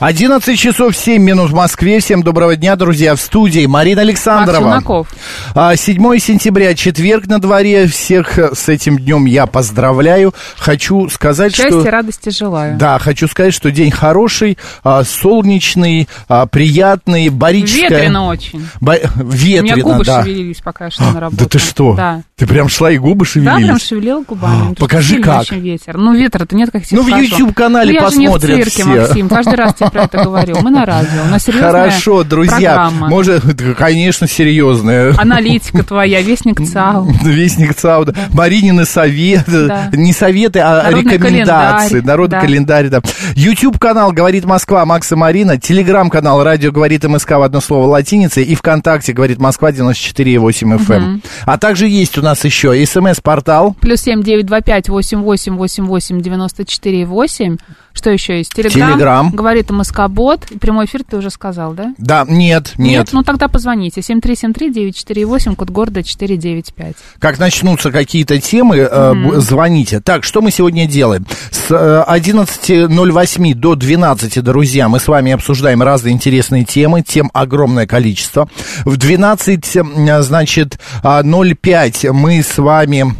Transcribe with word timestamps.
11 0.00 0.58
часов 0.58 0.96
7 0.96 1.22
минут 1.22 1.50
в 1.50 1.54
Москве. 1.54 2.00
Всем 2.00 2.22
доброго 2.22 2.56
дня, 2.56 2.74
друзья. 2.74 3.14
В 3.14 3.20
студии 3.20 3.66
Марина 3.66 4.00
Александрова. 4.00 4.58
Макс 4.64 4.82
Челноков. 4.86 5.08
А, 5.54 5.76
7 5.76 6.18
сентября, 6.18 6.74
четверг 6.74 7.26
на 7.26 7.38
дворе. 7.38 7.86
Всех 7.86 8.38
с 8.38 8.70
этим 8.70 8.98
днем 8.98 9.26
я 9.26 9.44
поздравляю. 9.44 10.32
Хочу 10.56 11.10
сказать, 11.10 11.54
Счастья, 11.54 11.80
что... 11.82 11.90
радости 11.90 12.30
желаю. 12.30 12.78
Да, 12.78 12.98
хочу 12.98 13.28
сказать, 13.28 13.52
что 13.52 13.70
день 13.70 13.90
хороший, 13.90 14.56
а, 14.82 15.04
солнечный, 15.04 16.08
а, 16.28 16.46
приятный, 16.46 17.28
барическая... 17.28 17.90
Ветрено 17.90 18.28
очень. 18.28 18.66
Ба- 18.80 19.00
У 19.16 19.24
меня 19.24 19.74
Ветрено, 19.74 19.82
губы 19.82 20.04
да. 20.06 20.22
шевелились, 20.22 20.60
пока 20.64 20.86
я 20.86 20.90
шла 20.90 21.10
на 21.12 21.20
работу. 21.20 21.36
Да 21.44 21.48
ты 21.50 21.58
что? 21.58 21.94
Да. 21.94 22.22
Ты 22.36 22.46
прям 22.46 22.70
шла 22.70 22.90
и 22.90 22.96
губы 22.96 23.26
Да, 23.26 23.30
шевелились? 23.32 23.64
прям 23.66 23.78
шевелила 23.78 24.22
губами. 24.22 24.74
покажи, 24.78 25.20
как. 25.20 25.50
ветер. 25.50 25.98
Ну, 25.98 26.14
ветра-то 26.14 26.56
нет, 26.56 26.70
как 26.70 26.86
тебе 26.86 27.02
Ну, 27.02 27.04
в. 27.04 27.08
YouTube-канале 27.20 28.00
Ну, 28.00 28.06
посмотрят 28.06 28.66
все. 28.68 28.84
Максим. 28.86 29.28
Каждый 29.28 29.56
раз 29.56 29.74
тебе 29.74 29.89
про 29.90 30.04
это 30.04 30.24
говорю. 30.24 30.56
Мы 30.62 30.70
на 30.70 30.84
радио. 30.86 31.22
У 31.26 31.30
нас 31.30 31.42
серьезная 31.44 31.70
Хорошо, 31.72 32.24
друзья. 32.24 32.74
программа. 32.74 33.08
Может, 33.08 33.44
конечно, 33.76 34.26
серьезная. 34.26 35.14
Аналитика 35.18 35.82
твоя, 35.84 36.20
вестник 36.22 36.60
ЦАУ. 36.66 37.10
Вестник 37.24 37.74
Цауда. 37.74 38.14
Маринины 38.32 38.84
советы. 38.84 39.66
Да. 39.68 39.90
Не 39.92 40.12
советы, 40.12 40.60
а 40.60 40.84
Народный 40.84 41.14
рекомендации. 41.14 41.88
календарь. 41.88 42.06
Народный 42.06 42.38
Да. 42.38 42.40
календарь, 42.40 42.88
да. 42.88 43.00
YouTube-канал 43.34 44.12
«Говорит 44.12 44.44
Москва» 44.44 44.84
Макс 44.84 45.10
и 45.12 45.14
Марина. 45.14 45.58
Телеграм-канал 45.58 46.42
«Радио 46.42 46.72
говорит 46.72 47.04
МСК» 47.04 47.30
в 47.32 47.42
одно 47.42 47.60
слово 47.60 47.86
латиницей. 47.86 48.44
И 48.44 48.54
ВКонтакте 48.54 49.12
«Говорит 49.12 49.38
Москва» 49.38 49.70
94,8 49.72 50.78
FM. 50.78 51.20
А 51.44 51.58
также 51.58 51.88
есть 51.88 52.16
у 52.18 52.22
нас 52.22 52.44
еще 52.44 52.74
смс-портал. 52.86 53.74
Плюс 53.80 54.00
семь 54.02 54.22
девять 54.22 54.46
два 54.46 54.60
пять 54.60 54.88
восемь 54.88 55.20
восемь 55.22 55.54
восемь 55.56 55.84
восемь 55.84 56.20
девяносто 56.20 56.64
четыре 56.64 57.04
восемь. 57.06 57.56
Что 57.92 58.10
еще 58.10 58.38
есть? 58.38 58.52
Телеграм. 58.54 58.92
Телеграм. 58.92 59.30
Говорит 59.30 59.70
МСК-бот. 59.70 60.46
Прямой 60.60 60.86
эфир 60.86 61.02
ты 61.04 61.16
уже 61.16 61.30
сказал, 61.30 61.72
да? 61.72 61.94
Да, 61.98 62.24
нет, 62.28 62.72
нет. 62.78 63.08
Ну 63.12 63.22
тогда 63.22 63.48
позвоните. 63.48 64.00
7373-948, 64.00 65.54
код 65.56 65.70
города 65.70 66.02
495. 66.02 66.94
Как 67.18 67.38
начнутся 67.38 67.90
какие-то 67.90 68.40
темы, 68.40 68.76
э, 68.78 69.14
б- 69.14 69.40
звоните. 69.40 70.00
Так, 70.00 70.24
что 70.24 70.40
мы 70.40 70.50
сегодня 70.50 70.86
делаем? 70.86 71.26
С 71.50 71.70
э, 71.70 72.04
11.08 72.08 73.54
до 73.54 73.74
12, 73.74 74.42
друзья, 74.42 74.88
мы 74.88 75.00
с 75.00 75.08
вами 75.08 75.32
обсуждаем 75.32 75.82
разные 75.82 76.14
интересные 76.14 76.64
темы. 76.64 77.02
Тем 77.02 77.30
огромное 77.34 77.86
количество. 77.86 78.48
В 78.84 78.96
12, 78.96 79.76
э, 79.76 80.22
значит, 80.22 80.78
а, 81.02 81.22
05 81.22 82.04
мы 82.12 82.42
с 82.42 82.58
вами... 82.58 83.14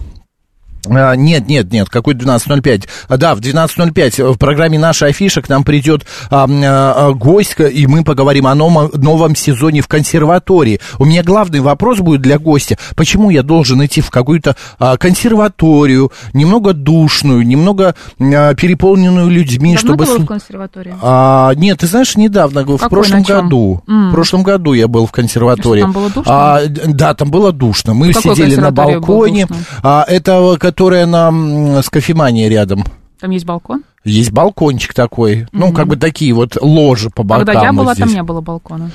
А, 0.89 1.15
Нет, 1.15 1.49
нет, 1.49 1.73
нет, 1.73 1.89
какой 1.89 2.15
12.05? 2.15 2.89
А, 3.09 3.17
Да, 3.17 3.35
в 3.35 3.41
12.05 3.41 4.33
в 4.33 4.39
программе 4.39 4.79
«Наша 4.79 5.07
афиша» 5.07 5.43
к 5.43 5.49
нам 5.49 5.65
придет 5.65 6.07
а, 6.31 6.47
а, 6.49 7.13
гость, 7.13 7.57
и 7.59 7.87
мы 7.87 8.05
поговорим 8.05 8.47
о 8.47 8.55
новом, 8.55 8.91
новом 8.95 9.35
сезоне 9.35 9.83
в 9.83 9.89
консерватории. 9.89 10.81
У 10.99 11.05
меня 11.05 11.23
главный 11.23 11.61
вопрос 11.61 11.99
будет 11.99 12.23
для 12.23 12.39
гостя. 12.39 12.79
Почему 12.97 13.31
я 13.31 13.43
должен 13.43 13.85
идти 13.85 14.01
в 14.01 14.11
какую-то 14.11 14.57
а, 14.79 14.97
консерваторию, 14.97 16.13
немного 16.33 16.73
душную, 16.73 17.47
немного 17.47 17.95
а, 18.19 18.55
переполненную 18.55 19.29
людьми, 19.29 19.75
Давно 19.75 19.89
чтобы... 19.89 20.07
ты 20.07 20.13
был 20.13 20.25
в 20.25 20.27
консерватории? 20.27 20.95
А, 21.03 21.53
нет, 21.55 21.79
ты 21.79 21.87
знаешь, 21.87 22.17
недавно, 22.17 22.63
в 22.63 22.77
Какой, 22.77 22.89
прошлом 22.89 23.23
году. 23.23 23.83
В 23.87 24.13
прошлом 24.13 24.43
году 24.43 24.73
я 24.73 24.89
был 24.89 25.07
в 25.07 25.13
консерватории. 25.13 25.81
Что, 25.81 25.93
там 25.93 25.93
было 25.93 26.11
душно? 26.11 26.33
А, 26.33 26.61
да, 26.67 27.15
там 27.15 27.31
было 27.31 27.53
душно. 27.53 27.95
Мы 27.95 28.13
В 28.13 28.17
сидели 28.17 28.57
на 28.57 28.71
балконе. 28.71 29.47
А, 29.83 30.05
это 30.07 30.57
которая 30.71 31.05
на 31.05 31.83
с 31.83 31.91
кофеманией 31.91 32.49
рядом. 32.49 32.85
Там 33.19 33.33
есть 33.33 33.45
балкон? 33.45 33.83
Есть 34.05 34.31
балкончик 34.31 34.95
такой. 34.95 35.49
Ну, 35.51 35.73
как 35.73 35.89
бы 35.89 35.97
такие 35.97 36.33
вот 36.33 36.57
ложи 36.61 37.11
по 37.11 37.25
бокам. 37.25 37.45
Когда 37.45 37.63
я 37.65 37.73
вот 37.73 37.83
была, 37.83 37.95
там 37.97 38.09
здесь. 38.09 38.17
не 38.17 38.23
было 38.23 38.41
балкона. 38.41 38.93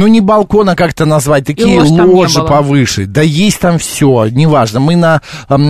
Ну, 0.00 0.06
не 0.06 0.22
балкон, 0.22 0.66
а 0.70 0.76
как-то 0.76 1.04
назвать, 1.04 1.44
такие 1.44 1.78
ложи 1.78 2.40
повыше. 2.40 3.04
Да 3.04 3.20
есть 3.20 3.60
там 3.60 3.78
все, 3.78 4.28
неважно. 4.30 4.80
Мы 4.80 4.96
на, 4.96 5.20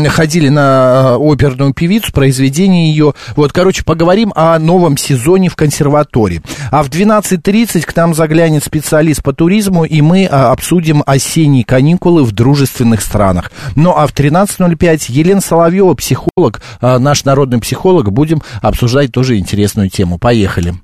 ходили 0.06 0.48
на 0.48 1.16
э, 1.18 1.32
оперную 1.32 1.74
певицу, 1.74 2.12
произведение 2.12 2.90
ее. 2.90 3.14
Вот, 3.34 3.52
короче, 3.52 3.82
поговорим 3.82 4.32
о 4.36 4.56
новом 4.60 4.96
сезоне 4.96 5.48
в 5.48 5.56
консерватории. 5.56 6.42
А 6.70 6.84
в 6.84 6.90
12.30 6.90 7.82
к 7.82 7.96
нам 7.96 8.14
заглянет 8.14 8.62
специалист 8.62 9.20
по 9.20 9.32
туризму, 9.32 9.84
и 9.84 10.00
мы 10.00 10.28
а, 10.30 10.52
обсудим 10.52 11.02
осенние 11.04 11.64
каникулы 11.64 12.22
в 12.22 12.30
дружественных 12.30 13.02
странах. 13.02 13.50
Ну, 13.74 13.94
а 13.96 14.06
в 14.06 14.14
13.05 14.14 15.06
Елена 15.08 15.40
Соловьева, 15.40 15.94
психолог, 15.94 16.62
а, 16.80 17.00
наш 17.00 17.24
народный 17.24 17.58
психолог, 17.58 18.12
будем 18.12 18.42
обсуждать 18.62 19.10
тоже 19.10 19.38
интересную 19.38 19.90
тему. 19.90 20.20
Поехали. 20.20 20.76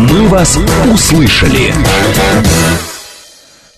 «Мы 0.00 0.28
вас 0.28 0.58
услышали». 0.90 1.74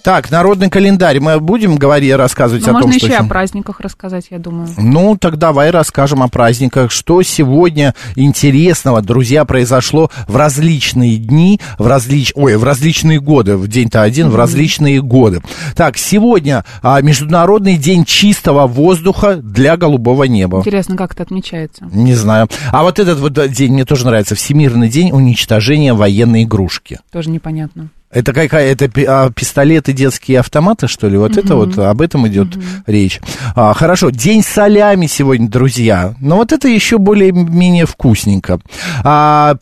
Так, 0.02 0.32
народный 0.32 0.68
календарь. 0.68 1.20
Мы 1.20 1.38
будем 1.38 1.76
говорить, 1.76 2.12
рассказывать 2.14 2.66
Ну, 2.66 2.70
о 2.70 2.80
том, 2.80 2.90
можно 2.90 2.98
что... 2.98 3.06
еще 3.06 3.16
и 3.16 3.18
о 3.18 3.24
праздниках 3.24 3.80
рассказать, 3.80 4.26
я 4.30 4.38
думаю. 4.38 4.68
Ну, 4.76 5.16
так 5.16 5.36
давай 5.36 5.70
расскажем 5.70 6.22
о 6.22 6.28
праздниках. 6.28 6.90
Что 6.90 7.22
сегодня 7.22 7.94
интересного, 8.16 9.00
друзья, 9.00 9.44
произошло 9.44 10.10
в 10.26 10.36
различные 10.36 11.18
дни, 11.18 11.60
в 11.78 11.86
различ... 11.86 12.32
Ой, 12.34 12.56
в 12.56 12.64
различные 12.64 13.20
годы. 13.20 13.56
В 13.56 13.68
день-то 13.68 14.02
один, 14.02 14.28
в 14.30 14.36
различные 14.36 15.00
годы. 15.00 15.40
Так, 15.76 15.96
сегодня 15.96 16.64
а, 16.82 17.00
Международный 17.00 17.76
день 17.76 18.04
чистого 18.04 18.66
воздуха 18.66 19.36
для 19.36 19.76
голубого 19.76 20.24
неба. 20.24 20.58
Интересно, 20.58 20.96
как 20.96 21.12
это 21.12 21.22
отмечается. 21.22 21.84
Не 21.92 22.14
знаю. 22.14 22.48
А 22.72 22.82
вот 22.82 22.98
этот 22.98 23.20
вот 23.20 23.34
день 23.52 23.72
мне 23.72 23.84
тоже 23.84 24.04
нравится. 24.06 24.34
Всемирный 24.34 24.88
день 24.88 25.12
уничтожения 25.12 25.94
военной 25.94 26.42
игрушки. 26.42 26.98
Тоже 27.12 27.30
непонятно. 27.30 27.90
Это 28.12 28.32
какая? 28.34 28.72
Это 28.72 28.90
а, 29.08 29.30
пистолеты, 29.30 29.92
детские 29.92 30.40
автоматы, 30.40 30.86
что 30.86 31.08
ли? 31.08 31.16
Вот 31.16 31.36
это 31.38 31.56
вот 31.56 31.78
об 31.78 32.02
этом 32.02 32.28
идет 32.28 32.48
речь. 32.86 33.20
А, 33.56 33.72
хорошо. 33.72 34.10
День 34.10 34.42
солями 34.42 35.06
сегодня, 35.06 35.48
друзья. 35.48 36.14
Но 36.20 36.36
вот 36.36 36.52
это 36.52 36.68
еще 36.68 36.98
более-менее 36.98 37.86
вкусненько. 37.86 38.60
А, 39.02 39.56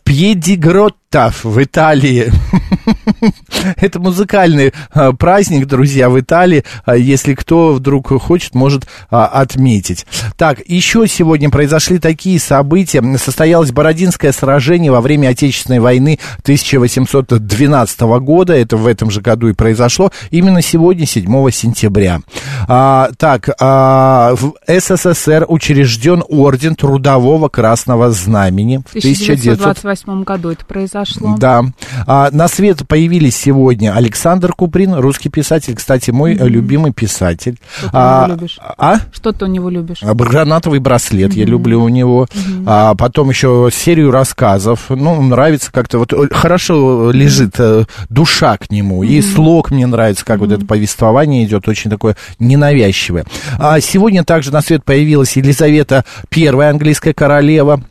Пьедигротта 1.11 1.33
в 1.43 1.61
Италии. 1.61 2.31
Это 3.77 3.99
музыкальный 3.99 4.73
а, 4.91 5.11
праздник, 5.11 5.67
друзья, 5.67 6.09
в 6.09 6.19
Италии. 6.19 6.63
А, 6.85 6.95
Если 6.95 7.33
кто 7.33 7.73
вдруг 7.73 8.07
хочет, 8.21 8.55
может 8.55 8.87
а, 9.09 9.27
отметить. 9.27 10.05
Так, 10.37 10.59
еще 10.65 11.07
сегодня 11.07 11.49
произошли 11.49 11.99
такие 11.99 12.39
события. 12.39 13.03
Состоялось 13.17 13.71
Бородинское 13.71 14.31
сражение 14.31 14.91
во 14.91 15.01
время 15.01 15.29
Отечественной 15.29 15.79
войны 15.79 16.19
1812 16.41 18.01
года. 18.01 18.53
Это 18.53 18.77
в 18.77 18.87
этом 18.87 19.11
же 19.11 19.21
году 19.21 19.49
и 19.49 19.53
произошло. 19.53 20.11
Именно 20.31 20.61
сегодня, 20.61 21.05
7 21.05 21.51
сентября. 21.51 22.21
А, 22.67 23.09
так, 23.17 23.49
а, 23.59 24.35
в 24.35 24.53
СССР 24.67 25.45
учрежден 25.47 26.23
Орден 26.27 26.75
Трудового 26.75 27.49
Красного 27.49 28.11
Знамени 28.11 28.77
в 28.77 28.95
В 28.95 28.97
1900 28.97 29.51
1928 29.61 30.23
году 30.23 30.49
это 30.51 30.65
произошло. 30.65 31.00
Да. 31.37 31.63
А, 32.07 32.29
на 32.31 32.47
свет 32.47 32.87
появились 32.87 33.35
сегодня 33.35 33.95
Александр 33.95 34.53
Куприн, 34.53 34.93
русский 34.95 35.29
писатель, 35.29 35.75
кстати, 35.75 36.11
мой 36.11 36.35
э, 36.35 36.47
любимый 36.47 36.93
писатель. 36.93 37.57
Что 37.77 37.89
ты 37.89 37.97
у 37.97 37.99
него 37.99 38.27
любишь? 38.27 38.59
А? 38.77 38.95
Что 39.11 39.31
ты 39.31 39.45
у 39.45 39.47
него 39.47 39.69
любишь? 39.69 39.97
А, 40.01 40.13
Гранатовый 40.13 40.79
браслет 40.79 41.33
я 41.33 41.45
люблю 41.45 41.83
у 41.83 41.89
него. 41.89 42.27
А, 42.65 42.95
потом 42.95 43.29
еще 43.29 43.69
серию 43.73 44.11
рассказов. 44.11 44.85
Ну, 44.89 45.21
нравится 45.21 45.71
как-то. 45.71 45.99
Вот 45.99 46.13
э, 46.13 46.27
хорошо 46.31 47.11
лежит 47.11 47.55
э, 47.59 47.85
душа 48.09 48.57
к 48.57 48.71
нему. 48.71 49.03
И 49.03 49.21
слог 49.21 49.71
мне 49.71 49.87
нравится, 49.87 50.25
как 50.25 50.39
вот 50.39 50.51
это 50.51 50.65
повествование 50.65 51.45
идет, 51.45 51.67
очень 51.67 51.89
такое 51.89 52.15
ненавязчивое. 52.39 53.25
А 53.59 53.79
сегодня 53.81 54.23
также 54.23 54.51
на 54.51 54.61
свет 54.61 54.83
появилась 54.83 55.35
Елизавета 55.35 56.05
I, 56.35 56.69
английская 56.69 57.13
королева. 57.13 57.83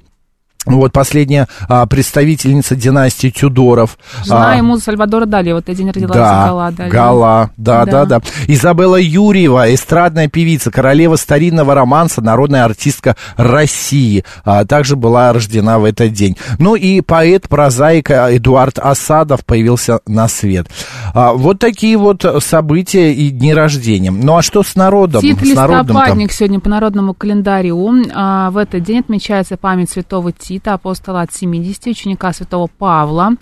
Вот 0.66 0.92
последняя 0.92 1.48
а, 1.70 1.86
представительница 1.86 2.76
династии 2.76 3.30
Тюдоров. 3.30 3.96
Жена 4.26 4.52
а, 4.52 4.56
ему 4.56 4.76
Сальвадора 4.76 5.24
Дали, 5.24 5.52
вот 5.52 5.70
один 5.70 5.88
родилась 5.88 6.12
да, 6.12 6.46
Гала 6.48 6.70
Дали. 6.70 6.90
Гала, 6.90 7.50
да, 7.56 7.86
да, 7.86 8.04
Да. 8.04 8.20
да, 8.20 8.26
Изабелла 8.46 9.00
Юрьева, 9.00 9.74
эстрадная 9.74 10.28
певица, 10.28 10.70
королева 10.70 11.16
старинного 11.16 11.74
романса, 11.74 12.20
народная 12.20 12.66
артистка 12.66 13.16
России, 13.38 14.22
а, 14.44 14.66
также 14.66 14.96
была 14.96 15.32
рождена 15.32 15.78
в 15.78 15.84
этот 15.86 16.12
день. 16.12 16.36
Ну 16.58 16.74
и 16.74 17.00
поэт, 17.00 17.48
прозаик 17.48 18.10
а, 18.10 18.28
Эдуард 18.36 18.78
Асадов 18.78 19.46
появился 19.46 20.00
на 20.06 20.28
свет. 20.28 20.66
А, 21.14 21.32
вот 21.32 21.58
такие 21.58 21.96
вот 21.96 22.22
события 22.40 23.14
и 23.14 23.30
дни 23.30 23.54
рождения. 23.54 24.10
Ну 24.10 24.36
а 24.36 24.42
что 24.42 24.62
с 24.62 24.76
народом? 24.76 25.22
Тит 25.22 25.38
с? 25.38 25.42
Листопадник 25.42 26.32
сегодня 26.32 26.60
по 26.60 26.68
народному 26.68 27.14
календарю. 27.14 27.90
А, 28.14 28.50
в 28.50 28.58
этот 28.58 28.82
день 28.82 28.98
отмечается 28.98 29.56
память 29.56 29.90
святого 29.90 30.32
Тита, 30.32 30.49
апостола 30.58 31.22
от 31.22 31.32
70, 31.32 31.86
ученика 31.86 32.32
святого 32.32 32.66
Павла. 32.66 33.32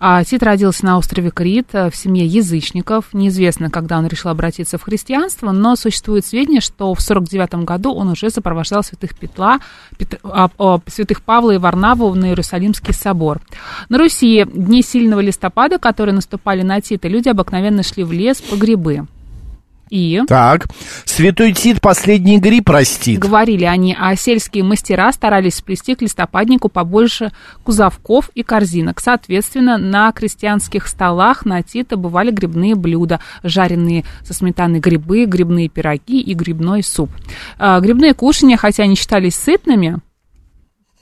А, 0.00 0.24
Тит 0.24 0.42
родился 0.42 0.84
на 0.84 0.98
острове 0.98 1.30
Крит 1.30 1.68
э, 1.72 1.90
в 1.90 1.96
семье 1.96 2.26
язычников. 2.26 3.06
Неизвестно, 3.12 3.70
когда 3.70 3.98
он 3.98 4.06
решил 4.06 4.30
обратиться 4.30 4.78
в 4.78 4.82
христианство, 4.82 5.52
но 5.52 5.76
существует 5.76 6.26
сведения, 6.26 6.60
что 6.60 6.94
в 6.94 7.00
49 7.00 7.64
году 7.64 7.94
он 7.94 8.08
уже 8.08 8.30
сопровождал 8.30 8.82
святых 8.82 9.16
Петла, 9.16 9.58
Пет- 9.98 10.20
а, 10.22 10.50
а, 10.58 10.80
святых 10.86 11.22
Павла 11.22 11.52
и 11.52 11.58
Варнаву 11.58 12.14
на 12.14 12.26
Иерусалимский 12.26 12.94
собор. 12.94 13.40
На 13.88 13.98
Руси 13.98 14.44
дни 14.44 14.82
сильного 14.82 15.20
листопада, 15.20 15.78
которые 15.78 16.14
наступали 16.14 16.62
на 16.62 16.80
Тита, 16.80 17.08
люди 17.08 17.28
обыкновенно 17.28 17.82
шли 17.82 18.04
в 18.04 18.12
лес 18.12 18.40
по 18.40 18.56
грибы. 18.56 19.06
И... 19.90 20.22
Так, 20.26 20.66
святой 21.04 21.52
Тит 21.52 21.80
последний 21.80 22.38
гриб 22.38 22.68
растит. 22.68 23.18
Говорили 23.18 23.64
они, 23.64 23.96
а 23.98 24.14
сельские 24.16 24.64
мастера 24.64 25.12
старались 25.12 25.56
сплести 25.56 25.94
к 25.94 26.02
листопаднику 26.02 26.68
побольше 26.68 27.32
кузовков 27.64 28.30
и 28.34 28.42
корзинок. 28.42 29.00
Соответственно, 29.00 29.78
на 29.78 30.12
крестьянских 30.12 30.86
столах 30.86 31.44
на 31.44 31.62
Тита 31.62 31.96
бывали 31.96 32.30
грибные 32.30 32.74
блюда, 32.74 33.20
жареные 33.42 34.04
со 34.24 34.34
сметаной 34.34 34.80
грибы, 34.80 35.24
грибные 35.24 35.68
пироги 35.68 36.20
и 36.20 36.34
грибной 36.34 36.82
суп. 36.82 37.10
А, 37.58 37.80
Грибные 37.80 38.14
кушания, 38.14 38.56
хотя 38.56 38.84
они 38.84 38.94
считались 38.94 39.34
сытными, 39.34 40.00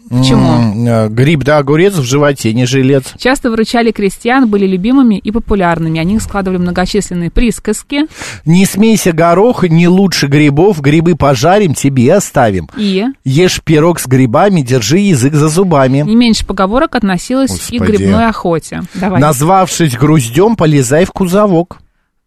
Почему? 0.09 0.87
Э, 0.89 1.09
Гриб 1.09 1.43
да 1.45 1.59
огурец 1.59 1.95
в 1.95 2.03
животе, 2.05 2.53
не 2.55 2.65
жилец. 2.67 3.15
часто 3.19 3.51
выручали 3.51 3.91
крестьян, 3.91 4.49
были 4.49 4.67
любимыми 4.67 5.19
и 5.19 5.31
популярными. 5.31 6.01
О 6.01 6.05
них 6.05 6.23
складывали 6.23 6.59
многочисленные 6.59 7.31
присказки 7.31 8.07
Не 8.45 8.65
смейся 8.67 9.13
горох, 9.13 9.65
не 9.65 9.89
лучше 9.89 10.27
грибов, 10.27 10.81
грибы 10.81 11.17
пожарим, 11.17 11.75
тебе 11.75 12.15
оставим. 12.15 12.69
и 12.77 13.05
Ешь 13.25 13.61
пирог 13.63 13.99
с 14.01 14.07
грибами, 14.07 14.61
держи 14.63 14.99
язык 14.99 15.35
за 15.35 15.49
зубами. 15.49 15.99
не 16.07 16.15
меньше 16.17 16.47
поговорок 16.47 16.95
относилось 16.95 17.71
и 17.71 17.79
к 17.79 17.81
Господи. 17.81 17.97
грибной 17.97 18.27
охоте. 18.29 18.83
Давай. 18.95 19.21
Назвавшись 19.21 19.97
груздем, 19.97 20.57
полезай 20.57 21.05
в 21.05 21.13
кузовок. 21.13 21.79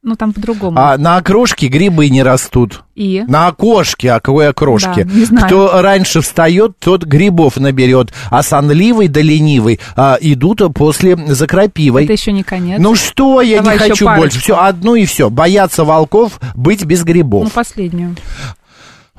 Ну, 0.01 0.16
там 0.16 0.31
по-другому. 0.31 0.80
А 0.80 0.98
на 0.98 1.18
окрошке 1.18 1.68
грибы 1.68 2.10
не 2.10 2.24
растут. 2.24 2.84
И? 2.96 3.24
На 3.28 3.48
окошке, 3.48 4.13
а 4.13 4.22
какой 4.22 4.48
окрошке? 4.48 5.04
Да, 5.04 5.13
не 5.13 5.25
знаю. 5.25 5.46
Кто 5.46 5.81
раньше 5.81 6.22
встает, 6.22 6.78
тот 6.80 7.04
грибов 7.04 7.57
наберет, 7.57 8.13
а 8.31 8.42
сонливый 8.42 9.10
да 9.10 9.22
ленивый 9.22 9.81
а, 9.98 10.18
идут 10.22 10.62
после 10.74 11.18
за 11.18 11.48
крапивой. 11.48 12.06
Это 12.06 12.13
еще 12.13 12.31
не 12.31 12.44
конец. 12.44 12.80
Ну 12.81 12.96
что, 12.96 13.42
я 13.42 13.57
Давай 13.57 13.74
не 13.74 13.80
хочу 13.80 14.06
парочку. 14.06 14.22
больше. 14.22 14.40
Все, 14.40 14.57
одну 14.57 14.96
и 14.96 15.06
все. 15.06 15.30
Бояться 15.30 15.84
волков, 15.84 16.40
быть 16.56 16.86
без 16.86 17.04
грибов. 17.04 17.44
Ну, 17.44 17.50
последнюю. 17.50 18.16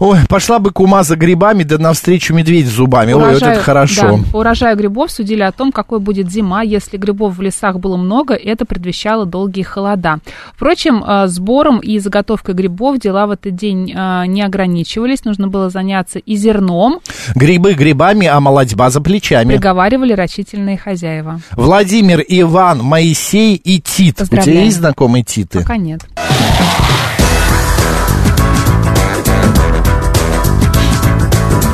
Ой, 0.00 0.19
пошла 0.29 0.58
бы 0.58 0.70
кума 0.70 1.02
за 1.02 1.14
грибами, 1.14 1.62
да 1.62 1.76
навстречу 1.76 2.32
медведь 2.35 2.67
с 2.67 2.70
зубами. 2.70 3.12
Ой, 3.12 3.20
вот 3.35 3.43
Урожаю- 3.43 3.52
это 3.52 3.61
хорошо. 3.61 4.19
да, 4.32 4.38
урожаю 4.38 4.76
грибов 4.76 5.11
судили 5.12 5.43
о 5.43 5.52
том, 5.52 5.73
какой 5.73 6.00
будет 6.00 6.31
зима. 6.31 6.62
Если 6.62 6.97
грибов 6.97 7.37
в 7.37 7.43
лесах 7.43 7.79
было 7.79 7.99
много, 7.99 8.35
это 8.35 8.64
предвещало 8.64 9.26
долгие 9.26 9.62
холода. 9.62 10.20
Впрочем, 10.55 11.05
э, 11.06 11.26
сбором 11.26 11.81
и 11.81 11.99
заготовкой 11.99 12.55
грибов 12.55 12.99
дела 12.99 13.26
в 13.26 13.31
этот 13.32 13.55
день 13.55 13.93
э, 13.94 14.25
не 14.26 14.41
ограничивались. 14.43 15.25
Нужно 15.26 15.49
было 15.49 15.69
заняться 15.69 16.19
и 16.19 16.35
зерном, 16.35 17.00
Грибы 17.35 17.75
грибами, 17.75 18.26
а 18.26 18.41
молодьба 18.41 18.88
за 18.88 19.03
плечами. 19.03 19.53
приговаривали 19.53 20.14
рачительные 20.14 20.79
хозяева. 20.79 21.41
Владимир, 21.53 22.25
Иван, 22.26 22.79
Моисей 22.82 23.55
и 23.56 23.81
Тит. 23.81 24.23
У 24.23 24.26
тебя 24.26 24.43
есть 24.43 24.79
знакомые 24.79 25.25
Титы? 25.25 25.61
Пока 25.61 25.76
нет. 25.76 26.00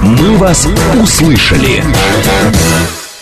«Мы 0.06 0.36
вас 0.36 0.68
услышали». 1.02 1.82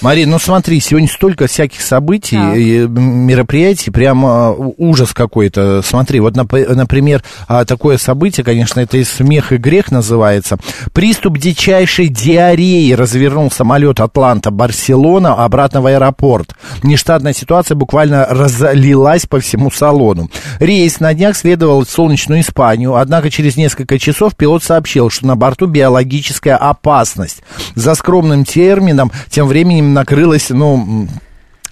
Марин, 0.05 0.29
ну 0.29 0.39
смотри, 0.39 0.81
сегодня 0.81 1.09
столько 1.09 1.47
всяких 1.47 1.81
событий, 1.81 2.37
и, 2.55 2.81
м, 2.81 2.93
мероприятий, 3.27 3.91
прям 3.91 4.23
у- 4.25 4.75
ужас 4.77 5.15
какой-то. 5.15 5.81
Смотри, 5.81 6.21
вот, 6.21 6.37
нап- 6.37 6.75
например, 6.75 7.25
а, 7.49 7.65
такое 7.65 7.97
событие, 7.97 8.45
конечно, 8.45 8.81
это 8.81 8.99
и 8.99 9.05
смех 9.05 9.53
и 9.53 9.57
грех 9.57 9.91
называется. 9.91 10.59
Приступ 10.93 11.39
дичайшей 11.39 12.09
диареи 12.09 12.93
развернул 12.93 13.51
самолет 13.51 13.99
Атланта-Барселона 13.99 15.43
обратно 15.43 15.81
в 15.81 15.87
аэропорт. 15.87 16.55
Нештатная 16.83 17.33
ситуация 17.33 17.75
буквально 17.75 18.27
разлилась 18.29 19.25
по 19.25 19.41
всему 19.41 19.71
салону. 19.71 20.31
Рейс 20.61 21.01
на 21.01 21.15
днях 21.15 21.35
следовал 21.35 21.87
в 21.87 21.89
солнечную 21.89 22.43
Испанию, 22.43 22.97
однако 22.97 23.31
через 23.31 23.57
несколько 23.57 23.99
часов 23.99 24.37
пилот 24.37 24.63
сообщил, 24.63 25.09
что 25.09 25.27
на 25.27 25.35
борту 25.35 25.65
биологическая 25.65 26.59
опасность. 26.59 27.43
За 27.75 27.95
скромным 27.95 28.45
термином 28.45 29.11
тем 29.31 29.47
временем 29.47 29.94
накрылась, 29.95 30.51
ну, 30.51 31.09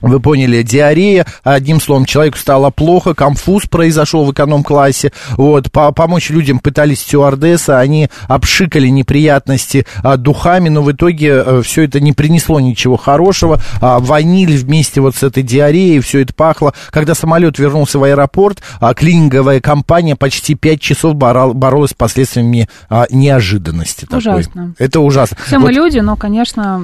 вы 0.02 0.20
поняли, 0.20 0.62
диарея, 0.62 1.26
одним 1.42 1.80
словом, 1.80 2.04
человеку 2.04 2.38
стало 2.38 2.70
плохо, 2.70 3.14
конфуз 3.14 3.64
произошел 3.66 4.24
в 4.24 4.32
эконом-классе, 4.32 5.12
вот, 5.36 5.70
по- 5.72 5.92
помочь 5.92 6.30
людям 6.30 6.58
пытались 6.58 7.00
стюардессы, 7.00 7.70
они 7.70 8.08
обшикали 8.28 8.88
неприятности 8.88 9.86
а, 10.02 10.16
духами, 10.16 10.68
но 10.68 10.82
в 10.82 10.90
итоге 10.92 11.62
все 11.62 11.84
это 11.84 12.00
не 12.00 12.12
принесло 12.12 12.60
ничего 12.60 12.96
хорошего, 12.96 13.60
а, 13.80 13.98
ваниль 13.98 14.56
вместе 14.56 15.00
вот 15.00 15.16
с 15.16 15.22
этой 15.22 15.42
диареей, 15.42 16.00
все 16.00 16.20
это 16.20 16.34
пахло. 16.34 16.74
Когда 16.90 17.14
самолет 17.14 17.58
вернулся 17.58 17.98
в 17.98 18.04
аэропорт, 18.04 18.62
а, 18.80 18.94
клининговая 18.94 19.60
компания 19.60 20.16
почти 20.16 20.54
пять 20.54 20.80
часов 20.80 21.14
борол- 21.14 21.54
боролась 21.54 21.90
с 21.90 21.94
последствиями 21.94 22.68
а, 22.88 23.06
неожиданности. 23.10 24.02
такой. 24.04 24.18
Ужасно. 24.18 24.74
Это 24.78 25.00
ужасно. 25.00 25.36
Все 25.46 25.58
мы 25.58 25.66
Вот 25.66 25.74
люди, 25.74 25.98
но, 25.98 26.16
конечно, 26.16 26.82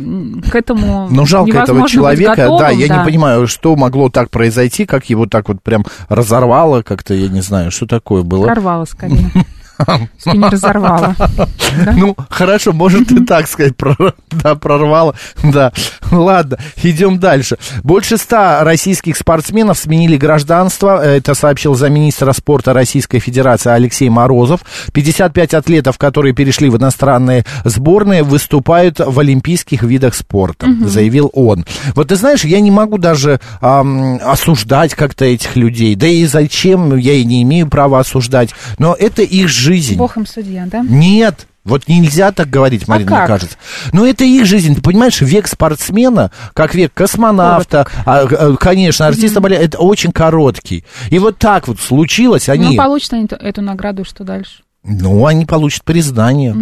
к 0.51 0.55
этому 0.55 1.09
ну, 1.11 1.27
жалко 1.27 1.59
этого 1.59 1.89
человека, 1.89 2.49
да, 2.59 2.71
я 2.71 2.89
не 2.89 3.05
понимаю, 3.09 3.47
что 3.47 3.75
могло 3.75 4.11
так 4.11 4.31
произойти, 4.31 4.85
как 4.85 5.07
его 5.07 5.27
так 5.27 5.49
вот 5.49 5.63
прям 5.63 5.85
разорвало 6.09 6.83
как-то, 6.83 7.15
я 7.15 7.29
не 7.29 7.41
знаю, 7.41 7.71
что 7.71 7.87
такое 7.87 8.23
было. 8.23 8.45
Прорвало 8.45 8.85
скорее. 8.85 9.31
Если 10.25 10.37
не 10.37 10.49
разорвало. 10.49 11.15
Да? 11.19 11.49
Ну, 11.97 12.17
хорошо, 12.29 12.73
может 12.73 13.11
и 13.13 13.25
так 13.27 13.47
сказать, 13.49 13.75
прор- 13.77 14.15
да, 14.31 14.55
прорвало, 14.55 15.15
да. 15.43 15.73
Ладно, 16.11 16.59
идем 16.83 17.19
дальше. 17.19 17.59
Больше 17.83 18.17
ста 18.17 18.65
российских 18.65 19.17
спортсменов 19.17 19.79
сменили 19.79 20.17
гражданство, 20.17 21.05
это 21.05 21.35
сообщил 21.35 21.75
замминистра 21.75 22.33
спорта 22.33 22.73
Российской 22.73 23.19
Федерации 23.19 23.71
Алексей 23.71 24.09
Морозов. 24.09 24.61
55 24.93 25.55
атлетов, 25.55 25.99
которые 25.99 26.35
перешли 26.35 26.69
в 26.71 26.77
иностранные 26.77 27.45
сборные, 27.65 28.23
выступают 28.23 29.01
в 29.01 29.19
олимпийских 29.19 29.83
видах 29.83 30.15
спорта, 30.15 30.67
заявил 30.85 31.31
он. 31.33 31.65
Вот 31.95 32.09
ты 32.09 32.17
знаешь, 32.17 32.45
я 32.45 32.61
не 32.61 32.71
могу 32.71 32.99
даже 32.99 33.41
осуждать 33.61 34.95
как-то 34.95 35.25
этих 35.25 35.57
людей, 35.57 35.95
да 35.95 36.07
и 36.07 36.25
зачем, 36.27 36.97
я 36.97 37.15
и 37.15 37.25
не 37.25 37.43
имею 37.43 37.69
права 37.69 38.01
осуждать, 38.01 38.51
но 38.79 38.95
это 38.99 39.23
их 39.23 39.49
жизнь. 39.49 39.68
Бог 39.97 40.17
им 40.17 40.27
судья, 40.27 40.67
да? 40.67 40.81
Нет, 40.81 41.47
вот 41.65 41.87
нельзя 41.89 42.33
так 42.33 42.49
говорить, 42.49 42.89
Марина, 42.89 43.11
мне 43.11 43.19
как? 43.19 43.27
кажется. 43.29 43.57
Но 43.93 44.07
это 44.07 44.25
их 44.25 44.47
жизнь, 44.47 44.75
ты 44.75 44.81
понимаешь, 44.81 45.21
век 45.21 45.47
спортсмена, 45.49 46.31
как 46.55 46.75
век 46.75 46.93
космонавта, 46.95 47.87
а, 48.07 48.21
а, 48.23 48.57
конечно, 48.57 49.07
артиста 49.07 49.41
балета, 49.41 49.63
это 49.65 49.79
очень 49.79 50.13
короткий. 50.13 50.85
И 51.11 51.19
вот 51.19 51.39
так 51.39 51.69
вот 51.69 51.79
случилось, 51.81 52.47
Ну, 52.49 52.55
они, 52.55 52.77
получат 52.77 53.13
они 53.13 53.27
эту 53.31 53.61
награду, 53.63 54.05
что 54.05 54.25
дальше? 54.25 54.63
ну, 54.85 55.27
они 55.27 55.45
получат 55.45 55.85
признание. 55.85 56.57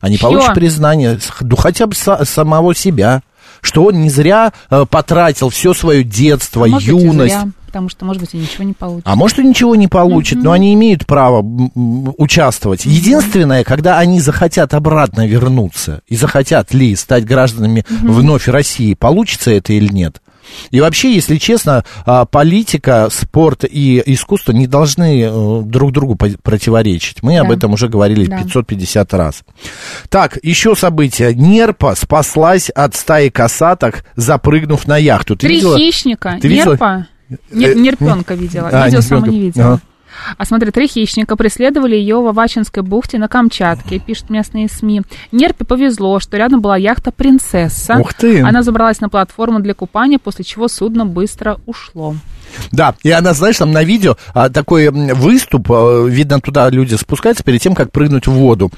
Они 0.00 0.16
Чьё? 0.16 0.28
получат 0.28 0.54
признание, 0.54 1.18
ну, 1.40 1.56
хотя 1.56 1.86
бы 1.86 1.92
са- 1.94 2.24
самого 2.24 2.74
себя, 2.74 3.22
что 3.60 3.84
он 3.84 4.00
не 4.00 4.08
зря 4.10 4.52
э, 4.70 4.86
потратил 4.88 5.50
все 5.50 5.74
свое 5.74 6.04
детство, 6.04 6.64
А 6.66 6.70
быть, 6.70 6.84
юность. 6.86 7.34
Потому 7.68 7.88
что, 7.88 8.04
может 8.04 8.20
быть, 8.20 8.34
и 8.34 8.38
ничего 8.38 8.64
не 8.64 8.72
получится. 8.72 9.10
А 9.12 9.14
может, 9.14 9.38
и 9.38 9.44
ничего 9.44 9.76
не 9.76 9.86
получит, 9.86 10.42
но 10.42 10.50
они 10.52 10.74
имеют 10.74 11.06
право 11.06 11.42
участвовать. 12.16 12.84
Единственное, 12.84 13.64
когда 13.64 13.98
они 13.98 14.20
захотят 14.20 14.74
обратно 14.74 15.26
вернуться 15.26 16.02
и 16.08 16.16
захотят 16.16 16.74
ли 16.74 16.94
стать 16.96 17.24
гражданами 17.24 17.84
вновь 17.88 18.48
России, 18.48 18.94
получится 18.94 19.50
это 19.50 19.72
или 19.72 19.92
нет? 19.92 20.20
И 20.70 20.80
вообще, 20.80 21.14
если 21.14 21.36
честно, 21.36 21.84
а, 22.06 22.24
политика, 22.24 23.08
спорт 23.12 23.64
и 23.70 24.02
искусство 24.06 24.52
не 24.52 24.66
должны 24.66 25.20
э, 25.24 25.62
друг 25.62 25.92
другу 25.92 26.16
противоречить. 26.16 27.22
Мы 27.22 27.36
об 27.36 27.48
Да. 27.48 27.54
этом 27.54 27.74
уже 27.74 27.88
говорили 27.88 28.24
Да. 28.24 28.38
550 28.38 29.12
раз. 29.12 29.42
Так, 30.08 30.38
еще 30.42 30.74
событие. 30.74 31.34
Нерпа 31.34 31.94
спаслась 31.96 32.70
от 32.70 32.94
стаи 32.96 33.28
косаток, 33.28 34.04
запрыгнув 34.16 34.86
на 34.86 34.96
яхту. 34.96 35.36
Ты 35.36 35.48
Три 35.48 35.56
видела? 35.56 35.76
хищника, 35.76 36.38
Ты 36.40 36.48
видела? 36.48 36.70
нерпа. 36.72 37.06
Э, 37.10 37.17
Не- 37.50 37.74
Нерпенка 37.74 38.34
видела. 38.34 38.68
а, 38.72 38.86
Видео 38.86 39.00
сама 39.00 39.28
не 39.28 39.40
видела. 39.40 39.66
Ага. 39.74 39.80
А 40.36 40.44
смотри, 40.44 40.70
три 40.70 40.88
хищника 40.88 41.36
преследовали 41.36 41.94
ее 41.94 42.20
в 42.20 42.26
Авачинской 42.26 42.82
бухте 42.82 43.18
на 43.18 43.28
Камчатке, 43.28 43.98
пишут 43.98 44.30
местные 44.30 44.68
СМИ. 44.68 45.02
Нерпе 45.32 45.64
повезло, 45.64 46.18
что 46.18 46.36
рядом 46.38 46.60
была 46.60 46.76
яхта 46.76 47.12
«Принцесса». 47.12 47.98
Ух 47.98 48.14
ты! 48.14 48.40
Она 48.40 48.62
забралась 48.62 49.00
на 49.00 49.08
платформу 49.10 49.60
для 49.60 49.74
купания, 49.74 50.18
после 50.18 50.44
чего 50.44 50.66
судно 50.68 51.04
быстро 51.06 51.60
ушло. 51.66 52.16
Да, 52.72 52.94
и 53.02 53.10
она, 53.10 53.34
знаешь, 53.34 53.58
там 53.58 53.70
на 53.72 53.84
видео 53.84 54.16
а, 54.32 54.48
такой 54.48 54.88
выступ, 54.88 55.70
а, 55.70 56.06
видно, 56.06 56.40
туда 56.40 56.70
люди 56.70 56.94
спускаются 56.94 57.44
перед 57.44 57.60
тем, 57.60 57.74
как 57.74 57.92
прыгнуть 57.92 58.26
в 58.26 58.32
воду. 58.32 58.70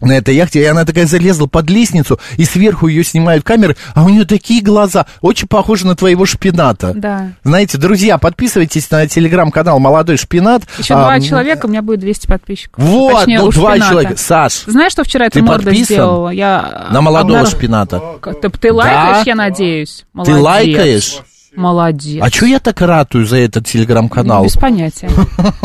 На 0.00 0.12
этой 0.12 0.34
яхте, 0.34 0.60
и 0.60 0.64
она 0.64 0.84
такая 0.84 1.06
залезла 1.06 1.46
под 1.46 1.70
лестницу, 1.70 2.18
и 2.36 2.44
сверху 2.44 2.88
ее 2.88 3.04
снимают 3.04 3.44
камеры, 3.44 3.76
а 3.94 4.04
у 4.04 4.08
нее 4.08 4.24
такие 4.24 4.60
глаза, 4.62 5.06
очень 5.20 5.48
похожи 5.48 5.86
на 5.86 5.94
твоего 5.96 6.26
шпината. 6.26 6.92
Да. 6.94 7.32
Знаете, 7.44 7.78
друзья, 7.78 8.18
подписывайтесь 8.18 8.90
на 8.90 9.06
телеграм-канал 9.06 9.78
«Молодой 9.78 10.16
шпинат». 10.16 10.62
Еще 10.78 10.94
А, 10.94 10.98
два 11.04 11.20
человека, 11.20 11.66
у 11.66 11.68
меня 11.68 11.80
будет 11.82 12.00
200 12.00 12.26
подписчиков. 12.26 12.82
Вот, 12.84 13.18
Точнее, 13.20 13.38
ну 13.40 13.50
два 13.50 13.70
шпината. 13.72 13.90
человека. 13.90 14.16
Саш, 14.16 14.64
Знаешь, 14.66 14.92
что 14.92 15.04
вчера 15.04 15.26
эта 15.26 15.34
Ты 15.38 15.42
морда 15.42 15.64
подписан? 15.64 15.84
сделала? 15.84 16.28
Я 16.30 16.88
на 16.90 17.00
молодого 17.00 17.38
обнаружила- 17.40 17.56
шпината. 17.56 18.02
Ты, 18.42 18.50
ты 18.50 18.72
лайкаешь, 18.72 19.16
Да. 19.16 19.22
я 19.26 19.34
надеюсь? 19.34 19.98
Ты 19.98 20.04
Молодец. 20.32 20.42
лайкаешь? 20.44 21.18
Молодец. 21.56 22.22
А 22.22 22.30
что 22.30 22.46
я 22.46 22.58
так 22.58 22.80
ратую 22.80 23.26
за 23.26 23.38
этот 23.38 23.66
телеграм-канал? 23.66 24.44
Без 24.44 24.56
понятия. 24.56 25.08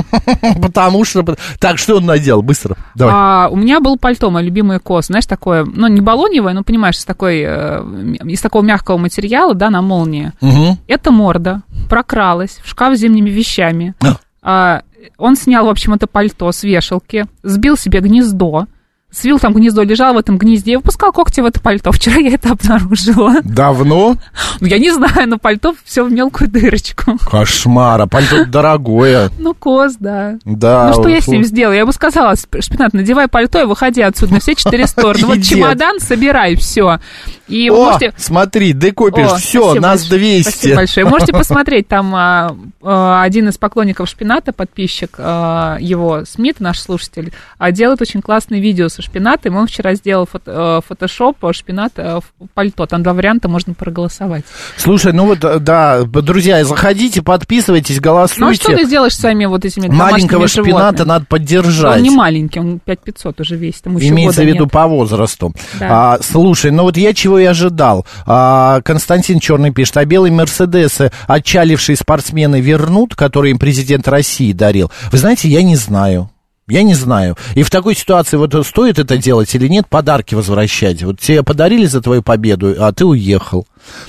Потому 0.62 1.03
что... 1.05 1.36
Так, 1.60 1.77
что 1.77 1.98
он 1.98 2.05
надел? 2.05 2.41
Быстро. 2.41 2.77
Давай. 2.96 3.13
А, 3.15 3.50
у 3.50 3.55
меня 3.55 3.79
был 3.79 3.98
пальто, 3.98 4.29
мой 4.29 4.43
любимый 4.43 4.79
кос, 4.79 5.08
знаешь, 5.08 5.25
такое, 5.25 5.65
ну, 5.65 5.88
не 5.88 6.01
балоневое, 6.01 6.53
ну, 6.53 6.63
понимаешь, 6.63 6.98
из, 6.98 7.05
такой, 7.05 7.41
э, 7.46 7.84
из 8.25 8.41
такого 8.41 8.63
мягкого 8.63 8.98
материала, 8.98 9.53
да, 9.53 9.69
на 9.69 9.81
молнии. 9.81 10.31
Мгм. 10.41 10.77
Эта 10.88 11.12
морда 11.12 11.62
прокралась 11.89 12.60
в 12.63 12.69
шкаф 12.69 12.96
с 12.96 13.00
зимними 13.00 13.29
вещами. 13.29 13.96
А. 14.01 14.15
А, 14.41 14.81
он 15.17 15.36
снял, 15.36 15.65
в 15.65 15.69
общем, 15.69 15.93
это 15.93 16.08
пальто 16.08 16.51
с 16.51 16.63
вешалки, 16.63 17.25
сбил 17.43 17.77
себе 17.77 18.00
гнездо, 18.00 18.67
свил 19.12 19.39
там 19.39 19.54
гнездо, 19.54 19.82
лежал 19.84 20.13
в 20.13 20.18
этом 20.18 20.38
гнезде 20.38 20.74
и 20.74 20.75
выпускал 20.75 21.12
когти 21.12 21.42
в 21.42 21.46
это 21.46 21.60
пальто. 21.60 21.92
Вчера 22.00 22.18
я 22.18 22.36
это 22.36 22.51
обнаружила. 22.51 23.42
Давно? 23.44 24.18
Ну, 24.60 24.68
я 24.68 24.78
не 24.78 24.92
знаю, 24.92 25.28
но 25.28 25.38
пальто 25.38 25.75
все 25.84 26.04
в 26.04 26.12
мелкую 26.12 26.50
дырочку. 26.50 27.18
Кошмар, 27.30 28.01
а 28.01 28.08
пальто 28.08 28.46
дорогое. 28.48 29.30
Ну, 29.39 29.54
кос, 29.54 29.96
да. 30.00 30.38
Да. 30.46 30.88
Ну, 30.88 31.01
что 31.01 31.10
я 31.10 31.22
с 31.22 31.28
ним 31.28 31.44
сделаю? 31.44 31.78
Я 31.78 31.86
бы 31.86 31.94
сказала, 31.94 32.34
«Сп- 32.34 32.62
Шпинат, 32.62 32.94
надевай 32.94 33.28
пальто 33.28 33.60
и 33.60 33.66
выходи 33.66 34.01
отсюда 34.01 34.34
на 34.34 34.39
все 34.39 34.56
четыре 34.56 34.86
стороны. 34.88 35.25
Вот 35.25 35.42
чемодан 35.42 36.00
собирай, 36.00 36.56
все. 36.56 37.00
И 37.48 37.70
О, 37.70 37.86
можете... 37.86 38.13
смотри, 38.18 38.74
декопишь, 38.74 39.32
все, 39.42 39.74
нас 39.75 40.01
большое. 40.01 40.20
200. 40.20 40.50
Спасибо 40.50 40.75
большое. 40.75 41.06
Можете 41.08 41.32
посмотреть, 41.34 41.88
там 41.88 42.13
а, 42.16 42.56
а, 42.84 43.24
один 43.24 43.50
из 43.50 43.58
поклонников 43.58 44.08
Шпината, 44.08 44.54
подписчик 44.54 45.16
а, 45.18 45.78
его, 45.80 46.25
Смит, 46.25 46.60
наш 46.60 46.80
слушатель, 46.80 47.34
делает 47.72 48.01
очень 48.01 48.22
классное 48.22 48.60
видео 48.60 48.88
со 49.01 49.10
Шпинатом. 49.10 49.56
Он 49.56 49.68
вчера 49.68 49.96
сделал 49.96 50.25
фото- 50.25 50.82
э, 50.82 50.88
фотошоп 50.88 51.38
Шпината 51.53 52.20
в 52.22 52.48
пальто. 52.53 52.86
Там 52.86 53.03
два 53.03 53.13
варианта, 53.13 53.48
можно 53.48 53.74
проголосовать. 53.74 54.44
Слушай, 54.77 55.13
ну 55.13 55.25
вот, 55.25 55.44
э, 55.44 55.60
да, 55.60 56.03
друзья, 56.03 56.63
заходите, 56.63 57.22
подписывайтесь, 57.22 58.00
Ну, 58.03 58.18
а 58.22 58.27
что 58.27 58.36
ты 58.36 58.41
голосуйте. 58.41 58.86
сделаешь 58.86 59.13
с 59.15 59.20
своими 59.20 59.46
вот 59.46 59.65
этими 59.65 59.88
Маленького 59.88 60.48
шпината 60.48 60.70
животными? 60.72 61.08
надо 61.08 61.25
поддержать. 61.25 61.98
Он 61.98 62.03
не 62.03 62.10
маленький, 62.12 62.60
он 62.60 62.79
5500 62.79 63.39
уже 63.41 63.56
весит, 63.56 63.86
ему 63.86 64.00
еще 64.00 64.10
Имеется 64.10 64.44
в 64.44 64.46
виду 64.46 64.63
нет. 64.63 64.72
по 64.72 64.88
возрасту. 64.88 65.53
Да. 65.79 66.13
А, 66.15 66.20
слушай, 66.22 66.72
ну 66.72 66.84
вот 66.84 66.98
я 66.98 67.13
чего 67.13 67.39
и 67.39 67.46
ожидал. 67.46 68.06
А, 68.25 68.82
Константин 68.82 69.39
Черный 69.39 69.72
пишет, 69.72 69.98
а 69.98 70.06
белые 70.06 70.32
Мерседесы 70.32 71.12
отчалившие 71.27 71.96
спортсмены 71.96 72.60
вернут, 72.62 73.15
которые 73.15 73.51
им 73.51 73.60
президент 73.60 74.08
России 74.08 74.51
дарил? 74.53 74.91
Вы 75.12 75.18
знаете, 75.18 75.48
я 75.50 75.63
не 75.63 75.75
знаю. 75.75 76.29
Я 76.69 76.83
не 76.83 76.93
знаю. 76.93 77.35
И 77.55 77.63
в 77.63 77.69
такой 77.69 77.95
ситуации 77.95 78.38
вот 78.38 78.53
стоит 78.65 78.99
это 78.99 79.17
делать 79.17 79.53
или 79.55 79.67
нет, 79.67 79.88
подарки 79.88 80.35
возвращать. 80.35 81.03
Вот 81.03 81.19
тебе 81.19 81.43
подарили 81.43 81.85
за 81.85 82.01
твою 82.01 82.21
победу, 82.23 82.75
а 82.79 82.91
ты 82.91 83.05
уехал. 83.05 83.65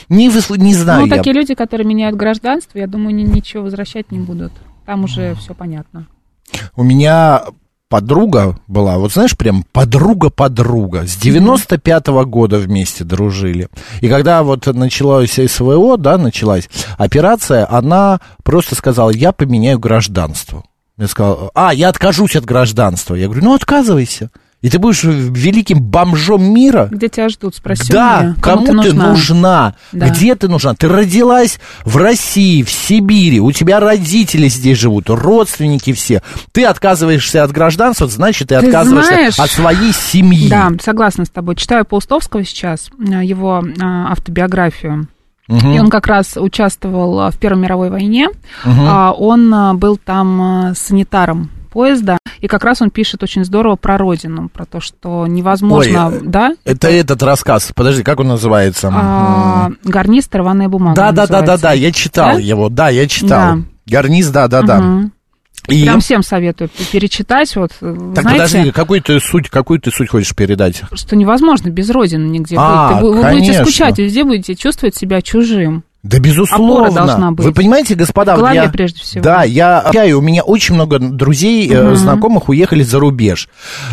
Не, 0.08 0.28
не 0.58 0.74
знаю 0.74 1.02
Ну, 1.02 1.06
я. 1.06 1.16
такие 1.16 1.34
люди, 1.34 1.54
которые 1.54 1.86
меняют 1.86 2.16
гражданство, 2.16 2.78
я 2.78 2.86
думаю, 2.86 3.14
ни- 3.14 3.22
ничего 3.22 3.62
возвращать 3.64 4.12
не 4.12 4.18
будут. 4.18 4.52
Там 4.86 5.04
уже 5.04 5.34
все 5.36 5.54
понятно. 5.54 6.06
У 6.76 6.82
меня 6.82 7.42
подруга 7.88 8.58
была, 8.68 8.98
вот 8.98 9.12
знаешь, 9.12 9.36
прям 9.36 9.64
подруга-подруга. 9.72 11.06
С 11.06 11.16
95-го 11.16 12.24
года 12.24 12.58
вместе 12.58 13.04
дружили. 13.04 13.68
И 14.00 14.08
когда 14.08 14.42
вот 14.42 14.66
началось 14.66 15.32
СВО, 15.32 15.96
да, 15.96 16.16
началась 16.18 16.68
операция, 16.98 17.66
она 17.70 18.20
просто 18.44 18.74
сказала, 18.76 19.10
я 19.10 19.32
поменяю 19.32 19.78
гражданство. 19.78 20.64
Я 21.00 21.09
сказал, 21.09 21.50
а, 21.54 21.73
я 21.73 21.88
откажусь 21.88 22.37
от 22.37 22.45
гражданства. 22.45 23.14
Я 23.14 23.26
говорю, 23.26 23.42
ну, 23.42 23.54
отказывайся. 23.54 24.30
И 24.61 24.69
ты 24.69 24.78
будешь 24.78 25.02
великим 25.04 25.80
бомжом 25.80 26.42
мира. 26.52 26.88
Где 26.90 27.09
тебя 27.09 27.30
ждут, 27.30 27.54
спроси 27.57 27.90
Да, 27.90 28.21
меня. 28.21 28.35
кому, 28.42 28.66
ты 28.83 28.92
нужна? 28.92 29.75
Да. 29.92 30.09
Где 30.11 30.35
ты 30.35 30.49
нужна? 30.49 30.75
Ты 30.75 30.87
родилась 30.88 31.59
в 31.87 31.97
России, 31.97 32.62
в 32.62 32.71
Сибири, 32.71 33.40
у 33.40 33.50
тебя 33.52 33.80
родители 33.80 34.49
здесь 34.49 34.76
живут, 34.76 35.09
родственники 35.09 35.95
все. 35.95 36.23
Ты 36.52 36.66
отказываешься 36.66 37.42
от 37.42 37.52
гражданства, 37.52 38.07
значит, 38.07 38.49
ты, 38.49 38.61
Ты 38.61 38.66
отказываешься 38.66 39.11
знаешь- 39.14 39.38
от 39.38 39.50
своей 39.50 39.92
семьи. 39.95 40.50
Да, 40.50 40.71
согласна 40.85 41.25
с 41.25 41.30
тобой. 41.30 41.57
Читаю 41.57 41.87
Паустовского 41.87 42.45
сейчас, 42.45 42.90
э, 42.99 43.25
его 43.25 43.64
э, 43.66 43.73
автобиографию. 43.83 45.09
Мгм. 45.50 45.73
И 45.73 45.78
он 45.80 45.90
как 45.90 46.07
раз 46.07 46.37
участвовал 46.37 47.21
э, 47.21 47.30
в 47.30 47.37
Первой 47.38 47.61
мировой 47.61 47.90
войне. 47.90 48.28
А, 48.64 49.12
Он 49.12 49.52
э, 49.52 49.75
был 49.75 49.97
там 49.99 50.73
санитаром 50.75 51.50
поезда, 51.71 52.19
и 52.40 52.49
как 52.49 52.64
раз 52.64 52.83
он 52.83 52.90
пишет 52.90 53.23
очень 53.23 53.45
здорово 53.45 53.76
про 53.76 53.97
родину, 53.97 54.49
про 54.49 54.64
то, 54.64 54.80
что 54.80 55.26
невозможно, 55.26 56.09
Ой, 56.09 56.21
да? 56.23 56.54
Это 56.64 56.88
этот 56.88 57.23
рассказ. 57.23 57.71
Подожди, 57.75 58.02
как 58.02 58.21
он 58.21 58.28
называется? 58.28 58.90
А, 58.92 59.71
гарнист, 59.85 60.35
рваная 60.35 60.69
бумага. 60.69 60.97
да, 60.97 61.12
да, 61.12 61.26
да, 61.26 61.42
да, 61.42 61.57
да, 61.59 61.73
я 61.73 61.92
читал 61.92 62.33
Да? 62.35 62.38
его, 62.40 62.69
да, 62.69 62.88
я 62.88 63.07
читал. 63.07 63.57
Да. 63.57 63.59
Гарниз, 63.87 64.28
да, 64.30 64.49
да, 64.49 64.62
да. 64.62 65.11
И... 65.68 65.82
Прям 65.82 66.00
всем 66.00 66.22
советую 66.22 66.70
перечитать. 66.90 67.54
Вот, 67.56 67.72
э, 67.80 68.12
Так, 68.14 68.22
знаете, 68.22 68.44
подожди, 68.44 68.70
какую 68.72 69.02
ты 69.02 69.20
суть, 69.20 69.48
какую 69.48 69.80
ты 69.80 69.90
суть 69.90 70.08
хочешь 70.08 70.34
передать? 70.34 70.82
что 70.94 71.16
невозможно 71.16 71.68
без 71.70 71.90
родины 71.90 72.26
нигде 72.28 72.56
А, 72.58 72.94
быть. 72.94 73.02
Вы, 73.02 73.22
вы 73.22 73.30
будете 73.32 73.62
скучать, 73.62 73.98
везде 73.98 74.24
будете 74.24 74.54
чувствовать 74.54 74.96
себя 74.96 75.22
чужим. 75.22 75.84
Да, 76.02 76.19
безусловно. 76.19 76.87
Опора 76.87 76.90
должна 77.07 77.30
быть. 77.33 77.45
Вы 77.45 77.52
понимаете, 77.52 77.95
господа, 77.95 78.33
В 78.33 78.37
вот 78.37 78.42
голове 78.45 78.62
я, 78.64 78.69
прежде 78.71 79.00
всего. 79.00 79.23
Да, 79.23 79.42
я 79.45 79.80
общаю, 79.80 80.19
у 80.19 80.23
меня 80.23 80.42
очень 80.42 80.75
много 80.75 80.99
друзей, 80.99 81.69
э, 81.71 81.88
Мгм. 81.88 81.97
знакомых 81.97 82.49
уехали 82.49 82.83
за 82.83 82.99
рубеж. 82.99 83.49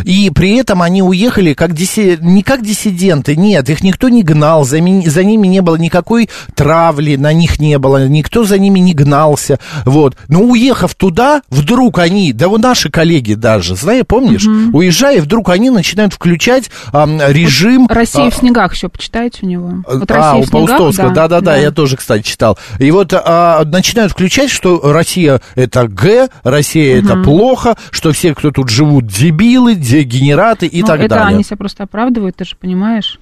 И 0.06 0.30
при 0.30 0.56
этом 0.56 0.82
они 0.82 1.04
уехали 1.04 1.54
как 1.54 1.74
диси... 1.74 2.18
не 2.22 2.44
как 2.44 2.64
диссиденты, 2.64 3.36
нет, 3.36 3.70
их 3.70 3.84
никто 3.84 4.08
не 4.08 4.24
гнал, 4.24 4.64
за, 4.64 4.80
ми- 4.80 5.06
за 5.06 5.26
ними 5.26 5.48
не 5.48 5.62
было 5.62 5.76
никакой 5.76 6.30
травли, 6.56 7.18
на 7.18 7.34
них 7.34 7.60
не 7.60 7.78
было, 7.78 8.08
никто 8.08 8.46
за 8.46 8.58
ними 8.58 8.80
не 8.80 8.94
гнался, 8.94 9.60
вот. 9.84 10.16
Но 10.30 10.44
уехав 10.44 10.96
туда, 10.96 11.42
вдруг 11.50 12.00
они, 12.00 12.32
да 12.32 12.48
вот 12.48 12.62
наши 12.62 12.90
коллеги 12.90 13.34
даже, 13.34 13.76
знаешь, 13.76 14.06
помнишь, 14.08 14.48
уезжая, 14.72 15.22
вдруг 15.22 15.50
они 15.50 15.70
начинают 15.72 16.14
включать 16.14 16.72
ам, 16.94 17.20
режим... 17.28 17.88
Россия 17.90 18.28
а, 18.28 18.32
в 18.32 18.36
снегах 18.36 18.74
еще 18.76 18.88
почитайте 18.88 19.40
у 19.44 19.46
него. 19.46 19.84
Вот 19.86 20.10
а, 20.12 20.36
у 20.38 20.46
Паустовского, 20.46 21.12
да-да-да, 21.14 21.58
я 21.58 21.72
тоже, 21.72 21.97
кстати, 21.98 22.24
читал. 22.24 22.58
И 22.80 22.90
вот 22.92 23.14
а, 23.14 23.64
начинают 23.66 24.12
включать, 24.14 24.50
что 24.50 24.80
Россия 24.94 25.42
это 25.56 25.88
Г, 25.88 26.30
Россия 26.44 27.00
это 27.00 27.18
плохо, 27.18 27.76
что 27.92 28.12
все, 28.14 28.34
кто 28.34 28.52
тут 28.52 28.70
живут, 28.70 29.08
дебилы, 29.08 29.76
дегенераты 29.76 30.66
и 30.68 30.82
Ну, 30.82 30.88
так 30.88 31.00
это 31.02 31.10
далее. 31.10 31.36
они 31.36 31.44
себя 31.44 31.58
просто 31.58 31.84
оправдывают, 31.84 32.36
ты 32.38 32.46
же 32.46 32.56
понимаешь. 32.56 33.20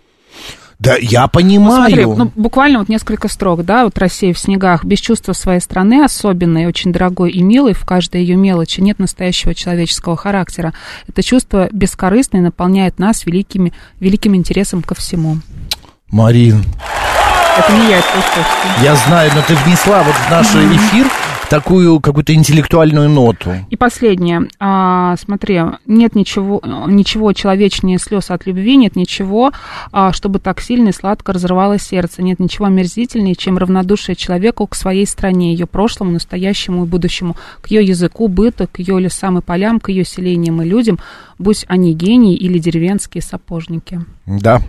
Да, 0.78 0.98
я 1.00 1.22
Ну, 1.24 1.30
понимаю. 1.30 1.88
смотри, 1.88 2.06
ну, 2.06 2.32
буквально 2.36 2.80
вот 2.80 2.90
несколько 2.90 3.30
строк, 3.30 3.64
да, 3.64 3.86
вот 3.86 3.98
Россия 3.98 4.34
в 4.34 4.38
снегах, 4.40 4.84
без 4.84 5.00
чувства 5.00 5.32
своей 5.32 5.62
страны, 5.62 6.04
особенной, 6.04 6.66
очень 6.66 6.92
дорогой 6.92 7.32
и 7.32 7.42
милой, 7.42 7.74
в 7.74 7.86
каждой 7.86 8.22
ее 8.22 8.36
мелочи 8.36 8.82
нет 8.82 9.00
настоящего 9.00 9.56
человеческого 9.56 10.18
характера. 10.18 10.74
Это 11.08 11.24
чувство 11.24 11.70
бескорыстное 11.72 12.42
наполняет 12.42 13.00
нас 13.00 13.26
великими, 13.26 13.72
великим 14.02 14.36
интересом 14.36 14.82
ко 14.82 14.96
всему. 14.96 15.38
Марин, 16.10 16.66
Это 17.58 17.72
не 17.72 17.90
я, 17.90 18.00
это 18.00 18.08
Паустовский. 18.12 18.84
я 18.84 18.96
знаю, 18.96 19.32
но 19.34 19.42
ты 19.42 19.56
внесла 19.56 20.04
вот 20.04 20.14
в 20.14 20.30
наш 20.30 20.48
эфир 20.48 21.08
такую 21.50 22.00
какую-то 22.00 22.34
интеллектуальную 22.34 23.10
ноту. 23.10 23.52
И 23.70 23.76
последнее. 23.78 24.50
А, 24.60 25.16
смотри, 25.18 25.62
нет 25.86 26.16
ничего, 26.16 26.62
ничего 26.88 27.34
человечнее 27.34 27.98
слез 27.98 28.30
от 28.30 28.46
любви, 28.46 28.76
нет 28.76 28.96
ничего, 28.96 29.52
а, 29.92 30.12
чтобы 30.12 30.40
так 30.40 30.60
сильно 30.60 30.90
и 30.90 30.92
сладко 30.92 31.34
разрывало 31.34 31.80
сердце. 31.80 32.22
Нет 32.22 32.40
ничего 32.40 32.66
омерзительнее, 32.66 33.36
чем 33.36 33.58
равнодушие 33.58 34.16
человеку 34.16 34.68
к 34.68 34.76
своей 34.76 35.06
стране, 35.06 35.54
ее 35.54 35.66
прошлому, 35.66 36.12
настоящему 36.12 36.84
и 36.84 36.88
будущему, 36.88 37.38
к 37.62 37.68
ее 37.68 37.86
языку, 37.86 38.28
быту, 38.28 38.68
к 38.68 38.80
ее 38.80 39.00
лесам 39.00 39.38
и 39.38 39.42
полям, 39.42 39.80
к 39.80 39.90
ее 39.90 40.04
селениям 40.04 40.62
и 40.62 40.66
людям, 40.66 41.00
будь 41.40 41.66
они 41.68 41.94
гении 41.94 42.36
или 42.36 42.58
деревенские 42.58 43.22
сапожники. 43.22 44.02
Да, 44.26 44.62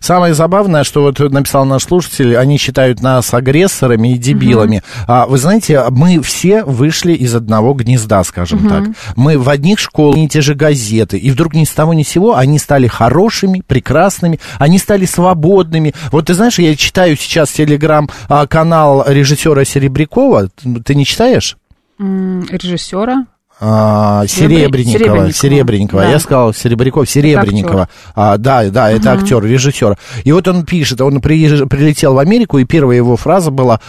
Самое 0.00 0.34
забавное, 0.34 0.84
что 0.84 1.02
вот 1.02 1.18
написал 1.18 1.64
наш 1.64 1.84
слушатель, 1.84 2.36
они 2.36 2.58
считают 2.58 3.02
нас 3.02 3.32
агрессорами 3.34 4.14
и 4.14 4.18
дебилами. 4.18 4.76
Uh-huh. 4.76 5.04
А, 5.08 5.26
вы 5.26 5.38
знаете, 5.38 5.84
мы 5.90 6.20
все 6.22 6.64
вышли 6.64 7.12
из 7.12 7.34
одного 7.34 7.74
гнезда, 7.74 8.24
скажем 8.24 8.66
uh-huh. 8.66 8.68
так. 8.68 8.94
Мы 9.16 9.38
в 9.38 9.48
одних 9.48 9.78
школах, 9.78 10.16
не 10.16 10.28
те 10.28 10.40
же 10.40 10.54
газеты, 10.54 11.18
и 11.18 11.30
вдруг 11.30 11.54
ни 11.54 11.64
с 11.64 11.70
того 11.70 11.94
ни 11.94 12.02
с 12.02 12.08
сего 12.08 12.36
они 12.36 12.58
стали 12.58 12.86
хорошими, 12.86 13.62
прекрасными, 13.66 14.40
они 14.58 14.78
стали 14.78 15.04
свободными. 15.04 15.94
Вот 16.12 16.26
ты 16.26 16.34
знаешь, 16.34 16.58
я 16.58 16.74
читаю 16.76 17.16
сейчас 17.16 17.50
телеграм-канал 17.52 19.04
режиссера 19.06 19.64
Серебрякова, 19.64 20.48
ты 20.84 20.94
не 20.94 21.04
читаешь? 21.04 21.56
Режиссера? 21.98 23.26
А, 23.58 24.26
Серебренникова, 24.26 24.98
Серебренникова, 24.98 25.32
Серебренникова. 25.32 26.02
Да. 26.02 26.10
я 26.10 26.18
сказал 26.18 26.52
Серебряков, 26.52 27.08
Серебренникова, 27.08 27.88
а, 28.14 28.36
да, 28.36 28.68
да, 28.68 28.90
это 28.90 29.12
угу. 29.12 29.20
актер, 29.20 29.42
режиссер. 29.42 29.96
И 30.24 30.32
вот 30.32 30.46
он 30.46 30.66
пишет, 30.66 31.00
он 31.00 31.22
прилетел 31.22 32.14
в 32.14 32.18
Америку, 32.18 32.58
и 32.58 32.64
первая 32.64 32.98
его 32.98 33.16
фраза 33.16 33.50
была: 33.50 33.80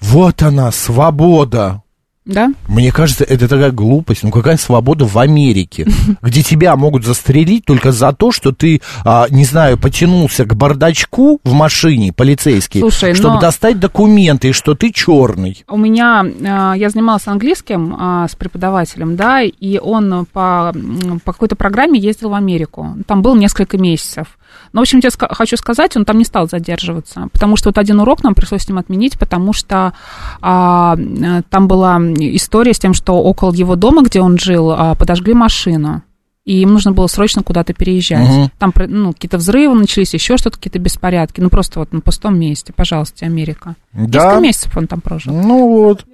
"Вот 0.00 0.42
она, 0.42 0.72
свобода". 0.72 1.81
Да? 2.24 2.52
Мне 2.68 2.92
кажется, 2.92 3.24
это 3.24 3.48
такая 3.48 3.72
глупость. 3.72 4.22
Ну, 4.22 4.30
какая 4.30 4.56
свобода 4.56 5.04
в 5.04 5.18
Америке, 5.18 5.86
где 6.22 6.42
тебя 6.42 6.76
могут 6.76 7.04
застрелить 7.04 7.64
только 7.64 7.90
за 7.90 8.12
то, 8.12 8.30
что 8.30 8.52
ты, 8.52 8.80
а, 9.04 9.26
не 9.30 9.44
знаю, 9.44 9.76
потянулся 9.76 10.44
к 10.44 10.54
бардачку 10.54 11.40
в 11.42 11.52
машине 11.52 12.12
полицейский, 12.12 12.80
Слушай, 12.80 13.14
чтобы 13.14 13.34
но... 13.34 13.40
достать 13.40 13.80
документы, 13.80 14.50
и 14.50 14.52
что 14.52 14.74
ты 14.74 14.92
черный. 14.92 15.64
У 15.68 15.76
меня, 15.76 16.24
а, 16.44 16.74
я 16.74 16.90
занималась 16.90 17.26
английским 17.26 17.96
а, 17.98 18.28
с 18.28 18.36
преподавателем, 18.36 19.16
да, 19.16 19.42
и 19.42 19.78
он 19.78 20.26
по, 20.32 20.72
по 21.24 21.32
какой-то 21.32 21.56
программе 21.56 21.98
ездил 21.98 22.30
в 22.30 22.34
Америку. 22.34 22.96
Там 23.06 23.22
был 23.22 23.34
несколько 23.34 23.78
месяцев. 23.78 24.38
Но, 24.72 24.80
в 24.80 24.82
общем, 24.82 25.00
я 25.02 25.10
хочу 25.10 25.56
сказать, 25.56 25.96
он 25.96 26.04
там 26.04 26.18
не 26.18 26.24
стал 26.24 26.48
задерживаться, 26.48 27.28
потому 27.32 27.56
что 27.56 27.68
вот 27.68 27.78
один 27.78 28.00
урок 28.00 28.22
нам 28.22 28.34
пришлось 28.34 28.62
с 28.62 28.68
ним 28.68 28.78
отменить, 28.78 29.18
потому 29.18 29.52
что 29.52 29.92
а, 30.40 30.96
там 31.50 31.68
была 31.68 31.98
история 31.98 32.74
с 32.74 32.78
тем, 32.78 32.94
что 32.94 33.14
около 33.14 33.52
его 33.52 33.76
дома, 33.76 34.02
где 34.02 34.20
он 34.20 34.38
жил, 34.38 34.70
а, 34.70 34.94
подожгли 34.94 35.34
машину 35.34 36.02
и 36.44 36.62
им 36.62 36.72
нужно 36.72 36.92
было 36.92 37.06
срочно 37.06 37.42
куда-то 37.42 37.72
переезжать. 37.72 38.28
Угу. 38.28 38.50
Там 38.58 38.72
ну, 38.88 39.12
какие-то 39.12 39.38
взрывы 39.38 39.74
начались, 39.76 40.12
еще 40.12 40.36
что-то, 40.36 40.56
какие-то 40.56 40.80
беспорядки. 40.80 41.40
Ну, 41.40 41.50
просто 41.50 41.78
вот 41.78 41.92
на 41.92 42.00
пустом 42.00 42.38
месте, 42.38 42.72
пожалуйста, 42.74 43.26
Америка. 43.26 43.76
Да. 43.92 44.02
Несколько 44.02 44.40
месяцев 44.40 44.76
он 44.76 44.86
там 44.88 45.00
прожил. 45.00 45.34
Ну 45.34 45.68
вот. 45.68 46.04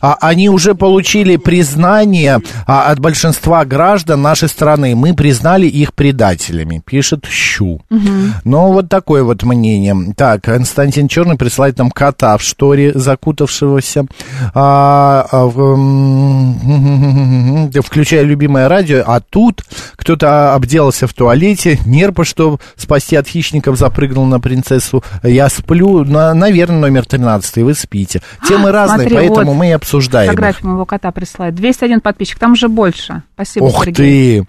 А, 0.00 0.16
они 0.20 0.48
уже 0.48 0.74
получили 0.74 1.36
признание 1.36 2.40
а, 2.66 2.90
от 2.90 3.00
большинства 3.00 3.64
граждан 3.64 4.22
нашей 4.22 4.48
страны. 4.48 4.94
Мы 4.94 5.14
признали 5.14 5.66
их 5.66 5.94
предателями, 5.94 6.82
пишет 6.84 7.24
Щу. 7.26 7.80
Угу. 7.90 8.10
Ну, 8.44 8.72
вот 8.72 8.88
такое 8.88 9.22
вот 9.22 9.42
мнение. 9.42 9.96
Так, 10.16 10.42
Константин 10.42 11.08
Черный 11.08 11.36
присылает 11.36 11.78
нам 11.78 11.90
кота 11.90 12.36
в 12.36 12.42
шторе, 12.42 12.92
закутавшегося. 12.94 14.06
А, 14.54 15.26
а, 15.30 15.48
включая 17.82 18.22
любимое 18.22 18.68
радио, 18.68 19.02
а 19.06 19.20
тут 19.20 19.62
кто-то 19.96 20.54
обделался 20.54 21.06
в 21.06 21.14
туалете, 21.14 21.78
нерпа, 21.86 22.24
что 22.24 22.58
спасти 22.76 23.16
от 23.16 23.26
хищников, 23.26 23.78
запрыгнул 23.78 24.26
на 24.26 24.40
принцессу. 24.40 25.02
Я 25.22 25.48
сплю, 25.48 26.04
на, 26.04 26.34
наверное, 26.34 26.80
номер 26.80 27.06
13, 27.06 27.58
вы 27.58 27.74
спите. 27.74 28.20
Темы 28.46 28.70
а, 28.70 28.72
разные, 28.72 29.08
смотри, 29.08 29.16
поэтому 29.16 29.52
вот 29.52 29.53
мы 29.54 29.68
и 29.68 29.72
обсуждаем. 29.72 30.28
Фотографию 30.30 30.68
моего 30.70 30.84
кота 30.84 31.10
присылает. 31.12 31.54
201 31.54 32.00
подписчик, 32.00 32.38
там 32.38 32.56
же 32.56 32.68
больше. 32.68 33.22
Спасибо, 33.34 33.64
Ох 33.64 33.84
Сергей. 33.84 34.42
ты! 34.42 34.46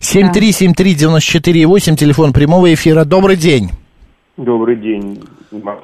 7373948, 0.00 1.96
телефон 1.96 2.32
прямого 2.32 2.72
эфира. 2.72 3.04
Добрый 3.04 3.36
день. 3.36 3.70
Добрый 4.36 4.76
день, 4.76 5.22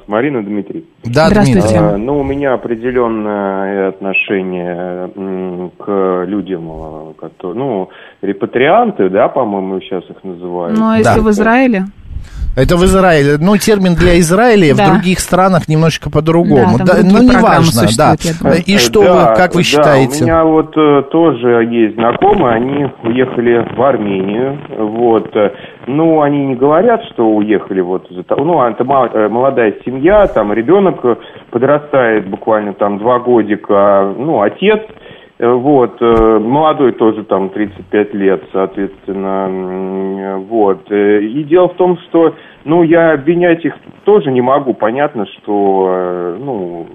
Марина 0.06 0.42
Дмитрий. 0.42 0.84
Да, 1.04 1.28
Здравствуйте. 1.28 1.78
А, 1.78 1.96
ну, 1.96 2.20
у 2.20 2.22
меня 2.22 2.52
определенное 2.52 3.88
отношение 3.88 5.08
к 5.78 6.24
людям, 6.26 7.14
которые, 7.18 7.58
ну, 7.58 7.88
репатрианты, 8.20 9.08
да, 9.08 9.28
по-моему, 9.28 9.80
сейчас 9.80 10.04
их 10.10 10.22
называют. 10.22 10.78
Ну, 10.78 10.86
а 10.86 10.98
если 10.98 11.20
да. 11.20 11.22
в 11.22 11.30
Израиле? 11.30 11.84
Это 12.54 12.76
в 12.76 12.84
Израиле. 12.84 13.38
Ну, 13.40 13.56
термин 13.56 13.94
для 13.94 14.18
Израиля 14.20 14.74
да. 14.74 14.84
в 14.84 14.90
других 14.92 15.20
странах 15.20 15.68
немножечко 15.68 16.10
по-другому. 16.10 16.78
Да, 16.78 16.84
да, 16.84 16.92
ну, 17.02 17.22
неважно, 17.22 17.88
да. 17.96 18.14
И 18.66 18.76
что 18.76 19.02
да, 19.02 19.30
вы, 19.30 19.36
как 19.36 19.54
вы 19.54 19.62
считаете? 19.62 20.18
Да, 20.18 20.24
у 20.24 20.26
меня 20.26 20.44
вот 20.44 20.76
э, 20.76 21.02
тоже 21.10 21.64
есть 21.64 21.94
знакомые, 21.94 22.54
они 22.56 22.86
уехали 23.04 23.66
в 23.74 23.82
Армению, 23.82 24.58
вот. 24.78 25.34
Ну, 25.86 26.20
они 26.20 26.46
не 26.46 26.54
говорят, 26.54 27.02
что 27.12 27.28
уехали 27.28 27.80
вот 27.80 28.06
за 28.10 28.24
Ну, 28.36 28.62
это 28.62 28.84
э, 28.84 29.28
молодая 29.28 29.74
семья, 29.84 30.26
там 30.26 30.52
ребенок 30.52 31.00
подрастает 31.50 32.28
буквально 32.28 32.74
там 32.74 32.98
два 32.98 33.18
годика, 33.18 34.12
ну, 34.16 34.42
отец 34.42 34.80
Э, 34.82 35.01
вот, 35.48 36.00
э, 36.00 36.38
молодой 36.38 36.92
тоже 36.92 37.24
там 37.24 37.50
35 37.50 38.14
лет, 38.14 38.44
соответственно, 38.52 40.38
вот. 40.38 40.90
Э, 40.90 41.20
и 41.20 41.42
дело 41.42 41.68
в 41.68 41.74
том, 41.74 41.98
что, 41.98 42.36
ну, 42.64 42.84
я 42.84 43.12
обвинять 43.12 43.64
их 43.64 43.74
тоже 44.04 44.30
не 44.30 44.40
могу. 44.40 44.72
Понятно, 44.72 45.26
что, 45.26 46.36
ну, 46.38 46.86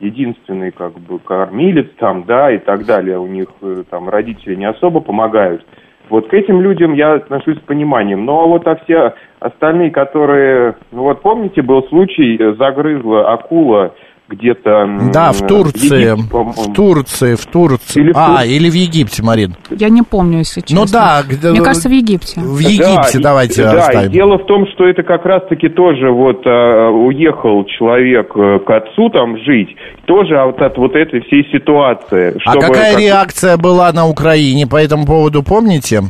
единственный, 0.00 0.70
как 0.70 0.98
бы, 1.00 1.18
кормилец 1.18 1.88
там, 1.98 2.24
да, 2.24 2.50
и 2.50 2.56
так 2.56 2.86
далее, 2.86 3.18
у 3.18 3.26
них 3.26 3.48
там 3.90 4.08
родители 4.08 4.54
не 4.54 4.64
особо 4.64 5.00
помогают. 5.00 5.62
Вот 6.08 6.28
к 6.28 6.34
этим 6.34 6.62
людям 6.62 6.94
я 6.94 7.12
отношусь 7.14 7.58
с 7.58 7.60
пониманием. 7.60 8.24
Ну, 8.24 8.40
а 8.40 8.46
вот 8.46 8.66
а 8.66 8.76
все 8.76 9.14
остальные, 9.38 9.90
которые... 9.90 10.76
Ну, 10.92 11.02
вот 11.02 11.20
помните, 11.20 11.62
был 11.62 11.84
случай, 11.84 12.36
загрызла 12.58 13.32
акула 13.32 13.94
где-то... 14.30 15.10
Да, 15.12 15.32
в 15.32 15.46
Турции. 15.46 16.12
Египте, 16.12 16.30
в 16.30 16.72
Турции, 16.72 17.34
в 17.34 17.46
Турции. 17.46 18.00
Или 18.00 18.12
в 18.12 18.16
а, 18.16 18.44
или 18.46 18.70
в 18.70 18.74
Египте, 18.74 19.22
Марин. 19.22 19.56
Я 19.70 19.88
не 19.88 20.02
помню, 20.02 20.38
если 20.38 20.60
честно. 20.60 20.80
Ну 20.80 20.86
да. 20.90 21.22
Мне 21.50 21.60
кажется, 21.60 21.88
в 21.88 21.92
Египте. 21.92 22.40
В 22.40 22.58
Египте 22.58 23.18
да, 23.18 23.30
давайте 23.30 23.62
да, 23.64 23.78
оставим. 23.78 24.12
дело 24.12 24.38
в 24.38 24.46
том, 24.46 24.66
что 24.72 24.86
это 24.86 25.02
как 25.02 25.24
раз-таки 25.24 25.68
тоже 25.68 26.10
вот 26.10 26.42
а, 26.46 26.90
уехал 26.90 27.64
человек 27.64 28.30
э, 28.36 28.60
к 28.60 28.70
отцу 28.70 29.10
там 29.10 29.36
жить, 29.38 29.74
тоже 30.06 30.38
от, 30.38 30.60
от 30.62 30.78
вот 30.78 30.94
этой 30.94 31.22
всей 31.22 31.44
ситуации. 31.50 32.36
А 32.46 32.54
какая 32.54 32.92
как... 32.92 33.00
реакция 33.00 33.56
была 33.56 33.92
на 33.92 34.06
Украине 34.06 34.66
по 34.66 34.76
этому 34.76 35.06
поводу, 35.06 35.42
помните? 35.42 36.02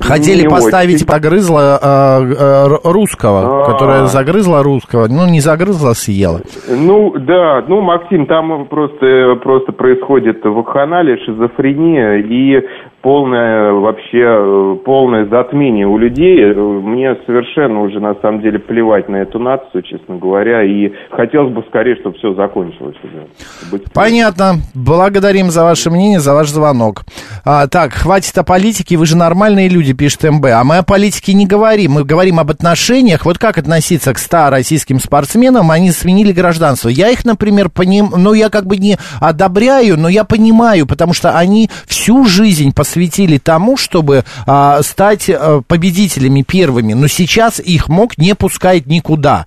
Хотели 0.00 0.42
не 0.42 0.48
поставить 0.48 0.96
очень. 0.96 1.06
погрызла 1.06 1.78
э, 1.80 2.32
э, 2.32 2.66
русского, 2.84 3.40
А-а-а. 3.40 3.72
которая 3.72 4.06
загрызла 4.06 4.62
русского, 4.62 5.06
ну 5.08 5.26
не 5.28 5.40
загрызла, 5.40 5.92
съела. 5.92 6.40
Ну 6.68 7.14
да, 7.18 7.64
ну 7.68 7.80
Максим, 7.80 8.26
там 8.26 8.66
просто 8.66 9.36
просто 9.42 9.72
происходит 9.72 10.44
вакханалия, 10.44 11.16
шизофрения 11.24 12.18
и 12.18 12.64
полное 13.04 13.72
вообще 13.72 14.80
полное 14.82 15.26
затмение 15.26 15.86
у 15.86 15.98
людей. 15.98 16.54
Мне 16.54 17.14
совершенно 17.26 17.82
уже 17.82 18.00
на 18.00 18.14
самом 18.22 18.40
деле 18.40 18.58
плевать 18.58 19.10
на 19.10 19.16
эту 19.16 19.38
нацию, 19.38 19.82
честно 19.82 20.16
говоря, 20.16 20.64
и 20.64 20.90
хотелось 21.10 21.52
бы 21.52 21.62
скорее, 21.68 21.96
чтобы 21.96 22.16
все 22.16 22.32
закончилось 22.32 22.96
уже. 23.04 23.82
Понятно. 23.92 24.54
Благодарим 24.74 25.50
за 25.50 25.64
ваше 25.64 25.90
мнение, 25.90 26.18
за 26.18 26.32
ваш 26.32 26.48
звонок. 26.48 27.02
А, 27.44 27.66
так, 27.66 27.92
хватит 27.92 28.38
о 28.38 28.42
политике, 28.42 28.96
вы 28.96 29.04
же 29.04 29.18
нормальные 29.18 29.68
люди, 29.68 29.92
пишет 29.92 30.22
МБ. 30.22 30.46
А 30.46 30.64
мы 30.64 30.78
о 30.78 30.82
политике 30.82 31.34
не 31.34 31.46
говорим, 31.46 31.92
мы 31.92 32.04
говорим 32.04 32.40
об 32.40 32.50
отношениях. 32.50 33.26
Вот 33.26 33.36
как 33.36 33.58
относиться 33.58 34.14
к 34.14 34.18
100 34.18 34.48
российским 34.48 34.98
спортсменам, 34.98 35.70
они 35.70 35.90
сменили 35.90 36.32
гражданство. 36.32 36.88
Я 36.88 37.10
их, 37.10 37.26
например, 37.26 37.68
поним... 37.68 38.14
ну 38.16 38.32
я 38.32 38.48
как 38.48 38.64
бы 38.64 38.78
не 38.78 38.96
одобряю, 39.20 39.98
но 39.98 40.08
я 40.08 40.24
понимаю, 40.24 40.86
потому 40.86 41.12
что 41.12 41.36
они 41.36 41.68
всю 41.86 42.24
жизнь 42.24 42.72
посвятили 42.74 42.93
посвятили 42.94 43.38
тому, 43.38 43.76
чтобы 43.76 44.24
а, 44.46 44.80
стать 44.82 45.28
а, 45.28 45.62
победителями 45.66 46.42
первыми, 46.42 46.92
но 46.92 47.08
сейчас 47.08 47.58
их 47.58 47.88
МОК 47.88 48.18
не 48.18 48.34
пускает 48.36 48.86
никуда 48.86 49.46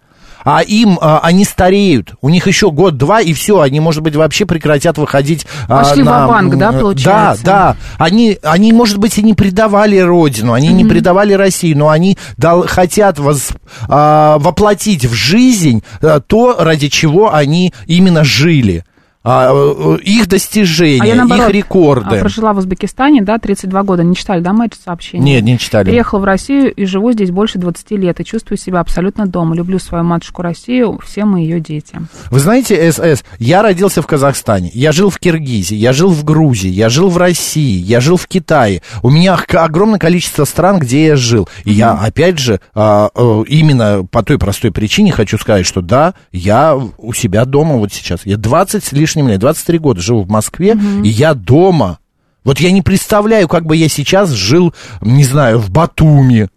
а 0.49 0.61
им 0.61 0.97
а, 1.01 1.19
они 1.23 1.43
стареют. 1.43 2.13
У 2.21 2.29
них 2.29 2.47
еще 2.47 2.71
год-два, 2.71 3.19
и 3.19 3.33
все, 3.33 3.59
они, 3.59 3.81
может 3.81 4.01
быть, 4.01 4.15
вообще 4.15 4.45
прекратят 4.45 4.97
выходить 4.97 5.45
а, 5.67 5.83
Пошли 5.83 6.03
на... 6.03 6.25
в 6.25 6.29
банк 6.29 6.55
да, 6.55 6.71
получается? 6.71 7.43
Да, 7.43 7.73
да. 7.73 7.77
Они, 7.97 8.37
они, 8.43 8.71
может 8.71 8.97
быть, 8.97 9.17
и 9.17 9.23
не 9.23 9.33
предавали 9.33 9.97
родину, 9.97 10.53
они 10.53 10.69
mm-hmm. 10.69 10.73
не 10.73 10.85
предавали 10.85 11.33
Россию, 11.33 11.77
но 11.79 11.89
они 11.89 12.17
дал, 12.37 12.65
хотят 12.65 13.19
воз, 13.19 13.49
а, 13.89 14.37
воплотить 14.39 15.05
в 15.05 15.13
жизнь 15.13 15.83
а, 16.01 16.21
то, 16.21 16.55
ради 16.57 16.87
чего 16.87 17.33
они 17.33 17.73
именно 17.85 18.23
жили. 18.23 18.85
А, 19.29 19.51
э, 19.51 19.97
их 20.03 20.29
достижения, 20.29 21.01
А 21.01 21.05
я 21.05 21.15
наоборот, 21.15 21.49
их 21.49 21.55
рекорды. 21.55 22.15
а, 22.15 22.19
прожила 22.19 22.53
в 22.53 22.59
Узбекистане, 22.59 23.21
да, 23.21 23.37
32 23.37 23.83
года. 23.83 24.03
Не 24.03 24.15
читали, 24.15 24.39
да, 24.39 24.53
мы 24.53 24.67
это 24.67 24.77
сообщение? 24.81 25.35
Нет, 25.35 25.43
не 25.43 25.59
читали. 25.59 25.89
Приехала 25.89 26.19
в 26.19 26.23
Россию 26.23 26.73
и 26.73 26.85
живу 26.85 27.11
здесь 27.11 27.31
больше 27.31 27.59
20 27.59 27.91
лет 27.91 28.21
и 28.21 28.25
чувствую 28.25 28.57
себя 28.57 28.79
абсолютно 28.79 29.27
дома. 29.27 29.53
Люблю 29.53 29.79
свою 29.79 30.05
матушку 30.05 30.41
Россию, 30.41 30.97
все 31.05 31.25
мы 31.25 31.41
ее 31.41 31.59
дети. 31.59 31.99
Вы 32.31 32.39
знаете, 32.39 32.89
СС, 32.89 33.25
я 33.37 33.61
родился 33.61 34.01
в 34.01 34.07
Казахстане, 34.07 34.71
я 34.73 34.93
жил 34.93 35.09
в 35.09 35.19
Киргизии, 35.19 35.75
я 35.75 35.91
жил 35.91 36.09
в 36.09 36.23
Грузии, 36.23 36.69
я 36.69 36.87
жил 36.87 37.09
в 37.09 37.17
России, 37.17 37.81
я 37.81 37.99
жил 37.99 38.15
в 38.15 38.27
Китае. 38.27 38.81
У 39.03 39.09
меня 39.09 39.37
огромное 39.53 39.99
количество 39.99 40.45
стран, 40.45 40.79
где 40.79 41.07
я 41.07 41.15
жил. 41.17 41.49
И 41.65 41.71
я, 41.71 41.91
опять 41.91 42.39
же, 42.39 42.61
а, 42.73 43.09
э, 43.13 43.43
именно 43.47 44.05
по 44.09 44.23
той 44.23 44.37
простой 44.37 44.71
причине 44.71 45.11
хочу 45.11 45.37
сказать, 45.37 45.65
что 45.65 45.81
да, 45.81 46.13
я 46.31 46.79
у 46.97 47.13
себя 47.13 47.43
дома 47.43 47.75
вот 47.75 47.91
сейчас. 47.91 48.21
Я 48.25 48.37
20 48.37 48.83
с 48.83 48.91
лишним 48.93 49.16
лет, 49.25 49.39
23 49.39 49.77
года 49.79 50.01
живу 50.01 50.23
в 50.23 50.29
Москве, 50.29 50.77
и 51.03 51.07
я 51.09 51.33
дома. 51.33 51.99
Вот 52.43 52.59
я 52.59 52.71
не 52.71 52.81
представляю, 52.81 53.47
как 53.47 53.65
бы 53.65 53.75
я 53.75 53.89
сейчас 53.89 54.29
жил, 54.31 54.73
не 55.01 55.23
знаю, 55.23 55.59
в 55.59 55.69
Батуми 55.69 56.47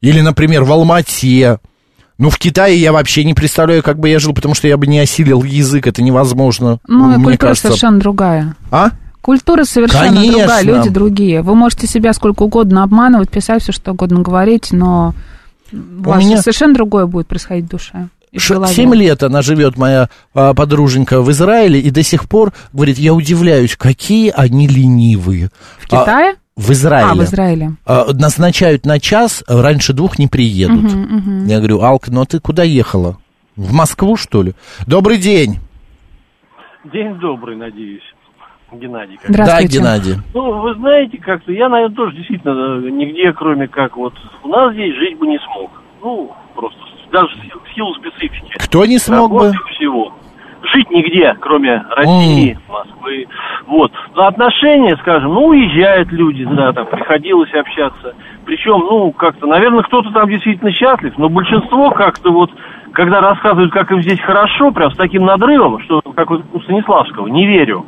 или, 0.00 0.20
например, 0.20 0.64
в 0.64 0.72
Алмате. 0.72 1.58
Ну, 2.16 2.28
в 2.30 2.38
Китае 2.38 2.78
я 2.78 2.92
вообще 2.92 3.24
не 3.24 3.34
представляю, 3.34 3.82
как 3.82 3.98
бы 3.98 4.08
я 4.08 4.18
жил, 4.18 4.34
потому 4.34 4.54
что 4.54 4.68
я 4.68 4.76
бы 4.76 4.86
не 4.86 4.98
осилил 4.98 5.42
язык, 5.42 5.86
это 5.86 6.02
невозможно. 6.02 6.78
Ну, 6.86 7.06
мне 7.06 7.14
культура 7.24 7.36
кажется. 7.36 7.68
совершенно 7.68 7.98
другая. 7.98 8.56
А? 8.70 8.90
Культура 9.22 9.64
совершенно 9.64 10.16
Конечно. 10.16 10.38
другая, 10.38 10.62
люди 10.62 10.88
другие. 10.88 11.42
Вы 11.42 11.54
можете 11.54 11.86
себя 11.86 12.12
сколько 12.12 12.42
угодно 12.42 12.82
обманывать, 12.82 13.30
писать 13.30 13.62
все, 13.62 13.72
что 13.72 13.92
угодно 13.92 14.20
говорить, 14.20 14.68
но 14.72 15.14
у 15.72 16.02
вас 16.02 16.24
меня- 16.24 16.40
совершенно 16.42 16.74
другое 16.74 17.06
будет 17.06 17.26
происходить 17.26 17.66
в 17.66 17.68
душе. 17.68 18.08
Ш- 18.36 18.54
голове. 18.54 18.72
Семь 18.74 18.94
лет 18.94 19.22
она 19.22 19.42
живет, 19.42 19.76
моя 19.76 20.08
а, 20.34 20.54
подруженька, 20.54 21.20
в 21.22 21.30
Израиле, 21.30 21.80
и 21.80 21.90
до 21.90 22.02
сих 22.02 22.28
пор, 22.28 22.52
говорит, 22.72 22.98
я 22.98 23.12
удивляюсь, 23.14 23.76
какие 23.76 24.30
они 24.36 24.66
ленивые. 24.68 25.50
В 25.78 25.86
Китае? 25.86 26.34
в 26.56 26.70
Израиле. 26.72 27.10
А, 27.10 27.14
в 27.14 27.22
Израиле. 27.24 27.70
А, 27.86 28.04
назначают 28.12 28.84
на 28.84 29.00
час, 29.00 29.42
а 29.48 29.62
раньше 29.62 29.92
двух 29.94 30.18
не 30.18 30.26
приедут. 30.28 30.90
Я 31.46 31.58
говорю, 31.58 31.80
Алка, 31.80 32.10
ну 32.12 32.24
ты 32.26 32.38
куда 32.38 32.62
ехала? 32.64 33.16
В 33.56 33.72
Москву, 33.72 34.16
что 34.16 34.42
ли? 34.42 34.52
Добрый 34.86 35.16
день. 35.18 35.58
День 36.92 37.14
добрый, 37.18 37.56
надеюсь, 37.56 38.02
Геннадий. 38.72 39.16
как- 39.20 39.30
Здравствуйте. 39.30 39.68
Да, 39.68 39.74
Геннадий. 39.98 40.14
Ну, 40.34 40.60
вы 40.62 40.74
знаете, 40.76 41.18
как-то 41.18 41.52
я, 41.52 41.68
наверное, 41.68 41.94
тоже 41.96 42.16
действительно 42.16 42.52
э, 42.86 42.90
нигде, 42.90 43.32
кроме 43.32 43.68
как 43.68 43.96
вот 43.96 44.14
у 44.44 44.48
нас 44.48 44.72
здесь 44.72 44.94
жить 44.96 45.18
бы 45.18 45.26
не 45.26 45.38
смог. 45.38 45.70
Ну, 46.02 46.32
просто 46.54 46.78
даже 47.12 47.28
в 47.36 47.74
силу- 47.74 47.94
специфики. 47.94 48.52
Кто 48.58 48.84
не 48.86 48.98
смог 48.98 49.30
бы? 49.32 49.52
Всего. 49.74 50.12
Жить 50.62 50.90
нигде, 50.90 51.34
кроме 51.40 51.82
России, 51.96 52.58
Москвы. 52.68 53.26
Вот. 53.66 53.90
За 54.14 54.26
отношения, 54.28 54.96
скажем, 54.98 55.32
ну, 55.32 55.46
уезжают 55.46 56.12
люди, 56.12 56.44
да, 56.44 56.72
там 56.72 56.86
приходилось 56.86 57.52
общаться. 57.54 58.14
Причем, 58.44 58.78
ну, 58.80 59.10
как-то, 59.12 59.46
наверное, 59.46 59.82
кто-то 59.82 60.10
там 60.10 60.28
действительно 60.28 60.70
счастлив, 60.70 61.14
но 61.16 61.28
большинство 61.30 61.90
как-то 61.90 62.30
вот, 62.30 62.50
когда 62.92 63.20
рассказывают, 63.20 63.72
как 63.72 63.90
им 63.90 64.02
здесь 64.02 64.20
хорошо, 64.20 64.70
прям 64.70 64.90
с 64.90 64.96
таким 64.96 65.24
надрывом, 65.24 65.80
что, 65.84 66.02
как 66.14 66.28
вот 66.30 66.42
у 66.52 66.60
Станиславского, 66.60 67.26
не 67.28 67.46
верю, 67.46 67.86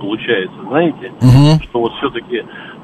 получается, 0.00 0.56
знаете, 0.68 1.12
Мгм. 1.20 1.60
что 1.62 1.80
вот 1.80 1.92
все-таки 1.98 2.42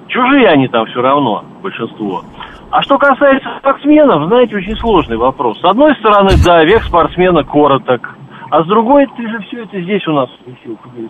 чужие 0.08 0.48
они 0.48 0.68
там 0.68 0.84
все 0.86 1.00
равно, 1.00 1.44
большинство. 1.62 2.24
А 2.70 2.82
что 2.82 2.98
касается 2.98 3.48
спортсменов, 3.58 4.28
знаете, 4.28 4.56
очень 4.56 4.76
сложный 4.76 5.16
вопрос. 5.16 5.58
С 5.60 5.64
одной 5.64 5.94
стороны, 5.96 6.30
да, 6.44 6.62
век 6.64 6.82
спортсмена 6.84 7.42
короток, 7.42 8.14
а 8.52 8.62
с 8.62 8.66
другой, 8.66 9.06
ты 9.16 9.28
же 9.28 9.38
все 9.48 9.62
это 9.64 9.80
здесь 9.80 10.06
у 10.08 10.12
нас, 10.12 10.28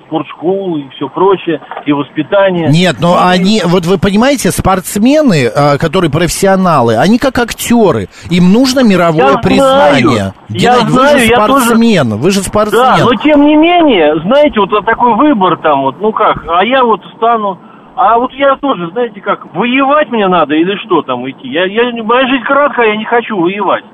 спортшколы 0.07 0.81
и 0.81 0.89
все 0.97 1.09
прочее, 1.09 1.61
и 1.87 1.93
воспитание. 1.93 2.69
Нет, 2.69 2.97
но 3.01 3.17
они, 3.23 3.63
вот 3.65 3.85
вы 3.87 3.99
понимаете, 3.99 4.51
спортсмены, 4.51 5.47
а, 5.49 5.79
которые 5.79 6.11
профессионалы, 6.11 6.97
они 6.97 7.19
как 7.19 7.39
актеры. 7.39 8.09
Им 8.31 8.53
нужно 8.53 8.81
мировое 8.83 9.33
Я 9.33 9.39
признание. 9.39 10.03
знаю, 10.03 10.33
я 10.49 10.59
Геннадий, 10.59 10.91
знаю, 10.93 11.13
вы 11.15 11.19
же 11.19 11.27
я 11.27 11.37
тоже- 11.47 11.65
спортсмен, 11.65 12.09
вы 12.19 12.31
же 12.31 12.41
спортсмен. 12.41 12.83
Да, 12.83 12.97
но 13.05 13.15
тем 13.23 13.47
не 13.47 13.57
менее, 13.57 14.21
знаете, 14.23 14.61
вот 14.61 14.71
такой 14.85 15.15
выбор 15.15 15.59
там 15.59 15.83
вот, 15.83 15.97
ну 16.01 16.13
как, 16.13 16.45
а 16.49 16.65
я 16.65 16.85
вот 16.85 17.01
стану, 17.17 17.59
а 18.03 18.19
вот 18.19 18.33
я 18.33 18.57
тоже, 18.57 18.89
знаете 18.93 19.21
как, 19.21 19.55
воевать 19.55 20.09
мне 20.11 20.27
надо 20.27 20.55
или 20.55 20.75
что 20.87 21.03
там 21.03 21.29
идти? 21.29 21.49
Я, 21.49 21.67
я, 21.67 21.83
моя 22.03 22.27
жизнь 22.29 22.45
краткая, 22.45 22.89
я 22.93 22.97
не 22.97 23.05
хочу 23.05 23.37
воевать. 23.37 23.85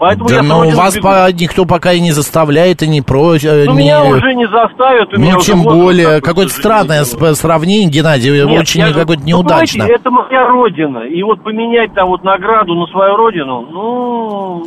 Поэтому 0.00 0.28
да, 0.28 0.42
но 0.42 0.68
вас 0.70 0.96
бегу. 0.96 1.06
по- 1.06 1.32
никто 1.32 1.64
пока 1.64 1.92
и 1.92 2.00
не 2.00 2.10
заставляет, 2.10 2.82
и 2.82 2.88
не 2.88 3.02
просит. 3.02 3.66
Ну, 3.66 3.74
меня 3.74 4.02
уже 4.02 4.34
не 4.34 4.48
заставят, 4.48 5.14
у 5.14 5.20
меня 5.20 5.32
Ну, 5.34 5.38
уже 5.38 5.46
тем 5.46 5.62
более, 5.62 6.06
такой, 6.16 6.20
какое-то 6.22 6.52
странное 6.52 7.02
сп- 7.02 7.34
сравнение, 7.34 7.88
Геннадий, 7.88 8.32
Нет, 8.44 8.60
очень 8.62 8.80
я 8.80 8.88
же- 8.88 8.94
какое-то 8.94 9.22
неудачно. 9.22 9.84
понимаете, 9.84 9.94
это 10.00 10.10
моя 10.10 10.48
родина, 10.48 10.98
и 11.06 11.22
вот 11.22 11.44
поменять 11.44 11.94
там 11.94 12.08
вот 12.08 12.24
награду 12.24 12.74
на 12.74 12.86
свою 12.88 13.14
родину, 13.16 13.60
ну... 13.70 14.66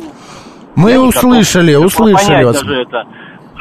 Мы 0.74 0.92
не 0.92 0.98
услышали, 0.98 1.74
услышали 1.74 2.44
вас. 2.44 2.62
даже 2.62 2.80
это. 2.82 3.04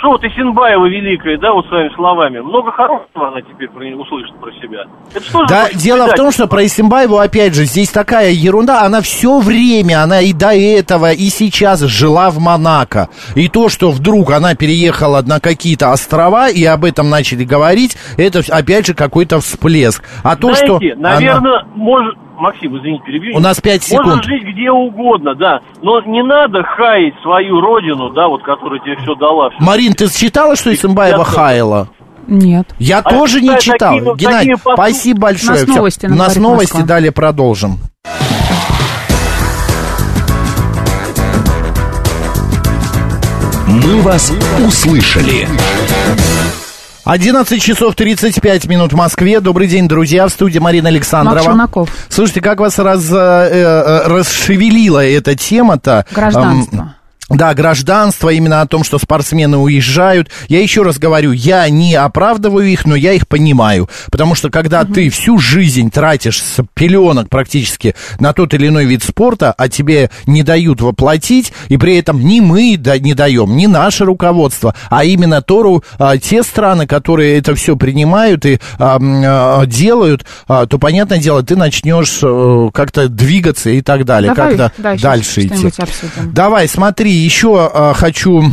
Что 0.05 0.11
вот 0.11 0.23
Исенбаева 0.23 0.85
великая, 0.85 1.35
да, 1.39 1.51
вот 1.51 1.65
своими 1.65 1.91
словами, 1.95 2.37
много 2.37 2.71
хорошего 2.71 3.29
она 3.29 3.41
теперь 3.41 3.69
услышит 3.95 4.35
про 4.39 4.51
себя. 4.51 4.83
Это 5.11 5.25
что 5.25 5.45
Да, 5.47 5.67
дело 5.73 6.05
в 6.05 6.13
том, 6.13 6.31
что 6.31 6.45
про 6.45 6.63
Исимбаеву, 6.63 7.17
опять 7.17 7.55
же, 7.55 7.65
здесь 7.65 7.89
такая 7.89 8.29
ерунда, 8.29 8.83
она 8.83 9.01
все 9.01 9.39
время, 9.39 10.03
она 10.03 10.21
и 10.21 10.31
до 10.31 10.53
этого, 10.53 11.11
и 11.11 11.29
сейчас 11.29 11.79
жила 11.79 12.29
в 12.29 12.37
Монако. 12.37 13.09
И 13.33 13.49
то, 13.49 13.67
что 13.67 13.89
вдруг 13.89 14.29
она 14.29 14.53
переехала 14.53 15.23
на 15.23 15.39
какие-то 15.39 15.91
острова, 15.91 16.49
и 16.49 16.63
об 16.65 16.85
этом 16.85 17.09
начали 17.09 17.43
говорить, 17.43 17.97
это, 18.15 18.41
опять 18.55 18.85
же, 18.85 18.93
какой-то 18.93 19.39
всплеск. 19.39 20.03
А 20.23 20.35
то, 20.35 20.53
Знаете, 20.53 20.65
что... 20.67 20.99
она- 20.99 21.13
наверное, 21.15 21.63
может... 21.73 22.15
Максим, 22.37 22.77
извините, 22.77 23.03
перебью. 23.05 23.35
У 23.35 23.39
нас 23.39 23.59
пять 23.61 23.83
секунд. 23.83 24.05
Можно 24.07 24.23
жить 24.23 24.43
где 24.43 24.69
угодно, 24.71 25.35
да. 25.35 25.61
Но 25.81 26.01
не 26.01 26.23
надо 26.23 26.63
хаять 26.63 27.13
свою 27.21 27.61
родину, 27.61 28.09
да, 28.09 28.27
вот, 28.27 28.43
которая 28.43 28.79
тебе 28.79 28.95
все 28.97 29.15
дала. 29.15 29.49
всё. 29.49 29.57
Марин, 29.63 29.93
ты 29.93 30.07
читала, 30.09 30.55
что 30.55 30.73
Исимбаева 30.73 31.19
Я- 31.19 31.23
хаяла? 31.23 31.89
Нет. 32.27 32.73
Я 32.79 32.99
А 32.99 33.03
тоже 33.09 33.39
не 33.41 33.57
читал. 33.59 33.95
такие- 33.97 34.15
Геннадий, 34.15 34.55
такие 34.55 34.73
спасибо 34.75 35.19
большое. 35.21 35.63
У 35.63 35.67
нас 35.67 35.75
новости, 35.75 36.05
У 36.07 36.09
нас 36.15 36.35
новости, 36.37 36.73
Москва. 36.73 36.87
далее 36.87 37.11
продолжим. 37.11 37.77
«Мы 43.67 44.01
вас 44.01 44.31
услышали». 44.65 45.47
11 47.05 47.61
часов 47.61 47.93
35 47.95 48.65
минут 48.65 48.91
в 48.91 48.95
Москве. 48.95 49.39
Добрый 49.39 49.67
день, 49.67 49.87
друзья. 49.87 50.25
В 50.25 50.31
студии 50.31 50.57
Марина 50.57 50.89
Александрова. 50.89 51.35
Макс 51.35 51.45
Челноков. 51.45 51.89
Слушайте, 52.09 52.41
как 52.41 52.59
вас 52.59 52.79
раз, 52.79 53.11
э, 53.11 53.15
э, 53.15 54.07
расшевелила 54.07 55.05
эта 55.05 55.35
тема-то? 55.35 56.07
Гражданство. 56.11 56.75
Эм, 56.77 56.89
Да, 57.29 57.55
гражданство, 57.55 58.29
именно 58.29 58.61
о 58.61 58.67
том, 58.67 58.83
что 58.83 58.99
спортсмены 58.99 59.57
уезжают. 59.57 60.29
Я 60.47 60.61
еще 60.61 60.83
раз 60.83 60.99
говорю, 60.99 61.31
я 61.31 61.67
не 61.69 61.95
оправдываю 61.95 62.67
их, 62.67 62.85
но 62.85 62.95
я 62.95 63.13
их 63.13 63.27
понимаю. 63.27 63.89
Потому 64.11 64.35
что 64.35 64.51
когда 64.51 64.83
ты 64.83 65.09
всю 65.09 65.39
жизнь 65.39 65.89
тратишь 65.89 66.41
с 66.43 66.63
пеленок 66.75 67.29
практически 67.29 67.95
на 68.19 68.33
тот 68.33 68.53
или 68.53 68.67
иной 68.67 68.85
вид 68.85 69.01
спорта, 69.01 69.53
а 69.57 69.69
тебе 69.69 70.11
не 70.27 70.43
дают 70.43 70.81
воплотить, 70.81 71.51
и 71.67 71.77
при 71.77 71.97
этом 71.97 72.19
ни 72.19 72.41
мы 72.41 72.77
да, 72.77 72.99
не 72.99 73.15
даем, 73.15 73.57
ни 73.57 73.65
наше 73.65 74.05
руководство, 74.05 74.75
а 74.89 75.03
именно 75.03 75.41
Тору, 75.41 75.83
а, 75.97 76.17
те 76.19 76.43
страны, 76.43 76.85
которые 76.85 77.39
это 77.39 77.55
все 77.55 77.75
принимают 77.75 78.45
и 78.45 78.59
а, 78.77 78.99
а, 79.01 79.65
делают, 79.65 80.25
а, 80.47 80.67
то, 80.67 80.77
понятное 80.77 81.17
дело, 81.17 81.41
ты 81.41 81.55
начнешь 81.55 82.19
э, 82.21 82.69
как-то 82.71 83.09
двигаться 83.09 83.71
и 83.71 83.81
так 83.81 84.05
далее, 84.05 84.33
Давай, 84.33 84.55
как-то 84.55 84.81
да, 84.81 84.95
дальше 84.95 85.41
идти. 85.41 85.67
обсудим. 85.77 86.33
Давай, 86.33 86.67
смотри, 86.67 87.14
еще 87.15 87.69
а, 87.73 87.93
хочу 87.93 88.43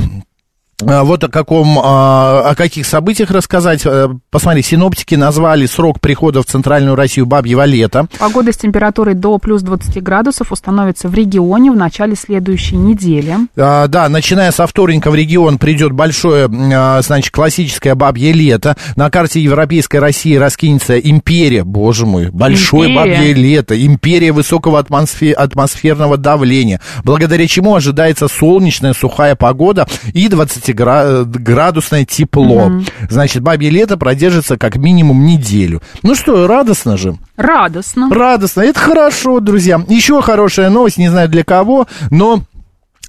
вот 0.82 1.24
о 1.24 1.28
каком, 1.28 1.78
а, 1.82 2.50
о 2.50 2.54
каких 2.54 2.86
событиях 2.86 3.30
рассказать. 3.30 3.82
Э, 3.84 4.08
Посмотри, 4.30 4.62
синоптики 4.62 5.14
назвали 5.14 5.66
срок 5.66 6.00
прихода 6.00 6.42
в 6.42 6.46
центральную 6.46 6.96
Россию 6.96 7.26
бабьего 7.26 7.64
лета. 7.64 8.06
Погода 8.18 8.52
с 8.52 8.56
температурой 8.56 9.14
до 9.14 9.38
плюс 9.38 9.62
20 9.62 10.02
градусов 10.02 10.52
установится 10.52 11.08
в 11.08 11.14
регионе 11.14 11.70
в 11.70 11.76
начале 11.76 12.16
следующей 12.16 12.76
недели. 12.76 13.36
А, 13.56 13.86
да, 13.88 14.08
начиная 14.08 14.50
со 14.50 14.66
вторника 14.66 15.10
в 15.10 15.14
регион 15.14 15.58
придет 15.58 15.92
большое, 15.92 16.48
а, 16.74 17.00
значит, 17.02 17.30
классическое 17.32 17.94
бабье 17.94 18.32
лето. 18.32 18.76
На 18.96 19.10
карте 19.10 19.40
Европейской 19.40 19.98
России 19.98 20.36
раскинется 20.36 20.98
империя, 20.98 21.64
боже 21.64 22.06
мой, 22.06 22.30
большое 22.30 22.90
Империя. 22.90 23.16
бабье 23.18 23.32
лето, 23.34 23.86
империя 23.86 24.32
высокого 24.32 24.78
атмосфе- 24.80 25.32
атмосферного 25.32 26.16
давления, 26.16 26.80
благодаря 27.04 27.46
чему 27.46 27.74
ожидается 27.74 28.28
солнечная 28.28 28.94
сухая 28.94 29.36
погода 29.36 29.86
и 30.14 30.28
20-градусное 30.72 32.04
тепло. 32.04 32.72
Значит, 33.08 33.42
бабье 33.42 33.70
лето 33.70 33.96
продержится 33.96 34.56
как 34.56 34.76
минимум 34.76 35.24
неделю. 35.24 35.82
Ну 36.02 36.14
что, 36.14 36.46
радостно 36.46 36.96
же? 36.96 37.16
Радостно. 37.36 38.08
Радостно. 38.10 38.62
Это 38.62 38.78
хорошо, 38.78 39.40
друзья. 39.40 39.82
Еще 39.88 40.20
хорошая 40.22 40.70
новость, 40.70 40.98
не 40.98 41.08
знаю 41.08 41.28
для 41.28 41.44
кого, 41.44 41.86
но 42.10 42.42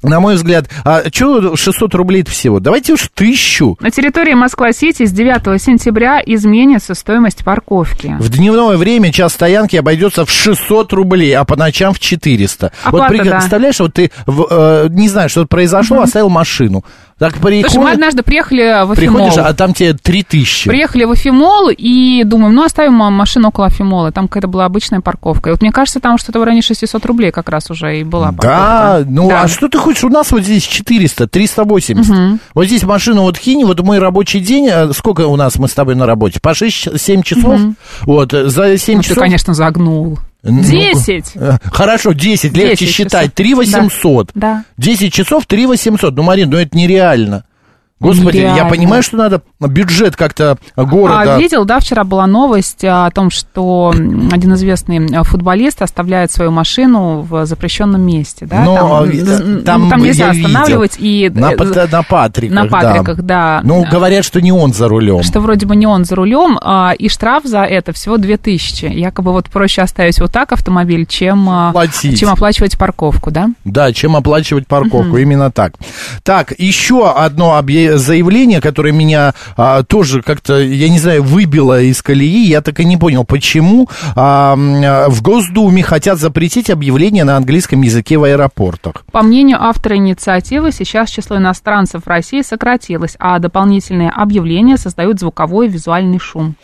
на 0.03 0.19
мой 0.19 0.35
взгляд, 0.35 0.69
а 0.83 1.03
что 1.11 1.55
600 1.55 1.95
рублей 1.95 2.23
всего? 2.23 2.59
Давайте 2.59 2.93
уж 2.93 3.09
тысячу. 3.13 3.77
На 3.79 3.89
территории 3.89 4.33
Москва-Сити 4.33 5.05
с 5.05 5.11
9 5.11 5.61
сентября 5.61 6.21
изменится 6.25 6.93
стоимость 6.93 7.43
парковки. 7.43 8.17
В 8.19 8.29
дневное 8.29 8.75
время 8.75 9.11
час 9.13 9.33
стоянки 9.33 9.77
обойдется 9.77 10.25
в 10.25 10.29
600 10.29 10.91
рублей, 10.93 11.33
а 11.35 11.45
по 11.45 11.55
ночам 11.55 11.93
в 11.93 11.99
400. 11.99 12.71
Оплата, 12.83 13.13
вот 13.13 13.25
да. 13.25 13.31
представляешь, 13.31 13.79
вот 13.79 13.93
ты, 13.93 14.11
в, 14.25 14.47
э, 14.49 14.87
не 14.89 15.07
знаю, 15.07 15.29
что 15.29 15.45
произошло, 15.45 16.01
оставил 16.01 16.29
машину. 16.29 16.83
Так 17.29 17.35
Слушай, 17.41 17.77
мы 17.77 17.91
однажды 17.91 18.21
приехали 18.23 18.85
в 18.85 18.91
Афимол. 18.91 18.95
приходишь, 19.27 19.37
а 19.37 19.53
там 19.53 19.73
тебе 19.73 19.93
3000. 19.93 20.67
Приехали 20.69 21.05
в 21.05 21.11
Афимол 21.11 21.69
и 21.69 22.23
думаем, 22.25 22.53
ну, 22.53 22.63
оставим 22.65 22.95
машину 22.95 23.47
около 23.47 23.67
Афимола. 23.67 24.11
Там 24.11 24.27
какая-то 24.27 24.47
была 24.47 24.65
обычная 24.65 24.99
парковка. 24.99 25.49
И 25.49 25.53
вот 25.53 25.61
мне 25.61 25.71
кажется, 25.71 25.99
там 26.01 26.17
что-то 26.17 26.39
в 26.39 26.43
районе 26.43 26.61
600 26.61 27.05
рублей 27.05 27.31
как 27.31 27.47
раз 27.49 27.69
уже 27.71 27.99
и 27.99 28.03
была 28.03 28.31
Да, 28.31 28.37
парковка. 28.97 29.05
ну 29.09 29.29
Да. 29.29 29.41
а 29.43 29.47
что 29.47 29.69
ты 29.69 29.77
хочешь? 29.77 30.03
У 30.03 30.09
нас 30.09 30.31
вот 30.31 30.41
здесь 30.43 30.63
400, 30.63 31.27
380. 31.27 32.39
Вот 32.53 32.65
здесь 32.65 32.83
машину 32.83 33.21
вот 33.21 33.39
кинь, 33.39 33.63
вот 33.63 33.79
мой 33.81 33.99
рабочий 33.99 34.39
день, 34.41 34.67
э, 34.69 34.91
сколько 34.93 35.21
у 35.27 35.35
нас 35.37 35.57
мы 35.57 35.67
с 35.69 35.73
тобой 35.73 35.95
на 35.95 36.05
работе? 36.05 36.39
По 36.41 36.49
6-7 36.53 37.23
часов? 37.23 37.59
Вот, 38.01 38.33
э, 38.33 38.49
за 38.49 38.77
7 38.77 38.97
Ну, 38.97 39.01
ты, 39.01 39.07
часов... 39.09 39.19
конечно, 39.23 39.53
загнул. 39.53 40.19
Ну, 40.43 40.61
Десять! 40.61 41.31
э, 41.35 41.57
Хорошо, 41.63 42.11
10, 42.11 42.55
легче 42.55 42.85
10 42.85 42.95
считать. 42.95 43.33
3 43.33 43.55
800. 43.55 44.31
Да. 44.35 44.65
10 44.77 45.13
часов 45.13 45.45
3 45.45 45.65
800. 45.67 46.13
Ну, 46.15 46.23
Марин, 46.23 46.49
ну 46.49 46.57
это 46.57 46.77
нереально. 46.77 47.45
Господи, 47.99 48.37
я 48.37 48.51
Нереально. 48.51 48.69
понимаю, 48.69 49.03
что 49.03 49.15
надо 49.15 49.41
бюджет 49.67 50.15
как-то 50.15 50.57
города... 50.75 51.35
А, 51.35 51.39
видел, 51.39 51.65
да, 51.65 51.79
вчера 51.79 52.03
была 52.03 52.27
новость 52.27 52.83
о 52.83 53.09
том, 53.11 53.29
что 53.29 53.93
один 54.31 54.53
известный 54.53 54.97
э, 55.05 55.23
футболист 55.23 55.81
оставляет 55.81 56.31
свою 56.31 56.51
машину 56.51 57.21
в 57.21 57.45
запрещенном 57.45 58.01
месте, 58.01 58.45
да? 58.45 58.63
Но, 58.63 58.75
там, 58.75 58.91
а, 58.91 59.03
м, 59.05 59.63
там 59.63 59.83
ну, 59.83 59.89
там 59.89 60.01
нельзя 60.03 60.29
видел. 60.31 60.47
останавливать 60.47 60.95
и 60.99 61.31
На, 61.33 61.53
э, 61.53 61.57
Пат- 61.57 61.91
на 61.91 62.03
Патриках, 62.03 62.55
на 62.55 62.63
да. 62.63 62.69
Патриках, 62.69 63.21
да. 63.21 63.61
Ну, 63.63 63.85
говорят, 63.89 64.25
что 64.25 64.41
не 64.41 64.51
он 64.51 64.73
за 64.73 64.87
рулем. 64.87 65.23
что 65.23 65.39
вроде 65.39 65.65
бы 65.65 65.75
не 65.75 65.87
он 65.87 66.05
за 66.05 66.15
рулем, 66.15 66.59
а, 66.61 66.93
и 66.97 67.09
штраф 67.09 67.43
за 67.45 67.63
это 67.63 67.93
всего 67.93 68.17
2000. 68.17 68.85
Якобы 68.85 69.31
вот 69.31 69.49
проще 69.49 69.81
оставить 69.81 70.19
вот 70.19 70.31
так 70.31 70.51
автомобиль, 70.51 71.05
чем, 71.05 71.49
а, 71.49 71.71
Платить. 71.71 72.19
чем 72.19 72.29
оплачивать 72.29 72.77
парковку, 72.77 73.31
да? 73.31 73.49
Да, 73.65 73.91
чем 73.93 74.15
оплачивать 74.15 74.67
парковку, 74.67 75.17
именно 75.17 75.51
так. 75.51 75.73
Так, 76.23 76.53
еще 76.57 77.09
одно 77.11 77.53
заявление, 77.95 78.61
которое 78.61 78.91
меня 78.91 79.33
а, 79.57 79.83
тоже 79.83 80.21
как-то, 80.21 80.59
я 80.59 80.89
не 80.89 80.99
знаю, 80.99 81.23
выбило 81.23 81.81
из 81.81 82.01
колеи, 82.01 82.47
я 82.47 82.61
так 82.61 82.79
и 82.79 82.85
не 82.85 82.97
понял, 82.97 83.23
почему 83.23 83.89
а, 84.15 84.55
а, 84.55 85.09
в 85.09 85.21
Госдуме 85.21 85.83
хотят 85.83 86.19
запретить 86.19 86.69
объявления 86.69 87.23
на 87.23 87.37
английском 87.37 87.81
языке 87.81 88.17
в 88.17 88.23
аэропортах. 88.23 89.05
По 89.11 89.21
мнению 89.21 89.61
автора 89.61 89.97
инициативы, 89.97 90.71
сейчас 90.71 91.09
число 91.09 91.37
иностранцев 91.37 92.03
в 92.03 92.07
России 92.07 92.41
сократилось, 92.41 93.15
а 93.19 93.39
дополнительные 93.39 94.09
объявления 94.09 94.77
создают 94.77 95.19
звуковой 95.19 95.67
и 95.67 95.69
визуальный 95.69 96.19
шум. 96.19 96.55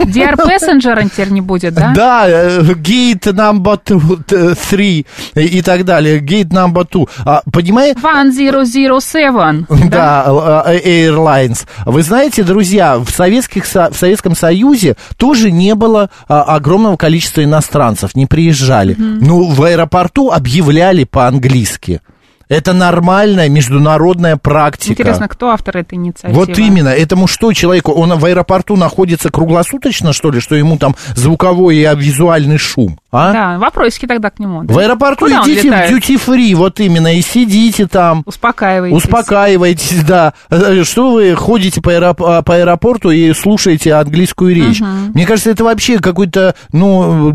Dear 0.00 0.36
Passenger 0.36 1.04
теперь 1.10 1.30
не 1.30 1.40
будет, 1.40 1.74
да? 1.74 1.92
Да, 1.94 2.24
э, 2.28 2.60
gate 2.74 3.32
number 3.32 3.78
two, 3.82 4.24
three 4.54 5.06
и 5.34 5.62
так 5.62 5.84
далее, 5.84 6.20
gate 6.20 6.48
number 6.48 6.86
two. 6.88 7.08
А, 7.24 7.42
понимаете? 7.52 7.98
1007. 8.00 9.66
Да, 9.94 10.24
э, 10.66 10.78
э, 10.82 11.08
Airlines. 11.08 11.66
Вы 11.84 12.02
знаете, 12.02 12.42
друзья, 12.42 12.98
в, 12.98 13.10
Советских, 13.10 13.66
Со- 13.66 13.90
в 13.90 13.96
Советском 13.96 14.34
Союзе 14.34 14.96
тоже 15.16 15.50
не 15.50 15.74
было 15.74 16.10
а, 16.28 16.42
огромного 16.42 16.96
количества 16.96 17.44
иностранцев, 17.44 18.14
не 18.14 18.26
приезжали. 18.26 18.94
Ну, 18.98 19.48
в 19.48 19.62
аэропорту 19.62 20.30
объявляли 20.30 21.04
по-английски. 21.04 22.00
Это 22.48 22.72
нормальная 22.72 23.48
международная 23.48 24.36
практика. 24.36 24.92
Интересно, 24.92 25.28
кто 25.28 25.50
автор 25.50 25.78
этой 25.78 25.94
инициативы? 25.94 26.38
Вот 26.38 26.58
именно, 26.58 26.88
этому 26.88 27.26
что 27.26 27.52
человеку, 27.52 27.92
он 27.92 28.18
в 28.18 28.24
аэропорту 28.24 28.76
находится 28.76 29.30
круглосуточно, 29.30 30.12
что 30.12 30.30
ли, 30.30 30.40
что 30.40 30.54
ему 30.54 30.76
там 30.78 30.94
звуковой 31.14 31.76
и 31.76 31.84
визуальный 31.96 32.58
шум, 32.58 32.98
а? 33.10 33.32
Да, 33.32 33.58
вопросики 33.58 34.06
тогда 34.06 34.30
к 34.30 34.38
нему. 34.38 34.62
да. 34.64 34.74
В 34.74 34.78
аэропорту 34.78 35.26
Куда 35.26 35.42
идите 35.44 35.70
в 35.70 36.28
free, 36.28 36.54
вот 36.54 36.80
именно, 36.80 37.16
и 37.16 37.22
сидите 37.22 37.86
там. 37.86 38.22
Успокаивайтесь. 38.26 38.96
Успокаиваетесь, 38.96 40.02
да. 40.04 40.34
Что 40.84 41.12
вы 41.12 41.34
ходите 41.34 41.80
по, 41.80 41.90
аэроп- 41.90 42.24
а, 42.26 42.42
по 42.42 42.56
аэропорту 42.56 43.10
и 43.10 43.32
слушаете 43.32 43.94
английскую 43.94 44.54
речь? 44.54 44.80
Мне 44.80 45.26
кажется, 45.26 45.50
это 45.50 45.64
вообще 45.64 45.98
какой-то, 45.98 46.54
ну, 46.72 47.32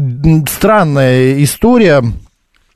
странная 0.48 1.44
история. 1.44 2.04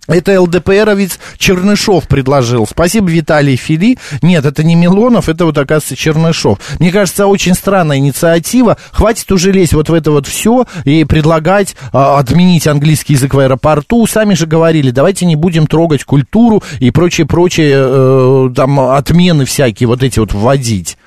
Это 0.08 0.42
ЛДПРовец 0.42 1.18
Чернышов 1.38 2.10
предложил. 2.10 2.68
Спасибо, 2.68 3.10
Виталий 3.10 3.56
Фили. 3.56 3.98
Нет, 4.22 4.46
это 4.46 4.62
не 4.62 4.76
Милонов, 4.76 5.30
это 5.30 5.46
вот, 5.46 5.58
оказывается, 5.58 5.96
Чернышов. 5.96 6.60
Мне 6.80 6.92
кажется, 6.92 7.26
очень 7.26 7.54
странная 7.54 7.98
инициатива. 7.98 8.78
Хватит 8.92 9.32
уже 9.32 9.54
лезть 9.54 9.74
вот 9.74 9.88
в 9.88 9.94
это 9.94 10.12
вот 10.12 10.28
все 10.28 10.66
и 10.84 11.06
предлагать 11.06 11.78
а, 11.94 12.20
отменить 12.20 12.68
английский 12.68 13.14
язык 13.14 13.34
в 13.34 13.40
аэропорту. 13.40 14.06
Сами 14.06 14.34
же 14.34 14.46
говорили, 14.46 14.92
давайте 14.92 15.26
не 15.26 15.38
будем 15.38 15.68
трогать 15.68 16.04
культуру 16.04 16.62
и 16.80 16.92
прочие-прочие 16.92 17.74
э, 17.74 18.50
там 18.54 18.80
отмены 18.82 19.46
всякие 19.46 19.88
вот 19.88 20.04
эти 20.04 20.20
вот 20.20 20.34
вводить. 20.34 20.98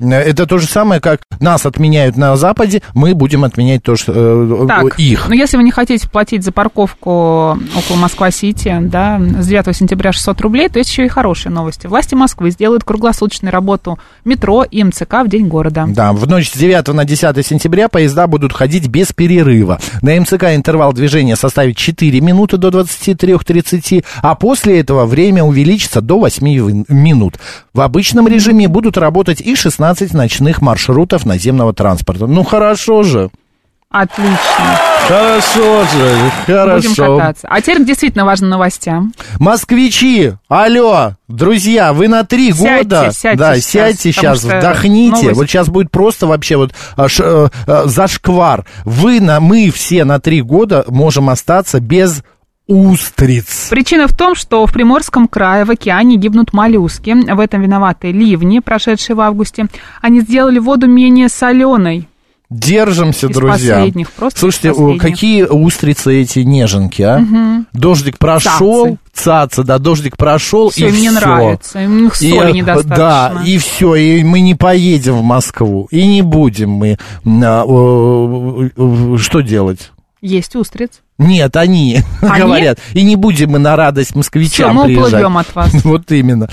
Это 0.00 0.46
то 0.46 0.58
же 0.58 0.66
самое, 0.66 1.00
как 1.00 1.20
нас 1.40 1.66
отменяют 1.66 2.16
на 2.16 2.36
Западе, 2.36 2.82
мы 2.94 3.14
будем 3.14 3.44
отменять 3.44 3.82
тоже 3.82 4.04
э, 4.08 4.64
Так, 4.68 4.98
их. 4.98 5.28
ну 5.28 5.34
если 5.34 5.56
вы 5.56 5.62
не 5.62 5.70
хотите 5.70 6.08
платить 6.08 6.42
за 6.44 6.52
парковку 6.52 7.10
около 7.76 7.96
Москва-Сити, 7.96 8.78
да, 8.82 9.20
с 9.40 9.46
9 9.46 9.76
сентября 9.76 10.12
600 10.12 10.40
рублей, 10.40 10.68
то 10.68 10.78
есть 10.78 10.90
еще 10.90 11.04
и 11.04 11.08
хорошие 11.08 11.52
новости. 11.52 11.86
Власти 11.86 12.14
Москвы 12.14 12.50
сделают 12.50 12.84
круглосуточную 12.84 13.52
работу 13.52 13.98
метро 14.24 14.64
и 14.64 14.82
МЦК 14.82 15.22
в 15.24 15.28
День 15.28 15.48
города. 15.48 15.84
Да, 15.88 16.12
в 16.12 16.26
ночь 16.26 16.50
с 16.50 16.56
9 16.56 16.88
на 16.94 17.04
10 17.04 17.46
сентября 17.46 17.88
поезда 17.88 18.26
будут 18.26 18.52
ходить 18.52 18.88
без 18.88 19.12
перерыва. 19.12 19.78
На 20.02 20.18
МЦК 20.20 20.44
интервал 20.54 20.92
движения 20.92 21.36
составит 21.36 21.76
4 21.76 22.20
минуты 22.20 22.56
до 22.56 22.68
23.30, 22.68 24.04
а 24.22 24.34
после 24.34 24.80
этого 24.80 25.06
время 25.06 25.42
увеличится 25.44 26.00
до 26.00 26.18
8 26.18 26.46
вин- 26.46 26.84
минут. 26.88 27.38
В 27.74 27.80
обычном 27.80 28.28
режиме 28.28 28.68
будут 28.68 28.96
работать 28.96 29.40
и 29.40 29.54
16 29.54 29.89
ночных 30.12 30.60
маршрутов 30.62 31.24
наземного 31.26 31.72
транспорта. 31.72 32.26
Ну, 32.26 32.42
хорошо 32.44 33.02
же. 33.02 33.30
Отлично. 33.90 34.36
Хорошо 35.08 35.82
же, 35.82 36.30
Будем 36.46 36.94
хорошо. 36.94 37.18
кататься. 37.18 37.48
А 37.50 37.60
теперь 37.60 37.84
действительно 37.84 38.24
важным 38.24 38.50
новостям. 38.50 39.12
Москвичи, 39.40 40.34
алло, 40.48 41.16
друзья, 41.26 41.92
вы 41.92 42.06
на 42.06 42.22
три 42.22 42.52
Сядьте, 42.52 42.84
года, 42.84 43.10
сядьте 43.12 43.36
да, 43.38 43.54
сейчас, 43.56 43.64
сядьте 43.70 44.12
сейчас, 44.12 44.44
вдохните. 44.44 45.22
новость. 45.22 45.36
Вот 45.36 45.46
сейчас 45.48 45.68
будет 45.68 45.90
просто 45.90 46.28
вообще 46.28 46.56
вот 46.56 46.72
а, 46.96 47.08
ш- 47.08 47.24
э, 47.24 47.48
э, 47.66 47.82
зашквар. 47.86 48.64
Вы 48.84 49.20
на, 49.20 49.40
мы 49.40 49.70
все 49.70 50.04
на 50.04 50.20
три 50.20 50.42
года 50.42 50.84
можем 50.86 51.28
остаться 51.28 51.80
без 51.80 52.22
устриц. 52.70 53.66
Причина 53.68 54.06
в 54.06 54.16
том, 54.16 54.34
что 54.36 54.64
в 54.64 54.72
Приморском 54.72 55.26
крае 55.26 55.64
в 55.64 55.70
океане 55.70 56.16
гибнут 56.16 56.52
моллюски. 56.52 57.16
В 57.34 57.40
этом 57.40 57.60
виноваты 57.62 58.12
ливни, 58.12 58.60
прошедшие 58.60 59.16
в 59.16 59.20
августе. 59.20 59.66
Они 60.00 60.20
сделали 60.20 60.58
воду 60.60 60.86
менее 60.86 61.28
соленой. 61.28 62.08
Держимся, 62.48 63.28
Из 63.28 63.34
друзья. 63.36 63.74
последних, 63.76 64.10
просто 64.10 64.40
Слушайте, 64.40 64.70
последних. 64.70 65.00
какие 65.02 65.42
устрицы 65.44 66.20
эти 66.22 66.40
неженки, 66.40 67.00
а? 67.02 67.24
Дождик 67.72 68.18
прошел, 68.18 68.98
цаца, 69.12 69.62
да, 69.62 69.78
дождик 69.78 70.16
прошел, 70.16 70.70
Все, 70.70 70.88
и 70.88 70.90
мне 70.92 71.10
все. 71.10 71.20
нравится. 71.20 71.78
У 71.78 71.88
них 71.88 72.20
И, 72.20 72.30
соли 72.32 72.50
э, 72.50 72.52
недостаточно. 72.52 72.96
Да, 72.96 73.42
и 73.46 73.56
все, 73.58 73.94
и 73.94 74.24
мы 74.24 74.40
не 74.40 74.56
поедем 74.56 75.18
в 75.18 75.22
Москву, 75.22 75.86
и 75.92 76.04
не 76.04 76.22
будем 76.22 76.70
мы. 76.70 76.98
а, 77.24 77.62
о, 77.64 78.68
о, 78.76 79.16
что 79.18 79.42
делать? 79.42 79.92
Есть 80.20 80.56
устриц. 80.56 81.02
Нет, 81.20 81.54
они, 81.56 82.00
Они? 82.22 82.42
говорят. 82.42 82.78
И 82.94 83.02
не 83.02 83.14
будем 83.16 83.50
мы 83.50 83.58
на 83.58 83.76
радость 83.76 84.10
Все, 84.10 84.18
москвичам 84.18 84.74
мы 84.76 84.84
приезжать. 84.86 85.08
уплывем 85.12 85.38
от 85.38 85.54
вас. 85.54 85.72
Вот 85.84 86.10
именно. 86.10 86.48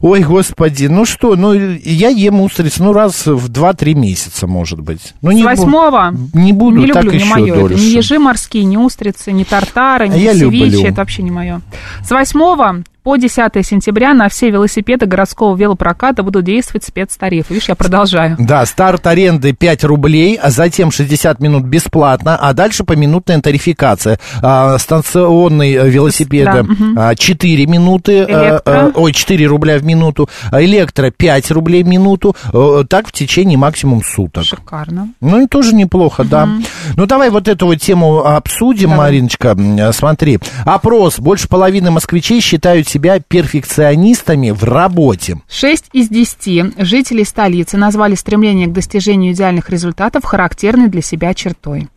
Ой, 0.00 0.20
господи, 0.22 0.86
ну 0.86 1.04
что, 1.04 1.36
ну 1.36 1.52
я 1.54 2.08
ем 2.10 2.40
устриц, 2.40 2.78
ну 2.78 2.92
раз 2.92 3.26
в 3.26 3.50
2-3 3.50 3.94
месяца, 3.94 4.46
может 4.46 4.80
быть. 4.80 5.14
Ну, 5.22 5.30
С 5.30 5.34
не 5.34 5.42
бу- 5.42 5.46
восьмого 5.46 6.14
Не 6.34 6.52
буду, 6.52 6.76
не 6.80 6.92
так 6.92 7.04
люблю, 7.04 7.18
не 7.18 7.24
еще 7.24 7.34
мое. 7.34 7.46
Это 7.52 7.60
дольше. 7.60 7.82
не 7.84 7.90
ежи 7.92 8.18
морские, 8.18 8.64
не 8.64 8.78
устрицы, 8.78 9.32
не 9.32 9.44
тартары, 9.44 10.08
не 10.08 10.20
Я 10.20 10.34
севичи. 10.34 10.44
люблю. 10.64 10.84
Это 10.84 10.96
вообще 10.96 11.22
не 11.22 11.30
мое. 11.30 11.60
С 12.04 12.10
8 12.10 12.84
по 13.10 13.16
10 13.16 13.66
сентября 13.66 14.14
на 14.14 14.28
все 14.28 14.50
велосипеды 14.50 15.04
городского 15.04 15.56
велопроката 15.56 16.22
будут 16.22 16.44
действовать 16.44 16.84
спецтарифы. 16.84 17.54
Видишь, 17.54 17.68
я 17.68 17.74
продолжаю. 17.74 18.36
Да, 18.38 18.64
старт 18.64 19.04
аренды 19.04 19.52
5 19.52 19.82
рублей, 19.82 20.38
а 20.40 20.50
затем 20.50 20.92
60 20.92 21.40
минут 21.40 21.64
бесплатно, 21.64 22.36
а 22.36 22.52
дальше 22.52 22.84
поминутная 22.84 23.40
тарификация. 23.40 24.20
А, 24.40 24.78
станционные 24.78 25.90
велосипеды 25.90 26.64
Да, 26.94 27.08
а, 27.08 27.14
4 27.16 27.66
минуты, 27.66 28.22
а, 28.22 28.30
Электро. 28.30 28.60
а, 28.66 28.92
ой, 28.94 29.12
4 29.12 29.44
рубля 29.48 29.78
в 29.78 29.84
минуту, 29.84 30.28
а 30.52 30.62
электро 30.62 31.10
5 31.10 31.50
рублей 31.50 31.82
в 31.82 31.88
минуту, 31.88 32.36
э, 32.52 32.84
так 32.88 33.08
в 33.08 33.12
течение 33.12 33.58
максимум 33.58 34.04
суток. 34.04 34.44
Шикарно. 34.44 35.08
Ну 35.20 35.42
и 35.42 35.48
тоже 35.48 35.74
неплохо, 35.74 36.22
да. 36.22 36.48
Ну 36.94 37.06
давай 37.06 37.30
вот 37.30 37.48
эту 37.48 37.66
вот 37.66 37.80
тему 37.80 38.24
обсудим, 38.24 38.90
Давай. 38.90 39.08
Мариночка. 39.08 39.56
Смотри, 39.92 40.38
опрос. 40.64 41.18
Больше 41.18 41.48
половины 41.48 41.90
москвичей 41.90 42.40
считают 42.40 42.86
себя 42.86 42.99
себя 43.00 43.18
перфекционистами 43.18 44.50
в 44.50 44.62
работе. 44.64 45.38
6 45.48 45.86
из 45.94 46.10
10 46.10 46.84
жителей 46.84 47.24
столицы 47.24 47.78
назвали 47.78 48.14
стремление 48.14 48.66
к 48.66 48.72
достижению 48.72 49.32
идеальных 49.32 49.70
результатов 49.70 50.24
характерной 50.24 50.88
для 50.88 51.00
себя 51.00 51.32
чертой. 51.32 51.88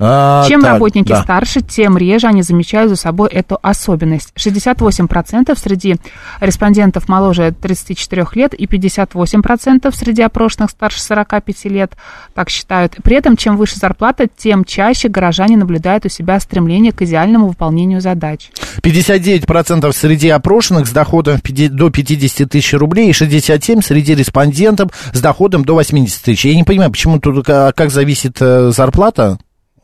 А, 0.00 0.44
Чем 0.46 0.60
так, 0.60 0.74
работники 0.74 1.08
да. 1.08 1.22
старше, 1.22 1.60
тем 1.60 1.98
реже 1.98 2.28
они 2.28 2.42
замечают 2.42 2.90
за 2.90 2.96
собой 2.96 3.28
эту 3.30 3.58
особенность. 3.62 4.32
68% 4.36 5.58
среди 5.58 5.96
респондентов 6.40 7.08
моложе 7.08 7.52
34 7.52 8.26
лет 8.34 8.54
и 8.54 8.66
58% 8.66 9.92
среди 9.94 10.22
опрошенных 10.22 10.70
старше 10.70 11.00
45 11.02 11.64
лет 11.64 11.92
так 12.34 12.48
считают. 12.48 12.96
При 13.02 13.16
этом, 13.16 13.36
чем 13.36 13.56
выше 13.56 13.76
зарплата, 13.76 14.26
тем 14.36 14.64
чаще 14.64 15.08
горожане 15.08 15.56
наблюдают 15.56 16.06
у 16.06 16.08
себя 16.08 16.38
стремление 16.38 16.92
к 16.92 17.02
идеальному 17.02 17.48
выполнению 17.48 18.00
задач. 18.00 18.50
59% 18.82 19.92
среди 19.92 20.28
опрошенных 20.28 20.86
с 20.86 20.90
доходом 20.90 21.40
до 21.42 21.90
50 21.90 22.48
тысяч 22.48 22.72
рублей 22.74 23.08
и 23.08 23.12
67% 23.12 23.82
среди 23.82 24.14
респондентов 24.14 24.90
с 25.12 25.20
доходом 25.20 25.64
до 25.64 25.74
80 25.74 26.22
тысяч. 26.22 26.44
Я 26.44 26.54
не 26.54 26.64
понимаю, 26.64 26.90
почему 26.90 27.18
тут 27.18 27.48
а, 27.48 27.72
как 27.72 27.90
зависит 27.90 28.36
э, 28.40 28.70
зарплата? 28.70 29.38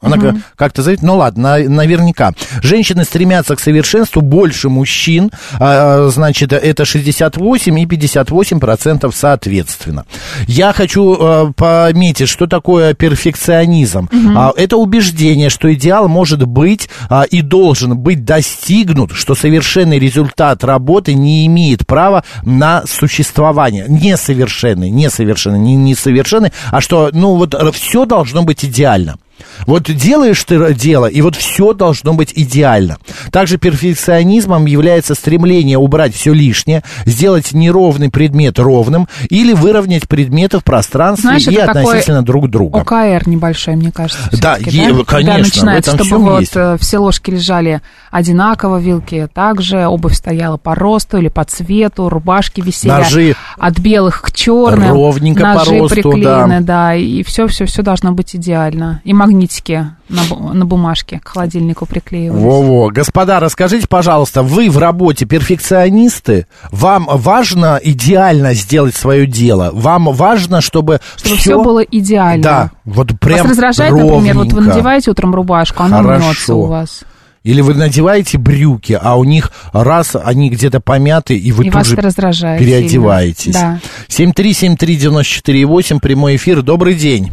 Она 0.05 0.19
как- 0.19 0.35
как-то 0.57 0.83
зависит. 0.83 1.03
Ну 1.03 1.17
ладно, 1.17 1.59
на- 1.59 1.69
наверняка. 1.69 2.33
Женщины 2.63 3.05
стремятся 3.05 3.57
к 3.57 3.61
совершенству 3.61 4.21
больше 4.21 4.69
мужчин. 4.69 5.31
а, 5.59 6.09
Значит, 6.11 6.53
это 6.53 6.85
68 6.85 7.79
и 7.81 7.87
58 7.87 8.61
процентов 8.61 9.15
соответственно. 9.17 10.05
Я 10.47 10.73
хочу 10.73 11.17
э, 11.19 11.53
пометить, 11.57 12.29
что 12.29 12.47
такое 12.47 12.95
перфекционизм. 12.95 14.09
А, 14.37 14.53
Это 14.57 14.77
убеждение, 14.77 15.51
что 15.51 15.73
идеал 15.75 16.09
может 16.09 16.45
быть 16.47 16.89
а, 17.09 17.23
и 17.23 17.41
должен 17.43 17.97
быть 17.97 18.25
достигнут, 18.25 19.13
что 19.13 19.35
совершенный 19.35 19.99
результат 19.99 20.65
работы 20.65 21.15
не 21.15 21.47
имеет 21.47 21.87
права 21.87 22.25
на 22.45 22.85
существование. 22.87 23.87
Несовершенный, 23.89 24.91
несовершенный, 24.91 25.59
не 25.59 25.77
несовершенный, 25.77 26.53
а 26.71 26.81
что, 26.81 27.11
ну 27.13 27.37
вот, 27.37 27.55
все 27.75 28.05
должно 28.05 28.43
быть 28.43 28.65
идеально. 28.65 29.17
Вот 29.67 29.85
делаешь 29.85 30.43
ты 30.45 30.75
дело, 30.75 31.07
и 31.07 31.21
вот 31.21 31.37
все 31.37 31.73
должно 31.73 32.15
быть 32.15 32.33
идеально. 32.35 32.99
Также 33.31 33.59
перфекционизмом 33.59 34.67
является 34.67 35.15
стремление 35.15 35.79
убрать 35.79 36.15
все 36.15 36.33
лишнее, 36.33 36.83
сделать 37.05 37.53
неровный 37.53 38.11
предмет 38.11 38.59
ровным 38.59 39.09
или 39.31 39.53
выровнять 39.53 40.09
предметы 40.09 40.59
в 40.59 40.65
пространстве 40.65 41.39
Знаешь, 41.39 41.47
и 41.47 41.57
относительно 41.57 42.23
друг 42.23 42.49
друга. 42.51 42.79
ОКР 42.81 43.29
небольшой, 43.29 43.77
мне 43.77 43.93
кажется. 43.93 44.29
Да, 44.33 44.57
е- 44.57 45.05
Когда 45.05 45.33
конечно, 45.33 45.39
начинается, 45.39 45.91
в 45.93 45.95
этом 45.95 46.07
чтобы 46.07 46.25
вот 46.25 46.41
есть. 46.41 46.53
э, 46.57 46.77
все 46.81 46.99
ложки 46.99 47.31
лежали 47.31 47.81
одинаково, 48.11 48.79
вилки 48.79 49.29
также, 49.33 49.87
обувь 49.87 50.15
стояла 50.15 50.57
по 50.57 50.75
росту 50.75 51.19
или 51.19 51.29
по 51.29 51.45
цвету, 51.45 52.09
рубашки 52.09 52.61
висели 52.61 52.91
Ножи 52.91 53.37
от 53.59 53.79
белых 53.79 54.23
к 54.23 54.33
черным, 54.33 54.91
ровненько 54.91 55.43
по 55.43 55.55
ножи 55.55 55.79
росту, 55.79 55.95
приклеены, 55.95 56.61
да. 56.61 56.95
и 56.95 57.23
все, 57.23 57.47
все, 57.47 57.67
все 57.67 57.83
должно 57.83 58.13
быть 58.13 58.37
идеально. 58.37 59.01
И 59.05 59.13
магнитики 59.27 59.87
на, 60.09 60.23
на 60.53 60.67
бумажке 60.67 61.19
к 61.23 61.29
холодильнику 61.29 61.87
приклеивались. 61.87 62.43
Во-во. 62.43 62.91
Господа, 62.91 63.41
расскажите, 63.41 63.87
пожалуйста, 63.89 64.43
вы 64.43 64.69
в 64.71 64.79
работе 64.79 65.25
перфекционисты? 65.27 66.47
Вам 66.71 67.09
важно 67.11 67.81
идеально 67.83 68.55
сделать 68.55 68.95
свое 68.95 69.27
дело? 69.27 69.71
Вам 69.73 70.13
важно, 70.13 70.61
чтобы, 70.61 71.01
Чтобы 71.17 71.37
всё- 71.37 71.53
все 71.55 71.63
было 71.65 71.81
идеально. 71.81 72.43
Да, 72.43 72.71
вот 72.85 73.19
прям 73.19 73.41
Вас 73.41 73.49
раздражает, 73.51 73.93
например, 73.93 74.35
вот 74.37 74.47
вы 74.47 74.51
ровненько. 74.53 74.61
надеваете 74.61 75.11
утром 75.11 75.35
рубашку, 75.35 75.83
она 75.83 76.03
Хорошо. 76.03 76.25
мнется 76.27 76.55
у 76.55 76.67
вас. 76.67 77.05
Или 77.43 77.61
вы 77.61 77.75
надеваете 77.75 78.39
брюки, 78.39 78.99
а 78.99 79.17
у 79.17 79.25
них 79.25 79.53
раз 79.75 80.17
они 80.17 80.49
где-то 80.49 80.81
помяты, 80.81 81.37
и 81.37 81.53
вы 81.53 81.65
И 81.65 81.67
тут 81.67 81.75
вас 81.75 81.87
же 81.89 81.97
переодеваетесь. 81.97 83.55
сильно. 83.55 83.81
Да. 83.83 83.89
7373948, 84.09 86.01
прямой 86.01 86.37
эфир. 86.37 86.63
Добрый 86.63 86.95
день. 86.95 87.33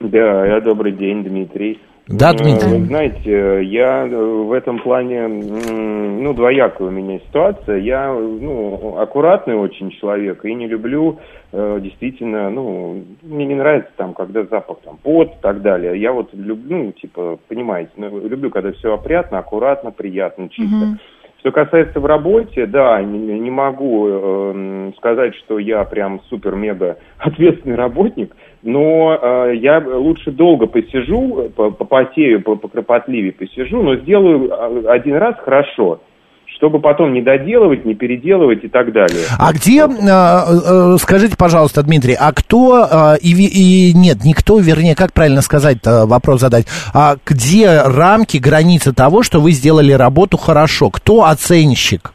Да, 0.00 0.46
я 0.46 0.60
добрый 0.60 0.92
день, 0.92 1.24
Дмитрий. 1.24 1.80
Да, 2.06 2.30
Э, 2.32 2.36
Дмитрий. 2.36 2.78
Вы 2.78 2.86
знаете, 2.86 3.64
я 3.64 4.06
э, 4.06 4.16
в 4.16 4.52
этом 4.52 4.78
плане, 4.78 5.28
ну, 5.28 6.32
двоякая 6.32 6.88
у 6.88 6.90
меня 6.90 7.18
ситуация. 7.18 7.78
Я, 7.78 8.12
ну, 8.12 8.96
аккуратный 8.98 9.56
очень 9.56 9.90
человек 9.90 10.44
и 10.44 10.54
не 10.54 10.66
люблю 10.66 11.18
э, 11.52 11.80
действительно, 11.82 12.48
ну, 12.48 13.02
мне 13.22 13.44
не 13.44 13.56
нравится 13.56 13.90
там, 13.96 14.14
когда 14.14 14.44
запах 14.44 14.78
там 14.84 14.98
пот 15.02 15.32
и 15.32 15.42
так 15.42 15.60
далее. 15.60 16.00
Я 16.00 16.12
вот 16.12 16.32
люблю, 16.32 16.76
ну, 16.76 16.92
типа, 16.92 17.38
понимаете, 17.48 17.90
ну, 17.96 18.26
люблю, 18.26 18.50
когда 18.50 18.72
все 18.72 18.94
опрятно, 18.94 19.38
аккуратно, 19.38 19.90
приятно, 19.90 20.48
чисто. 20.48 20.98
Что 21.40 21.52
касается 21.52 22.00
в 22.00 22.06
работе, 22.06 22.66
да, 22.66 23.00
не, 23.00 23.38
не 23.38 23.50
могу 23.50 24.08
эм, 24.08 24.94
сказать, 24.96 25.36
что 25.36 25.60
я 25.60 25.84
прям 25.84 26.20
супер-мега 26.28 26.98
ответственный 27.18 27.76
работник, 27.76 28.34
но 28.62 29.14
э, 29.20 29.56
я 29.56 29.78
лучше 29.86 30.30
долго 30.32 30.66
посижу, 30.66 31.50
по- 31.56 31.70
попотею, 31.70 32.42
по- 32.42 32.56
покропотливее 32.56 33.32
посижу, 33.32 33.82
но 33.82 33.96
сделаю 33.96 34.48
э, 34.50 34.84
один 34.88 35.16
раз 35.16 35.36
хорошо, 35.44 36.00
чтобы 36.56 36.80
потом 36.80 37.12
не 37.12 37.22
доделывать, 37.22 37.84
не 37.84 37.94
переделывать 37.94 38.64
и 38.64 38.68
так 38.68 38.92
далее. 38.92 39.24
А 39.38 39.52
где, 39.52 39.82
э, 39.82 39.86
э, 39.86 40.96
скажите, 40.98 41.36
пожалуйста, 41.36 41.82
Дмитрий, 41.84 42.16
а 42.18 42.32
кто, 42.32 42.84
э, 42.90 43.18
и, 43.22 43.30
и 43.30 43.92
нет, 43.94 44.24
никто, 44.24 44.58
вернее, 44.58 44.96
как 44.96 45.12
правильно 45.12 45.40
сказать, 45.42 45.78
вопрос 45.84 46.40
задать, 46.40 46.66
а 46.92 47.14
где 47.24 47.82
рамки, 47.82 48.38
границы 48.38 48.92
того, 48.92 49.22
что 49.22 49.40
вы 49.40 49.52
сделали 49.52 49.92
работу 49.92 50.36
хорошо? 50.36 50.90
Кто 50.90 51.24
оценщик? 51.26 52.12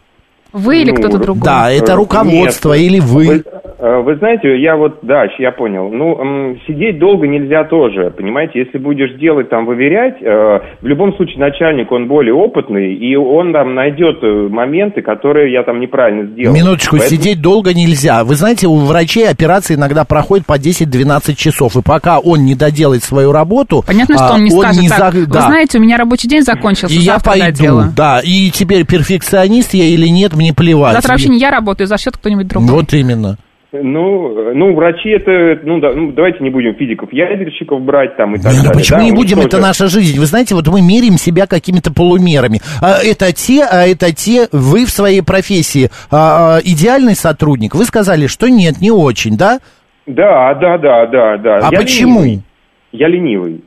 Вы 0.52 0.82
или 0.82 0.92
Ну, 0.92 0.98
кто-то 0.98 1.18
другой? 1.18 1.44
Да, 1.44 1.72
это 1.72 1.94
Э, 1.94 1.96
руководство 1.96 2.74
нет. 2.74 2.82
или 2.84 3.00
вы? 3.00 3.44
Вы, 3.84 3.90
э, 3.90 4.02
вы 4.02 4.16
знаете, 4.16 4.60
я 4.62 4.76
вот, 4.76 5.00
да, 5.02 5.26
я 5.40 5.52
понял. 5.52 5.90
Ну, 5.92 6.56
сидеть 6.66 7.00
долго 7.00 7.28
нельзя 7.28 7.66
тоже, 7.66 8.12
понимаете? 8.16 8.60
Если 8.60 8.78
будешь 8.78 9.18
делать, 9.20 9.50
там, 9.50 9.66
выверять, 9.66 10.22
э, 10.22 10.60
в 10.82 10.86
любом 10.86 11.16
случае 11.16 11.40
начальник, 11.40 11.92
он 11.92 12.08
более 12.08 12.34
опытный, 12.34 12.94
и 12.96 13.16
он 13.16 13.52
там 13.52 13.76
найдет 13.76 14.24
э, 14.24 14.48
моменты, 14.50 15.02
которые 15.02 15.52
я 15.52 15.64
там 15.64 15.80
неправильно 15.80 16.28
сделал. 16.28 16.56
Минуточку, 16.56 16.98
Поэтому- 16.98 17.22
сидеть 17.22 17.42
долго 17.42 17.74
нельзя. 17.74 18.24
Вы 18.24 18.36
знаете, 18.36 18.68
у 18.68 18.76
врачей 18.78 19.30
операции 19.30 19.76
иногда 19.76 20.06
проходят 20.06 20.46
по 20.46 20.58
10-12 20.58 21.36
часов, 21.36 21.76
и 21.76 21.82
пока 21.82 22.20
он 22.20 22.46
не 22.46 22.56
доделает 22.56 23.04
свою 23.04 23.32
работу... 23.32 23.84
Понятно, 23.86 24.16
что 24.16 24.28
а, 24.28 24.34
он 24.36 24.44
не 24.44 24.52
скажет 24.52 24.84
за- 24.84 24.98
так, 24.98 25.14
вы 25.14 25.26
да. 25.26 25.42
знаете, 25.42 25.78
у 25.78 25.82
меня 25.82 25.98
рабочий 25.98 26.28
день 26.28 26.42
закончился, 26.42 26.96
И 26.96 27.00
я 27.00 27.18
пойду, 27.20 27.46
доделаю. 27.46 27.88
да, 27.96 28.22
и 28.24 28.50
теперь 28.52 28.86
перфекционист 28.86 29.74
я 29.74 29.86
или 29.86 30.08
нет, 30.08 30.34
мне 30.36 30.54
плевать. 30.54 30.94
Завтра 30.94 31.12
вообще 31.12 31.30
не 31.30 31.40
я 31.40 31.52
работаю, 31.52 31.88
за 31.88 31.98
счет 31.98 32.16
кто-нибудь 32.16 32.48
другой. 32.48 32.70
Вот 32.70 32.94
именно. 32.94 33.38
Ну, 33.76 34.38
э, 34.38 34.54
ну, 34.54 34.76
врачи 34.76 35.10
это, 35.10 35.60
ну, 35.66 35.80
да, 35.80 35.94
ну, 35.94 36.12
давайте 36.12 36.44
не 36.44 36.52
будем 36.52 36.76
физиков, 36.76 37.12
ядерщиков 37.12 37.82
брать 37.82 38.16
там 38.18 38.36
и 38.36 38.38
так 38.38 38.52
Не, 38.52 38.60
ну 38.60 38.64
далее. 38.66 38.80
почему 38.80 39.00
да, 39.00 39.06
не 39.06 39.12
будем? 39.12 39.40
Это 39.40 39.50
тоже- 39.50 39.64
наша 39.64 39.88
жизнь. 39.88 40.20
Вы 40.20 40.26
знаете, 40.28 40.54
вот 40.54 40.68
мы 40.68 40.82
меряем 40.84 41.18
себя 41.18 41.48
какими-то 41.48 41.92
полумерами. 41.92 42.62
А 42.82 43.00
это 43.04 43.34
те, 43.34 43.64
а 43.64 43.88
это 43.88 44.14
те. 44.14 44.48
Вы 44.52 44.86
в 44.86 44.92
своей 44.92 45.24
профессии 45.24 45.90
а, 46.12 46.58
а, 46.58 46.60
идеальный 46.64 47.16
сотрудник. 47.16 47.74
Вы 47.74 47.86
сказали, 47.86 48.28
что 48.28 48.48
нет, 48.48 48.80
не 48.80 48.92
очень, 48.92 49.38
да? 49.38 49.60
Да, 50.06 50.54
да, 50.54 50.78
да, 50.78 51.08
да, 51.08 51.38
да. 51.38 51.58
А 51.64 51.70
Я 51.72 51.80
почему? 51.80 52.22
ленивый. 52.22 52.44
Я 52.92 53.08
ленивый. 53.08 53.62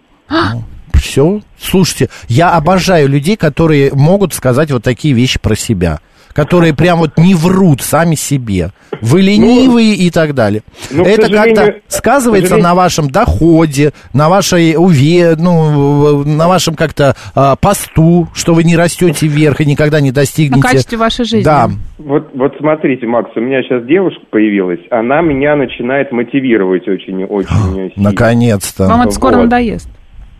Все. 0.95 1.40
Слушайте, 1.59 2.11
я 2.29 2.51
обожаю 2.51 3.09
людей, 3.09 3.37
которые 3.37 3.90
могут 3.92 4.35
сказать 4.35 4.71
вот 4.71 4.85
такие 4.85 5.14
вещи 5.14 5.40
про 5.40 5.57
себя. 5.57 5.99
Которые 6.37 6.75
прям 6.75 6.99
вот 6.99 7.16
не 7.16 7.35
врут 7.35 7.81
сами 7.81 8.14
себе. 8.14 8.70
Вы 9.01 9.22
ленивые 9.22 9.94
и 9.94 10.11
так 10.11 10.35
далее. 10.35 10.62
ну, 10.90 11.03
Это 11.03 11.31
как-то 11.31 11.77
сказывается 11.88 12.59
на 12.59 12.75
вашем 12.75 13.11
доходе, 13.11 13.92
на 14.12 14.29
вашей 14.29 14.77
уве, 14.77 15.35
ну, 15.37 16.25
на 16.25 16.46
вашем 16.46 16.75
как-то 16.75 17.16
а, 17.35 17.57
посту, 17.57 18.29
что 18.35 18.53
вы 18.53 18.64
не 18.64 18.77
растете 18.77 19.27
вверх 19.27 19.62
и 19.62 19.66
никогда 19.66 20.01
не 20.01 20.11
На 20.11 20.14
достигнете. 20.16 20.61
качестве 20.62 20.99
вашей 20.99 21.25
жизни. 21.25 21.42
Да. 21.44 21.70
Вот, 21.99 22.29
вот 22.35 22.53
смотрите, 22.59 23.07
Макс, 23.07 23.31
у 23.35 23.40
меня 23.40 23.62
сейчас 23.62 23.85
девушка 23.87 24.20
появилась, 24.31 24.81
она 24.90 25.22
меня 25.22 25.57
начинает 25.57 26.12
мотивировать 26.12 26.87
очень, 26.87 27.25
очень 27.25 27.49
сильно. 27.94 28.11
Наконец-то. 28.11 28.87
Вам 28.87 29.03
это 29.03 29.11
скоро 29.12 29.37
Вот. 29.37 29.44
надоест. 29.44 29.88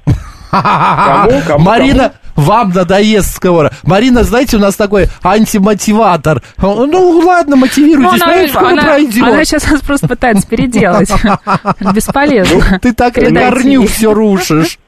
Кому? 0.51 1.41
Кому? 1.47 1.65
Марина, 1.65 2.13
вам 2.37 2.71
надоест 2.71 3.35
скоро. 3.37 3.73
Марина, 3.83 4.23
знаете, 4.25 4.57
у 4.57 4.61
нас 4.61 4.77
такой 4.77 5.09
антимотиватор. 5.23 6.43
Ну, 6.59 7.23
ладно, 7.25 7.57
мотивируйтесь, 7.57 8.21
Ну, 8.25 8.31
это 8.31 8.53
скоро 8.53 8.69
она, 8.69 8.83
пройдет. 8.83 9.23
она 9.25 9.45
сейчас 9.45 9.71
нас 9.71 9.81
просто 9.81 10.09
пытается 10.09 10.47
переделать. 10.47 11.11
Бесполезно. 11.95 12.79
Ты 12.81 12.93
так 12.93 13.17
на 13.17 13.51
корню 13.51 13.87
все 13.87 14.13
рушишь. 14.13 14.79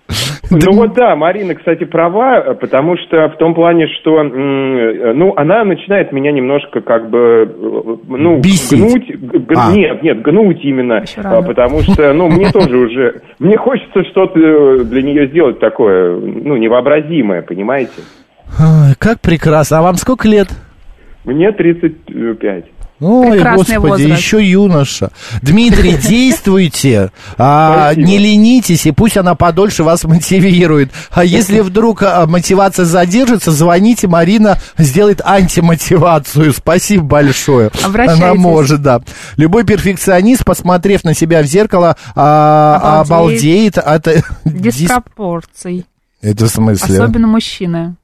Ну 0.50 0.72
вот 0.72 0.94
да, 0.94 1.14
Марина, 1.16 1.54
кстати, 1.54 1.84
права, 1.84 2.54
потому 2.58 2.96
что 2.96 3.28
в 3.28 3.36
том 3.36 3.54
плане, 3.54 3.86
что, 4.00 4.20
м, 4.20 5.18
ну, 5.18 5.34
она 5.36 5.62
начинает 5.64 6.10
меня 6.12 6.32
немножко 6.32 6.80
как 6.80 7.10
бы, 7.10 7.18
э, 7.46 7.96
ну, 8.08 8.38
Бесить. 8.40 8.78
гнуть, 8.78 9.46
г- 9.46 9.54
А. 9.56 9.72
нет, 9.72 10.02
нет, 10.02 10.22
гнуть 10.22 10.64
именно, 10.64 11.04
потому 11.42 11.80
что, 11.80 12.12
ну, 12.14 12.28
мне 12.28 12.46
тоже 12.52 12.76
уже, 12.78 13.20
мне 13.38 13.58
хочется 13.58 14.02
что-то 14.04 14.38
э, 14.40 14.84
для 14.84 15.02
нее 15.02 15.26
сделать 15.28 15.58
такое, 15.60 16.18
ну, 16.18 16.56
невообразимое, 16.56 17.42
понимаете? 17.42 18.00
Как 18.98 19.20
прекрасно. 19.20 19.78
А 19.78 19.82
вам 19.82 19.96
сколько 19.96 20.26
лет? 20.26 20.48
Мне 21.26 21.52
35. 21.52 22.64
Ой, 23.00 23.32
Прекрасный 23.32 23.76
господи, 23.76 24.02
возраст. 24.02 24.20
еще 24.22 24.44
юноша. 24.50 25.10
Дмитрий, 25.42 25.96
действуйте, 26.08 27.12
а, 27.36 27.94
не 27.94 28.18
ленитесь, 28.18 28.86
и 28.86 28.90
пусть 28.90 29.16
она 29.16 29.34
подольше 29.34 29.84
вас 29.84 30.02
мотивирует. 30.04 30.90
А 31.10 31.24
если 31.24 31.60
вдруг 31.60 32.02
а, 32.02 32.26
мотивация 32.26 32.84
задержится, 32.84 33.52
звоните, 33.52 34.08
Марина 34.08 34.58
сделает 34.78 35.20
антимотивацию. 35.24 36.52
Спасибо 36.52 37.04
большое. 37.04 37.70
Она 37.84 38.34
может, 38.34 38.82
да. 38.82 39.00
Любой 39.36 39.64
перфекционист, 39.64 40.44
посмотрев 40.44 41.04
на 41.04 41.14
себя 41.14 41.42
в 41.42 41.46
зеркало, 41.46 41.96
а, 42.16 43.00
Обалдеет. 43.02 43.78
обалдеет 43.78 43.78
от... 43.78 44.06
дис- 44.44 44.76
Диспропорций. 44.78 45.86
Это 46.20 46.46
в 46.46 46.48
смысле? 46.48 46.94
Особенно 46.96 47.28
мужчины. 47.28 47.94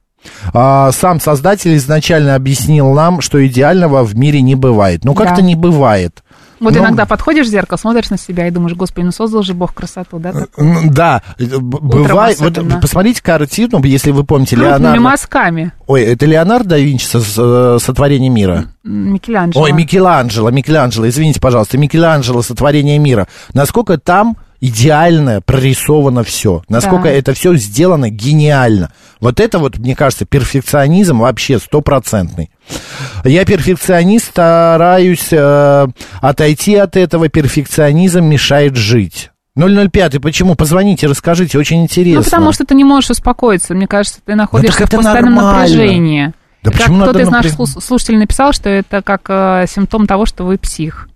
А, 0.53 0.91
сам 0.91 1.19
создатель 1.19 1.75
изначально 1.77 2.35
объяснил 2.35 2.91
нам, 2.93 3.21
что 3.21 3.45
идеального 3.45 4.03
в 4.03 4.15
мире 4.15 4.41
не 4.41 4.55
бывает. 4.55 5.03
Ну, 5.03 5.13
как-то 5.13 5.37
Да. 5.37 5.41
не 5.41 5.55
бывает. 5.55 6.21
Вот 6.61 6.73
Ну, 6.73 6.79
иногда 6.79 7.05
подходишь 7.05 7.47
в 7.47 7.49
зеркало, 7.49 7.77
смотришь 7.77 8.09
на 8.09 8.17
себя 8.17 8.47
и 8.47 8.51
думаешь, 8.51 8.75
господи, 8.77 9.03
ну 9.05 9.11
создал 9.11 9.43
же 9.43 9.53
Бог 9.53 9.73
красоту, 9.73 10.19
да? 10.19 10.31
Да, 10.85 11.21
э, 11.37 11.57
бывает. 11.59 12.39
Вот 12.39 12.57
посмотрите 12.81 13.21
картину, 13.21 13.83
если 13.83 14.11
вы 14.11 14.23
помните, 14.23 14.55
Крупными 14.55 14.79
Леонардо. 14.79 15.01
мазками. 15.01 15.71
Ой, 15.85 16.03
это 16.03 16.25
Леонардо 16.25 16.69
да 16.69 16.77
Винчи 16.77 17.03
со- 17.05 17.77
сотворение 17.79 18.29
мира. 18.29 18.67
Микеланджело. 18.85 19.63
Ой, 19.65 19.73
Микеланджело, 19.73 20.49
Микеланджело, 20.49 21.09
извините, 21.09 21.41
пожалуйста, 21.41 21.77
Микеланджело 21.77 22.41
сотворение 22.41 22.99
мира. 22.99 23.27
Насколько 23.53 23.97
там 23.97 24.37
идеально 24.61 25.41
прорисовано 25.41 26.23
все, 26.23 26.63
насколько 26.69 27.03
Да. 27.03 27.11
это 27.11 27.33
все 27.33 27.55
сделано 27.55 28.09
гениально. 28.09 28.91
Вот 29.19 29.39
это 29.39 29.59
вот, 29.59 29.77
мне 29.77 29.95
кажется, 29.95 30.25
перфекционизм 30.25 31.19
вообще 31.19 31.59
стопроцентный. 31.59 32.49
Я 33.23 33.45
перфекционист, 33.45 34.27
стараюсь 34.27 35.27
э, 35.31 35.87
отойти 36.21 36.75
от 36.75 36.95
этого. 36.97 37.29
Перфекционизм 37.29 38.23
мешает 38.25 38.75
жить. 38.75 39.31
005, 39.57 40.21
почему? 40.21 40.55
Позвоните, 40.55 41.07
расскажите, 41.07 41.57
очень 41.57 41.81
интересно. 41.83 42.19
Ну, 42.19 42.25
потому 42.25 42.51
что 42.51 42.65
ты 42.65 42.75
не 42.75 42.83
можешь 42.83 43.09
успокоиться. 43.11 43.73
Мне 43.73 43.87
кажется, 43.87 44.19
ты 44.25 44.35
находишься 44.35 44.79
так 44.79 44.87
в 44.93 44.95
постоянном 44.97 45.35
нормально. 45.35 45.59
напряжении. 45.61 46.33
Да 46.63 46.71
как 46.71 46.81
почему 46.81 47.01
кто-то 47.03 47.19
из 47.19 47.29
наших 47.29 47.59
напря- 47.59 47.79
слушателей 47.81 48.17
написал, 48.17 48.51
что 48.51 48.69
это 48.69 49.01
как 49.01 49.21
э, 49.29 49.65
симптом 49.69 50.07
того, 50.07 50.25
что 50.25 50.43
вы 50.43 50.57
псих. 50.57 51.07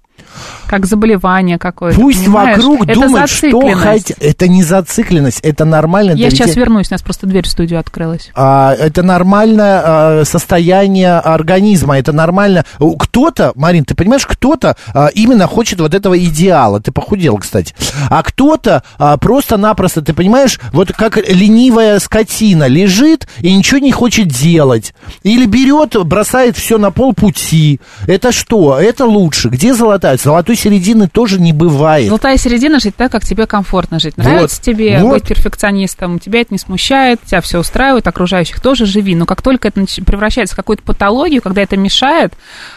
Как 0.68 0.86
заболевание 0.86 1.58
какое-то. 1.58 2.00
Пусть 2.00 2.26
понимаешь? 2.26 2.58
вокруг 2.58 2.84
это 2.84 2.94
думают, 2.94 3.30
что 3.30 3.76
хотят. 3.76 4.18
Это 4.20 4.48
не 4.48 4.64
зацикленность, 4.64 5.40
это 5.42 5.66
нормально. 5.66 6.12
Я 6.12 6.30
сейчас 6.30 6.50
людей. 6.50 6.62
вернусь, 6.62 6.92
у 6.92 6.94
нас 6.94 7.02
просто 7.02 7.28
дверь 7.28 7.46
в 7.46 7.50
студию 7.50 7.80
открылась. 7.80 8.30
А, 8.36 8.74
это 8.74 9.04
нормальное 9.04 9.82
а, 9.84 10.26
состояние 10.26 11.18
организма, 11.18 11.98
это 11.98 12.12
нормально. 12.14 12.66
Кто-то, 12.78 13.52
Марин, 13.56 13.86
ты 13.86 13.96
понимаешь, 13.96 14.26
кто-то 14.26 14.76
а, 14.94 15.08
именно 15.08 15.48
хочет 15.48 15.80
вот 15.80 15.94
этого 15.94 16.18
идеала. 16.18 16.80
Ты 16.80 16.92
похудел, 16.92 17.38
кстати. 17.38 17.74
А 18.10 18.22
кто-то 18.24 18.84
а, 18.98 19.18
просто-напросто, 19.18 20.02
ты 20.02 20.14
понимаешь, 20.14 20.60
вот 20.72 20.92
как 20.92 21.18
ленивая 21.18 22.00
скотина 22.00 22.68
лежит 22.68 23.28
и 23.40 23.54
ничего 23.54 23.80
не 23.80 23.92
хочет 23.92 24.28
делать. 24.28 24.94
Или 25.24 25.46
берет, 25.46 25.96
бросает 26.06 26.58
все 26.58 26.78
на 26.78 26.92
полпути. 26.92 27.80
Это 28.08 28.32
что? 28.32 28.80
Это 28.80 29.06
лучше. 29.06 29.50
Где 29.50 29.74
золотая? 29.74 30.18
Золотой 30.24 30.56
середины 30.56 31.08
тоже 31.08 31.40
не 31.40 31.54
бывает. 31.54 32.08
Золотая 32.08 32.38
середина 32.38 32.80
жить 32.80 32.96
так, 32.96 33.12
как 33.12 33.24
тебе 33.24 33.48
комфортно 33.48 34.00
жить. 34.00 34.16
Вот, 34.18 34.26
Нравится 34.26 34.62
тебе 34.62 35.00
вот. 35.00 35.14
быть 35.14 35.28
перфекционистом, 35.28 36.20
тебя 36.20 36.42
это 36.42 36.54
не 36.54 36.58
смущает, 36.58 37.22
тебя 37.26 37.42
все 37.42 37.60
устраивает, 37.60 38.08
окружающих 38.08 38.60
тоже 38.60 38.86
живи. 38.86 39.16
Но 39.16 39.26
как 39.26 39.42
только 39.42 39.70
это 39.70 39.86
превращается 40.06 40.56
в 40.56 40.58
какую-то 40.58 40.84
патологию, 40.84 41.42
когда 41.42 41.62
это 41.62 41.78
мешает, 41.78 42.34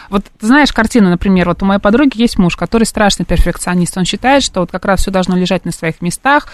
вот 0.09 0.25
знаешь 0.39 0.71
картину, 0.71 1.09
например, 1.09 1.47
вот 1.47 1.63
у 1.63 1.65
моей 1.65 1.79
подруги 1.79 2.21
есть 2.21 2.37
муж, 2.37 2.55
который 2.55 2.83
страшный 2.83 3.25
перфекционист. 3.25 3.97
Он 3.97 4.05
считает, 4.05 4.43
что 4.43 4.61
вот 4.61 4.71
как 4.71 4.85
раз 4.85 5.01
все 5.01 5.11
должно 5.11 5.35
лежать 5.35 5.65
на 5.65 5.71
своих 5.71 6.01
местах, 6.01 6.47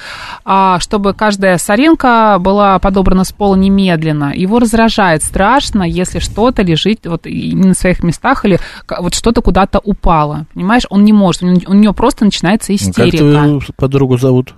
а, 0.45 0.79
чтобы 0.79 1.13
каждая 1.13 1.57
соринка 1.57 2.37
была 2.39 2.79
подобрана 2.79 3.25
с 3.25 3.31
пола 3.31 3.55
немедленно. 3.55 4.33
Его 4.33 4.59
раздражает 4.59 5.23
страшно, 5.23 5.83
если 5.83 6.19
что-то 6.19 6.61
лежит 6.61 7.05
вот 7.05 7.25
не 7.25 7.53
на 7.53 7.73
своих 7.73 8.01
местах 8.01 8.45
или 8.45 8.59
вот 8.87 9.13
что-то 9.13 9.41
куда-то 9.41 9.79
упало. 9.79 10.45
Понимаешь, 10.53 10.78
он 10.89 11.03
не 11.03 11.13
может, 11.13 11.43
у 11.43 11.47
него- 11.47 11.61
у 11.71 11.73
нее 11.73 11.93
просто 11.93 12.25
начинается 12.25 12.71
Ну, 12.71 12.77
Как 12.77 12.89
истерика. 13.07 13.17
твою 13.17 13.61
подругу 13.75 14.17
зовут? 14.17 14.53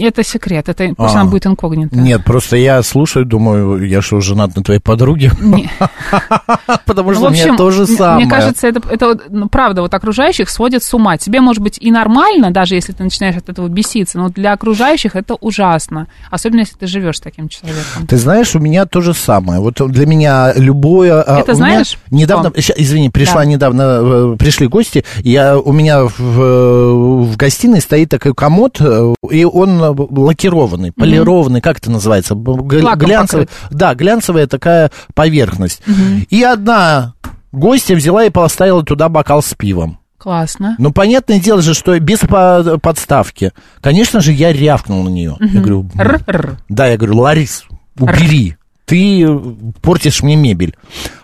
Это 0.00 0.22
секрет, 0.22 0.68
это 0.68 0.94
пусть 0.96 1.14
А. 1.16 1.20
она 1.20 1.30
будет 1.30 1.46
инкогнито. 1.46 1.96
Нет, 1.96 2.24
просто 2.24 2.56
я 2.56 2.80
слушаю, 2.84 3.26
думаю, 3.26 3.84
я 3.86 4.00
что, 4.02 4.20
женат 4.20 4.54
на 4.54 4.62
твоей 4.62 4.78
подруге? 4.80 5.32
Потому 6.86 7.10
Ну, 7.10 7.14
что 7.16 7.24
в 7.24 7.26
у 7.28 7.30
меня 7.30 7.42
общем, 7.42 7.56
тоже 7.56 7.82
м- 7.82 7.86
самое. 7.88 8.26
Мне 8.26 8.34
кажется, 8.34 8.68
это, 8.68 9.18
ну, 9.30 9.48
правда, 9.48 9.82
вот 9.82 9.92
окружающих 9.92 10.48
сводит 10.48 10.82
с 10.84 10.94
ума. 10.94 11.16
Тебе 11.16 11.40
может 11.40 11.62
быть 11.62 11.78
и 11.80 11.90
нормально, 11.90 12.50
даже 12.50 12.74
если 12.76 12.92
ты 12.92 13.02
начинаешь 13.02 13.36
от 13.36 13.48
этого 13.48 13.68
беситься, 13.68 14.18
но 14.18 14.28
для 14.28 14.52
окружающих 14.52 15.16
это 15.16 15.34
ужасно. 15.34 16.06
Особенно, 16.30 16.60
если 16.60 16.76
ты 16.76 16.86
живешь 16.86 17.16
с 17.16 17.20
таким 17.20 17.48
человеком. 17.48 18.06
Ты 18.08 18.16
знаешь, 18.16 18.54
у 18.54 18.60
меня 18.60 18.86
то 18.86 19.00
же 19.00 19.12
самое. 19.14 19.60
Вот 19.60 19.80
для 19.90 20.06
меня 20.06 20.52
любое... 20.54 21.20
а, 21.22 21.40
Это 21.40 21.54
знаешь, 21.54 21.98
Недавно, 22.10 22.52
извини, 22.54 23.10
пришла 23.10 23.40
Да. 23.40 23.44
недавно, 23.46 23.82
э, 23.82 24.36
пришли 24.38 24.66
гости, 24.68 25.04
я, 25.22 25.58
у 25.58 25.72
меня 25.72 26.04
в, 26.04 26.40
э, 26.40 26.92
в 27.24 27.36
гостиной 27.36 27.80
стоит 27.80 28.08
такой 28.10 28.34
комод, 28.34 28.76
э, 28.80 29.14
и 29.30 29.44
он 29.44 29.63
э, 29.66 29.94
лакированный, 29.96 30.92
полированный, 30.92 31.60
как 31.60 31.78
это 31.78 31.90
называется? 31.90 32.34
Глянцевый. 32.34 33.48
Да, 33.70 33.94
глянцевая 33.94 34.46
такая 34.46 34.90
поверхность. 35.14 35.82
И 36.30 36.42
одна 36.42 37.14
гостья 37.52 37.96
взяла 37.96 38.24
и 38.24 38.30
поставила 38.30 38.84
туда 38.84 39.08
бокал 39.08 39.42
с 39.42 39.54
пивом. 39.54 39.98
Классно. 40.18 40.74
Ну, 40.78 40.90
понятное 40.90 41.38
дело 41.38 41.60
же, 41.60 41.74
что 41.74 41.98
без 42.00 42.20
по- 42.20 42.78
подставки. 42.80 43.52
Конечно 43.82 44.20
же, 44.20 44.32
я 44.32 44.52
рявкнул 44.52 45.02
на 45.02 45.10
нее. 45.10 45.36
Я 45.38 45.60
говорю, 45.60 45.90
Р-р. 45.98 46.56
да, 46.70 46.86
я 46.86 46.96
говорю, 46.96 47.18
Ларис, 47.18 47.64
убери. 47.98 48.56
Ты 48.86 49.22
э, 49.22 49.38
портишь 49.82 50.22
мне 50.22 50.36
мебель. 50.36 50.74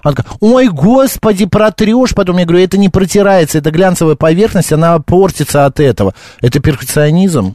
Она 0.03 0.14
такая, 0.14 0.36
ой, 0.41 0.68
господи, 0.68 1.47
протрешь. 1.47 2.14
Потом 2.14 2.38
я 2.38 2.45
говорю, 2.47 2.62
это 2.62 2.76
не 2.78 2.88
протирается, 2.91 3.59
это 3.59 3.70
глянцевая 3.70 4.16
поверхность, 4.16 4.72
она 4.72 4.99
портится 4.99 5.64
от 5.66 5.78
этого. 5.80 6.14
Это 6.41 6.61
перфекционизм. 6.61 7.55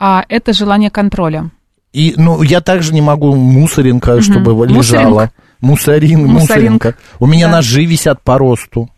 А 0.00 0.24
это 0.28 0.52
желание 0.54 0.90
контроля. 0.90 1.50
И, 1.92 2.14
ну, 2.16 2.42
я 2.42 2.60
также 2.60 2.94
не 2.94 3.00
могу 3.02 3.34
мусоринка, 3.36 4.20
чтобы 4.22 4.52
лежала. 4.66 5.30
Мусорин, 5.60 6.20
Мусоринг. 6.20 6.40
мусоринка. 6.40 6.94
У 7.18 7.26
меня 7.26 7.48
Да. 7.48 7.56
ножи 7.56 7.84
висят 7.84 8.22
по 8.22 8.38
росту 8.38 8.88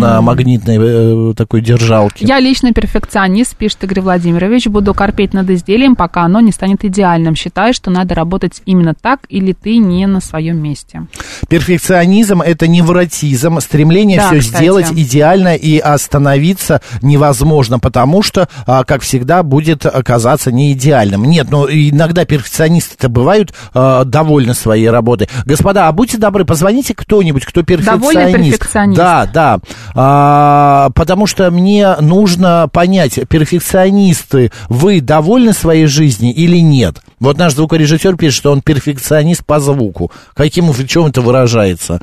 на 0.00 0.20
магнитной 0.20 0.78
э, 0.78 1.34
такой 1.34 1.60
держалке. 1.60 2.26
Я 2.26 2.40
лично 2.40 2.72
перфекционист, 2.72 3.56
пишет 3.56 3.84
Игорь 3.84 4.00
Владимирович. 4.00 4.66
Буду 4.66 4.94
корпеть 4.94 5.32
над 5.34 5.48
изделием, 5.50 5.96
пока 5.96 6.22
оно 6.22 6.40
не 6.40 6.52
станет 6.52 6.84
идеальным. 6.84 7.34
Считаю, 7.34 7.74
что 7.74 7.90
надо 7.90 8.14
работать 8.14 8.62
именно 8.66 8.94
так, 8.94 9.20
или 9.28 9.52
ты 9.52 9.78
не 9.78 10.06
на 10.06 10.20
своем 10.20 10.58
месте. 10.58 11.06
Перфекционизм 11.48 12.40
это 12.40 12.68
невротизм, 12.68 13.60
стремление 13.60 14.18
Да, 14.18 14.28
все 14.28 14.40
кстати. 14.40 14.62
сделать 14.62 14.92
идеально 14.92 15.54
и 15.56 15.78
остановиться 15.78 16.80
невозможно, 17.02 17.78
потому 17.78 18.22
что, 18.22 18.48
а, 18.66 18.84
как 18.84 19.02
всегда, 19.02 19.42
будет 19.42 19.86
оказаться 19.86 20.52
не 20.52 20.72
идеальным. 20.72 21.24
Нет, 21.24 21.48
ну 21.50 21.66
иногда 21.66 22.24
перфекционисты-то 22.24 23.08
бывают 23.08 23.54
а, 23.74 24.04
довольны 24.04 24.54
своей 24.54 24.90
работой. 24.90 25.28
Господа, 25.44 25.88
а 25.88 25.92
будьте 25.92 26.18
добры, 26.18 26.44
позвоните 26.44 26.94
кто-нибудь, 26.94 27.44
кто 27.44 27.62
перфекционист. 27.62 28.14
Довольный 28.14 28.32
перфекционист. 28.32 28.96
Да, 28.96 29.26
да. 29.32 29.60
А, 29.94 30.90
потому 30.94 31.26
что 31.26 31.50
мне 31.50 31.96
нужно 32.00 32.68
понять, 32.72 33.20
перфекционисты, 33.28 34.52
вы 34.68 35.00
довольны 35.00 35.52
своей 35.52 35.86
жизнью 35.86 36.34
или 36.34 36.58
нет? 36.58 37.02
Вот 37.20 37.38
наш 37.38 37.54
звукорежиссер 37.54 38.16
пишет, 38.16 38.38
что 38.38 38.52
он 38.52 38.62
перфекционист 38.62 39.44
по 39.44 39.60
звуку. 39.60 40.10
Каким, 40.34 40.70
в 40.70 40.86
чем 40.86 41.06
это 41.06 41.20
выражается? 41.20 42.00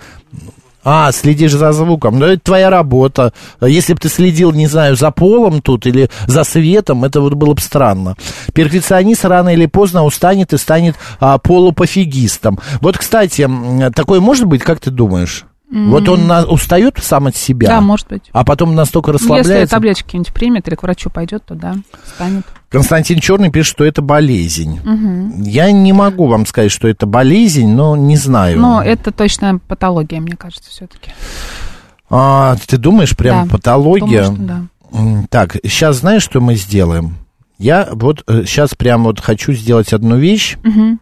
А, 0.85 1.11
следишь 1.13 1.53
за 1.53 1.71
звуком. 1.71 2.19
Ну, 2.19 2.25
это 2.25 2.41
твоя 2.41 2.69
работа. 2.69 3.31
Если 3.61 3.93
бы 3.93 3.99
ты 3.99 4.09
следил, 4.09 4.51
не 4.51 4.67
знаю, 4.67 4.95
за 4.97 5.11
полом 5.11 5.61
тут 5.61 5.85
или 5.85 6.09
за 6.27 6.43
светом, 6.43 7.05
это 7.05 7.21
вот 7.21 7.33
было 7.35 7.53
бы 7.53 7.61
странно. 7.61 8.17
Перфекционист 8.53 9.23
рано 9.25 9.49
или 9.49 9.65
поздно 9.65 10.03
устанет 10.03 10.51
и 10.51 10.57
станет 10.57 10.95
а, 11.19 11.37
полупофигистом. 11.37 12.59
Вот, 12.81 12.97
кстати, 12.97 13.49
такое 13.95 14.19
может 14.19 14.45
быть, 14.45 14.61
как 14.61 14.79
ты 14.79 14.91
думаешь? 14.91 15.45
Вот 15.75 16.07
он 16.07 16.27
на- 16.27 16.45
устает 16.45 16.99
сам 17.01 17.25
от 17.27 17.35
себя, 17.35 17.67
Да, 17.67 17.81
может 17.81 18.07
быть. 18.07 18.29
а 18.31 18.45
потом 18.45 18.75
настолько 18.75 19.07
Ну, 19.11 19.15
Если 19.15 19.27
расслабляется. 19.31 19.75
таблетки 19.75 20.03
какие-нибудь 20.03 20.31
примет 20.33 20.67
или 20.67 20.75
к 20.75 20.83
врачу 20.83 21.09
пойдет, 21.09 21.43
то 21.45 21.55
да, 21.55 21.75
станет. 22.15 22.43
Константин 22.69 23.19
Черный 23.19 23.49
пишет, 23.51 23.71
что 23.73 23.83
это 23.83 24.01
болезнь. 24.03 24.79
Я 25.43 25.71
не 25.71 25.91
могу 25.93 26.27
вам 26.27 26.45
сказать, 26.45 26.71
что 26.71 26.87
это 26.87 27.05
болезнь, 27.07 27.67
но 27.69 27.95
не 27.95 28.17
знаю. 28.17 28.59
Но 28.59 28.83
это 28.83 29.11
точно 29.11 29.59
патология, 29.67 30.19
мне 30.19 30.35
кажется, 30.35 30.69
все-таки. 30.69 31.11
А, 32.09 32.55
ты 32.67 32.77
думаешь, 32.77 33.15
прям 33.17 33.47
Да, 33.47 33.55
патология? 33.57 34.25
Думаю, 34.25 34.35
что 34.35 34.43
да. 34.91 35.27
Так, 35.29 35.57
сейчас 35.63 35.97
знаешь, 35.97 36.21
что 36.23 36.39
мы 36.39 36.55
сделаем? 36.55 37.15
Я 37.57 37.89
вот 37.93 38.23
сейчас 38.27 38.75
прям 38.75 39.03
вот 39.05 39.19
хочу 39.19 39.53
сделать 39.53 39.93
одну 39.93 40.17
вещь. 40.17 40.57
Мгм. 40.63 40.99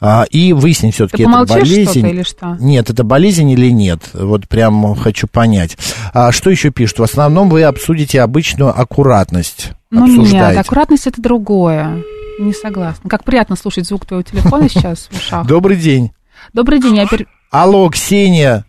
А, 0.00 0.24
и 0.30 0.52
выяснить 0.52 0.94
все-таки, 0.94 1.24
это 1.24 1.44
болезнь. 1.46 2.06
или 2.08 2.22
что? 2.22 2.56
Нет, 2.58 2.88
это 2.88 3.04
болезнь 3.04 3.50
или 3.50 3.70
нет? 3.70 4.00
Вот 4.14 4.48
прям 4.48 4.94
хочу 4.94 5.26
понять. 5.26 5.76
А 6.14 6.32
что 6.32 6.50
еще 6.50 6.70
пишут? 6.70 7.00
В 7.00 7.02
основном 7.02 7.50
вы 7.50 7.64
обсудите 7.64 8.22
обычную 8.22 8.78
аккуратность. 8.78 9.72
Ну 9.90 10.06
нет, 10.06 10.18
обсуждаете. 10.20 10.60
аккуратность 10.60 11.06
это 11.06 11.20
другое. 11.20 12.02
Не 12.38 12.54
согласна. 12.54 13.10
Как 13.10 13.24
приятно 13.24 13.56
слушать 13.56 13.86
звук 13.86 14.06
твоего 14.06 14.22
телефона 14.22 14.68
сейчас 14.70 15.08
в 15.10 15.16
ушах. 15.18 15.46
Добрый 15.46 15.76
день. 15.76 16.12
Добрый 16.54 16.80
день, 16.80 16.96
я 16.96 17.04
пер- 17.04 17.26
Алло, 17.50 17.88
Ксения. 17.90 18.64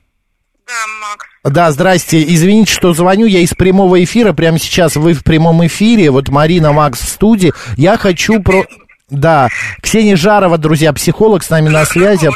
Да, 0.68 0.74
Макс. 1.10 1.26
Да, 1.44 1.72
здрасте. 1.72 2.24
Извините, 2.24 2.72
что 2.72 2.94
звоню. 2.94 3.26
Я 3.26 3.40
из 3.40 3.54
прямого 3.54 4.04
эфира. 4.04 4.34
Прямо 4.34 4.60
сейчас 4.60 4.96
вы 4.96 5.14
в 5.14 5.24
прямом 5.24 5.66
эфире. 5.66 6.12
Вот 6.12 6.30
Марина 6.30 6.72
Макс 6.72 7.00
в 7.00 7.08
студии. 7.10 7.52
Я 7.78 7.98
хочу 7.98 8.42
про... 8.42 8.66
Да, 9.12 9.50
Ксения 9.82 10.16
Жарова, 10.16 10.58
друзья, 10.58 10.94
психолог 10.94 11.44
с 11.44 11.50
нами 11.50 11.68
на 11.68 11.84
связи. 11.86 12.30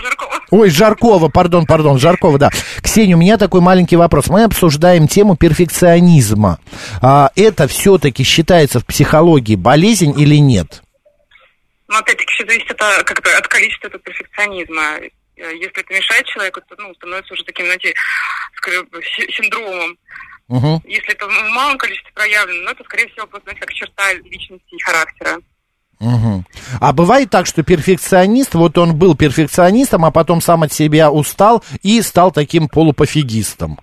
Ой, 0.51 0.69
Жаркова, 0.69 1.29
пардон, 1.29 1.65
пардон, 1.65 1.97
Жаркова, 1.97 2.37
да. 2.37 2.49
Ксения, 2.83 3.15
у 3.15 3.19
меня 3.19 3.37
такой 3.37 3.61
маленький 3.61 3.95
вопрос. 3.95 4.27
Мы 4.27 4.43
обсуждаем 4.43 5.07
тему 5.07 5.37
перфекционизма. 5.37 6.59
А, 7.01 7.31
это 7.35 7.67
все-таки 7.69 8.23
считается 8.23 8.79
в 8.81 8.85
психологии 8.85 9.55
болезнь 9.55 10.13
или 10.19 10.35
нет? 10.35 10.83
Но 11.87 11.97
опять-таки 11.99 12.31
все 12.33 12.45
зависит 12.45 12.69
от, 12.71 12.81
а, 12.81 13.03
как 13.03 13.19
от 13.25 13.47
количества 13.47 13.87
этого 13.87 14.03
перфекционизма. 14.03 14.81
Э, 15.37 15.53
Если 15.55 15.79
это 15.81 15.93
мешает 15.93 16.25
человеку, 16.25 16.59
то 16.67 16.75
ну, 16.77 16.93
становится 16.95 17.33
уже 17.33 17.43
таким, 17.45 17.65
знаете, 17.65 17.93
си- 19.15 19.31
синдромом. 19.31 19.97
Мгм. 20.49 20.81
Если 20.85 21.13
это 21.13 21.25
в 21.25 21.49
малом 21.55 21.77
количестве 21.77 22.11
проявлено, 22.13 22.63
ну, 22.65 22.71
это, 22.71 22.83
скорее 22.83 23.07
всего, 23.07 23.25
просто, 23.27 23.45
знаете, 23.49 23.61
как 23.61 23.73
черта 23.73 24.13
личности 24.13 24.75
и 24.75 24.83
характера. 24.83 25.37
Мгм. 26.05 26.45
А 26.79 26.93
бывает 26.93 27.31
так, 27.31 27.47
что 27.47 27.63
перфекционист, 27.63 28.53
вот 28.53 28.77
он 28.77 28.95
был 28.95 29.15
перфекционистом, 29.15 30.05
а 30.05 30.11
потом 30.11 30.39
сам 30.39 30.61
от 30.61 30.71
себя 30.71 31.11
устал 31.11 31.63
и 31.81 32.01
стал 32.03 32.31
таким 32.31 32.69
полупофигистом. 32.69 33.79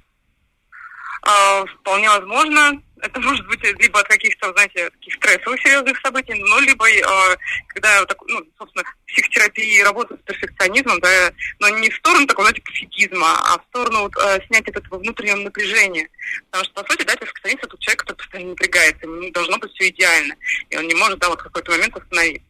А, 1.24 1.64
вполне 1.80 2.08
возможно. 2.08 2.80
Это 3.02 3.18
может 3.20 3.44
быть 3.48 3.62
либо 3.80 3.98
от 3.98 4.06
каких-то, 4.06 4.52
знаете, 4.52 4.88
таких 4.90 5.14
стрессовых 5.14 5.60
серьезных 5.60 5.98
событий, 6.00 6.34
ну, 6.34 6.60
либо, 6.60 6.88
э, 6.88 7.36
когда, 7.66 8.04
так, 8.04 8.16
ну, 8.28 8.40
собственно, 8.56 8.84
психотерапии 9.08 9.82
работают 9.82 10.20
с 10.20 10.24
перфекционизмом, 10.24 11.00
да, 11.00 11.32
но 11.58 11.68
не 11.68 11.90
в 11.90 11.96
сторону 11.96 12.28
такого, 12.28 12.46
знаете, 12.46 12.62
пофигизма, 12.62 13.26
а 13.26 13.58
в 13.58 13.64
сторону 13.70 14.02
вот, 14.02 14.16
э, 14.16 14.38
снять 14.46 14.68
от 14.68 14.76
этого 14.76 15.00
внутреннего 15.00 15.36
напряжения. 15.36 16.08
Потому 16.50 16.64
что, 16.64 16.82
по 16.82 16.90
сути, 16.92 17.02
да, 17.02 17.16
перфекционист 17.16 17.64
это 17.64 17.76
человек, 17.80 18.00
который 18.02 18.16
постоянно 18.18 18.50
напрягается, 18.50 19.06
ему 19.06 19.30
должно 19.32 19.58
быть 19.58 19.72
все 19.72 19.88
идеально, 19.88 20.36
и 20.70 20.76
он 20.76 20.86
не 20.86 20.94
может, 20.94 21.18
да, 21.18 21.28
вот 21.28 21.40
в 21.40 21.44
какой-то 21.44 21.72
момент 21.72 21.96
остановиться. 21.96 22.46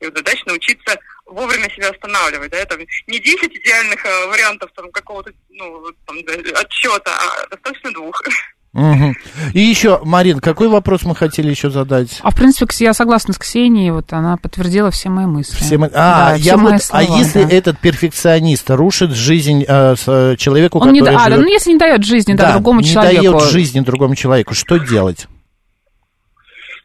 И 0.00 0.04
вот 0.06 0.16
задача 0.16 0.42
научиться 0.46 0.98
вовремя 1.24 1.70
себя 1.70 1.90
останавливать, 1.90 2.50
да, 2.50 2.64
там 2.64 2.80
не 3.06 3.18
10 3.20 3.44
идеальных 3.44 4.04
э, 4.04 4.26
вариантов 4.26 4.72
там 4.74 4.90
какого-то, 4.90 5.32
ну, 5.50 5.92
там, 6.04 6.18
отчета, 6.18 7.16
а 7.16 7.46
достаточно 7.46 7.92
двух. 7.92 8.20
Мгм. 8.74 9.16
И 9.54 9.60
еще, 9.60 10.00
Марин, 10.04 10.40
какой 10.40 10.68
вопрос 10.68 11.02
мы 11.02 11.16
хотели 11.16 11.48
еще 11.50 11.70
задать? 11.70 12.20
А 12.22 12.30
в 12.30 12.34
принципе, 12.36 12.66
я 12.84 12.92
согласна 12.92 13.32
с 13.32 13.38
Ксенией, 13.38 13.90
вот 13.90 14.12
она 14.12 14.36
подтвердила 14.36 14.90
все 14.90 15.08
мои 15.08 15.24
мысли. 15.26 15.56
Все 15.56 15.78
мы- 15.78 15.88
Да, 15.88 16.28
А, 16.32 16.34
все 16.36 16.44
я 16.44 16.56
мои 16.58 16.72
вот, 16.74 16.74
а 16.74 16.84
слова, 16.84 17.18
если 17.18 17.44
да. 17.44 17.50
этот 17.50 17.78
перфекционист 17.80 18.68
рушит 18.70 19.12
жизнь 19.12 19.64
э, 19.66 19.96
с, 19.96 20.04
э, 20.06 20.36
человеку, 20.36 20.78
Он 20.80 20.92
не, 20.92 21.00
который 21.00 21.14
да- 21.14 21.20
а, 21.22 21.24
да, 21.30 21.36
живет- 21.36 21.46
ну 21.46 21.52
если 21.52 21.72
не 21.72 21.78
дает 21.78 22.04
жизни 22.04 22.34
да, 22.34 22.44
Да, 22.44 22.52
другому 22.52 22.80
не 22.80 22.88
человеку. 22.88 23.38
дает 23.38 23.50
жизни 23.50 23.80
другому 23.80 24.14
человеку, 24.14 24.54
что 24.54 24.76
делать? 24.78 25.26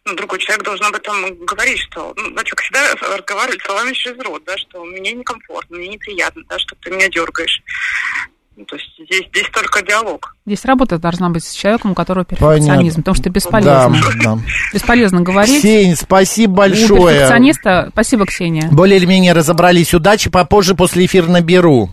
ну, 0.05 0.15
другой 0.17 0.37
человек 0.39 0.65
должен 0.65 0.85
об 0.85 0.95
этом 0.95 1.15
говорить, 1.45 1.79
что, 1.79 2.13
ну, 2.17 2.23
знаете, 2.31 2.49
как 2.51 2.59
всегда 2.61 2.79
разговаривать 3.15 3.61
словами 3.61 3.93
через 3.93 4.19
рот, 4.21 4.43
да, 4.45 4.57
что 4.57 4.83
мне 4.83 5.13
некомфортно, 5.13 5.77
мне 5.77 5.87
неприятно, 5.87 6.41
да, 6.49 6.59
что 6.59 6.75
ты 6.81 6.91
меня 6.91 7.07
дергаешь. 7.07 7.61
Ну, 8.55 8.65
то 8.65 8.75
есть 8.75 8.87
здесь, 8.99 9.27
здесь 9.29 9.49
только 9.51 9.83
диалог. 9.83 10.35
Здесь 10.45 10.63
работа 10.65 10.99
должна 10.99 11.29
быть 11.29 11.43
с 11.43 11.53
человеком, 11.53 11.91
у 11.91 11.95
которого 11.95 12.23
перфекционизм, 12.23 12.67
Понятно. 12.69 13.01
потому 13.01 13.15
что 13.15 13.29
бесполезно. 13.29 14.01
Да, 14.23 14.35
да. 14.35 14.39
Бесполезно 14.73 15.21
говорить. 15.21 15.59
Ксень, 15.59 15.95
спасибо 15.95 16.51
У 16.51 16.55
большое. 16.55 17.15
перфекциониста... 17.15 17.89
Спасибо, 17.93 18.25
Ксения. 18.25 18.67
Более 18.71 18.97
или 18.97 19.05
менее 19.05 19.33
разобрались. 19.33 19.93
Удачи, 19.93 20.29
попозже 20.29 20.75
после 20.75 21.05
эфира 21.05 21.27
наберу. 21.27 21.89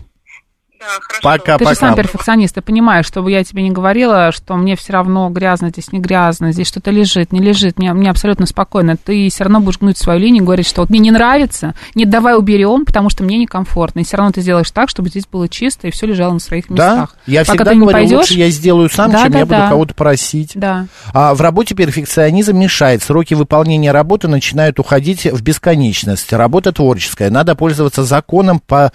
Да, 0.81 0.87
хорошо. 0.99 1.21
Пока, 1.21 1.57
Ты 1.59 1.65
же 1.67 1.75
сам 1.75 1.89
пока. 1.91 2.01
перфекционист, 2.01 2.55
ты 2.55 2.61
понимаешь, 2.61 3.05
чтобы 3.05 3.29
я 3.31 3.43
тебе 3.43 3.61
не 3.61 3.69
говорила, 3.69 4.31
что 4.31 4.55
мне 4.55 4.75
все 4.75 4.93
равно 4.93 5.29
грязно, 5.29 5.69
здесь 5.69 5.91
не 5.91 5.99
грязно, 5.99 6.51
здесь 6.51 6.67
что-то 6.67 6.89
лежит, 6.89 7.31
не 7.31 7.39
лежит, 7.39 7.77
мне, 7.77 7.93
мне 7.93 8.09
абсолютно 8.09 8.47
спокойно. 8.47 8.97
Ты 8.97 9.29
все 9.29 9.43
равно 9.43 9.59
будешь 9.59 9.77
гнуть 9.77 9.99
свою 9.99 10.19
линию, 10.19 10.43
говорить, 10.43 10.67
что 10.67 10.81
вот 10.81 10.89
мне 10.89 10.97
не 10.99 11.11
нравится, 11.11 11.75
нет, 11.93 12.09
давай 12.09 12.35
уберем, 12.35 12.85
потому 12.85 13.11
что 13.11 13.23
мне 13.23 13.37
некомфортно. 13.37 13.99
И 13.99 14.03
все 14.03 14.17
равно 14.17 14.31
ты 14.31 14.41
сделаешь 14.41 14.71
так, 14.71 14.89
чтобы 14.89 15.09
здесь 15.09 15.27
было 15.31 15.47
чисто 15.47 15.87
и 15.87 15.91
все 15.91 16.07
лежало 16.07 16.33
на 16.33 16.39
своих 16.39 16.65
Да, 16.69 16.73
местах. 16.95 17.15
я 17.27 17.41
Пока 17.41 17.53
всегда 17.53 17.73
говорю, 17.75 17.91
пойдешь- 17.97 18.17
лучше 18.17 18.33
я 18.33 18.49
сделаю 18.49 18.89
сам, 18.89 19.11
Да, 19.11 19.21
чем 19.23 19.31
да, 19.33 19.37
я 19.39 19.45
буду 19.45 19.57
да. 19.59 19.69
кого-то 19.69 19.93
просить. 19.93 20.53
Да. 20.55 20.87
А 21.13 21.35
в 21.35 21.41
работе 21.41 21.75
перфекционизм 21.75 22.57
мешает. 22.57 23.03
Сроки 23.03 23.35
выполнения 23.35 23.91
работы 23.91 24.27
начинают 24.27 24.79
уходить 24.79 25.25
в 25.25 25.43
бесконечность. 25.43 26.33
Работа 26.33 26.71
творческая. 26.71 27.29
Надо 27.29 27.53
пользоваться 27.53 28.03
законом 28.03 28.59
по 28.59 28.91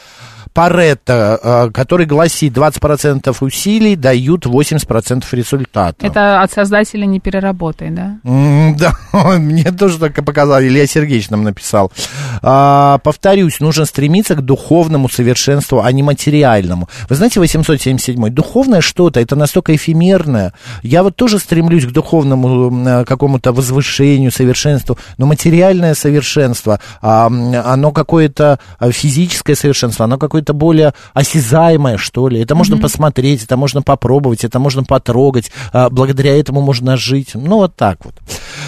Паретта, 0.56 1.38
э, 1.42 1.70
который 1.70 2.06
гласит 2.06 2.56
20% 2.56 3.36
усилий 3.40 3.94
дают 3.94 4.46
80% 4.46 5.24
результата. 5.32 6.06
Это 6.06 6.40
от 6.40 6.50
создателя 6.50 7.04
не 7.04 7.20
переработай, 7.20 7.90
да? 7.90 8.16
Да, 8.24 8.94
мне 9.38 9.70
тоже 9.70 9.98
так 9.98 10.16
и 10.16 10.22
показал, 10.22 10.62
Илья 10.62 10.86
Сергеевич 10.86 11.28
нам 11.28 11.44
написал. 11.44 11.92
А, 12.40 12.96
повторюсь, 13.04 13.60
нужно 13.60 13.84
стремиться 13.84 14.34
к 14.34 14.40
духовному 14.40 15.10
совершенству, 15.10 15.82
а 15.84 15.92
не 15.92 16.02
материальному. 16.02 16.88
Вы 17.10 17.16
знаете, 17.16 17.38
877 17.38 18.30
духовное 18.30 18.80
что-то, 18.80 19.20
это 19.20 19.36
настолько 19.36 19.76
эфемерное. 19.76 20.54
Я 20.82 21.02
вот 21.02 21.16
тоже 21.16 21.38
стремлюсь 21.38 21.84
к 21.84 21.90
духовному 21.90 22.88
э, 22.88 23.04
какому-то 23.04 23.52
возвышению, 23.52 24.32
совершенству, 24.32 24.96
но 25.18 25.26
материальное 25.26 25.94
совершенство, 25.94 26.80
а, 27.02 27.26
оно 27.26 27.92
какое-то 27.92 28.58
а, 28.78 28.90
физическое 28.90 29.54
совершенство, 29.54 30.06
оно 30.06 30.16
какое-то 30.16 30.45
более 30.52 30.94
осязаемое, 31.14 31.96
что 31.96 32.28
ли. 32.28 32.40
Это 32.40 32.54
можно 32.54 32.76
посмотреть, 32.78 33.44
это 33.44 33.56
можно 33.56 33.82
попробовать, 33.82 34.44
это 34.44 34.58
можно 34.58 34.84
потрогать, 34.84 35.50
а, 35.72 35.90
благодаря 35.90 36.38
этому 36.38 36.60
можно 36.60 36.96
жить. 36.96 37.30
Ну, 37.34 37.56
вот 37.56 37.76
так 37.76 38.04
вот. 38.04 38.14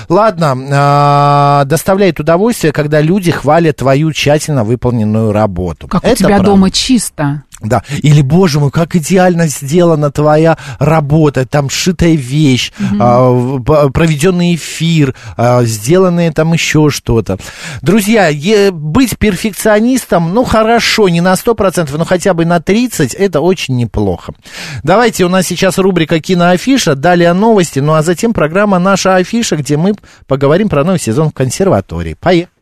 Ладно, 0.09 0.57
а, 0.71 1.65
доставляет 1.65 2.21
удовольствие, 2.21 2.73
когда 2.73 3.01
люди 3.01 3.31
хвалят 3.31 3.77
твою 3.77 4.13
тщательно 4.13 4.65
выполненную 4.65 5.33
работу. 5.33 5.89
Как 5.89 6.05
у 6.05 6.07
Это 6.07 6.17
тебя 6.17 6.29
правда. 6.29 6.47
дома 6.47 6.71
чисто. 6.71 7.43
Да, 7.61 7.83
или, 8.03 8.23
боже 8.23 8.61
мой, 8.61 8.71
как 8.71 8.95
идеально 8.95 9.49
сделана 9.49 10.13
твоя 10.13 10.57
работа, 10.79 11.45
там 11.45 11.69
шитая 11.69 12.15
вещь, 12.15 12.71
а, 13.01 13.31
в- 13.31 13.61
п- 13.65 13.91
проведенный 13.91 14.55
эфир, 14.55 15.15
а, 15.37 15.65
сделанное 15.65 16.31
там 16.33 16.53
еще 16.53 16.89
что-то. 16.91 17.37
Друзья, 17.83 18.29
е- 18.29 18.71
быть 18.71 19.19
перфекционистом, 19.19 20.33
ну, 20.35 20.45
хорошо, 20.45 21.09
не 21.09 21.21
на 21.21 21.35
100%, 21.35 21.97
но 21.99 22.05
хотя 22.05 22.33
бы 22.33 22.45
на 22.45 22.61
30%, 22.61 23.15
это 23.19 23.41
очень 23.41 23.77
неплохо. 23.77 24.35
Давайте, 24.85 25.25
у 25.25 25.29
нас 25.29 25.47
сейчас 25.47 25.79
рубрика 25.79 26.21
«Киноафиша», 26.21 26.95
далее 26.95 27.33
новости, 27.33 27.81
ну, 27.81 27.95
а 27.95 28.03
затем 28.03 28.33
программа 28.35 28.79
«Наша 28.79 29.17
афиша», 29.17 29.57
где 29.57 29.77
мы 29.77 29.95
поговорим 30.29 30.69
про 30.69 30.85
новый 30.85 31.01
сезон 31.01 31.31
в 31.31 31.35
консерватории. 31.35 32.17
Поехали. 32.21 32.53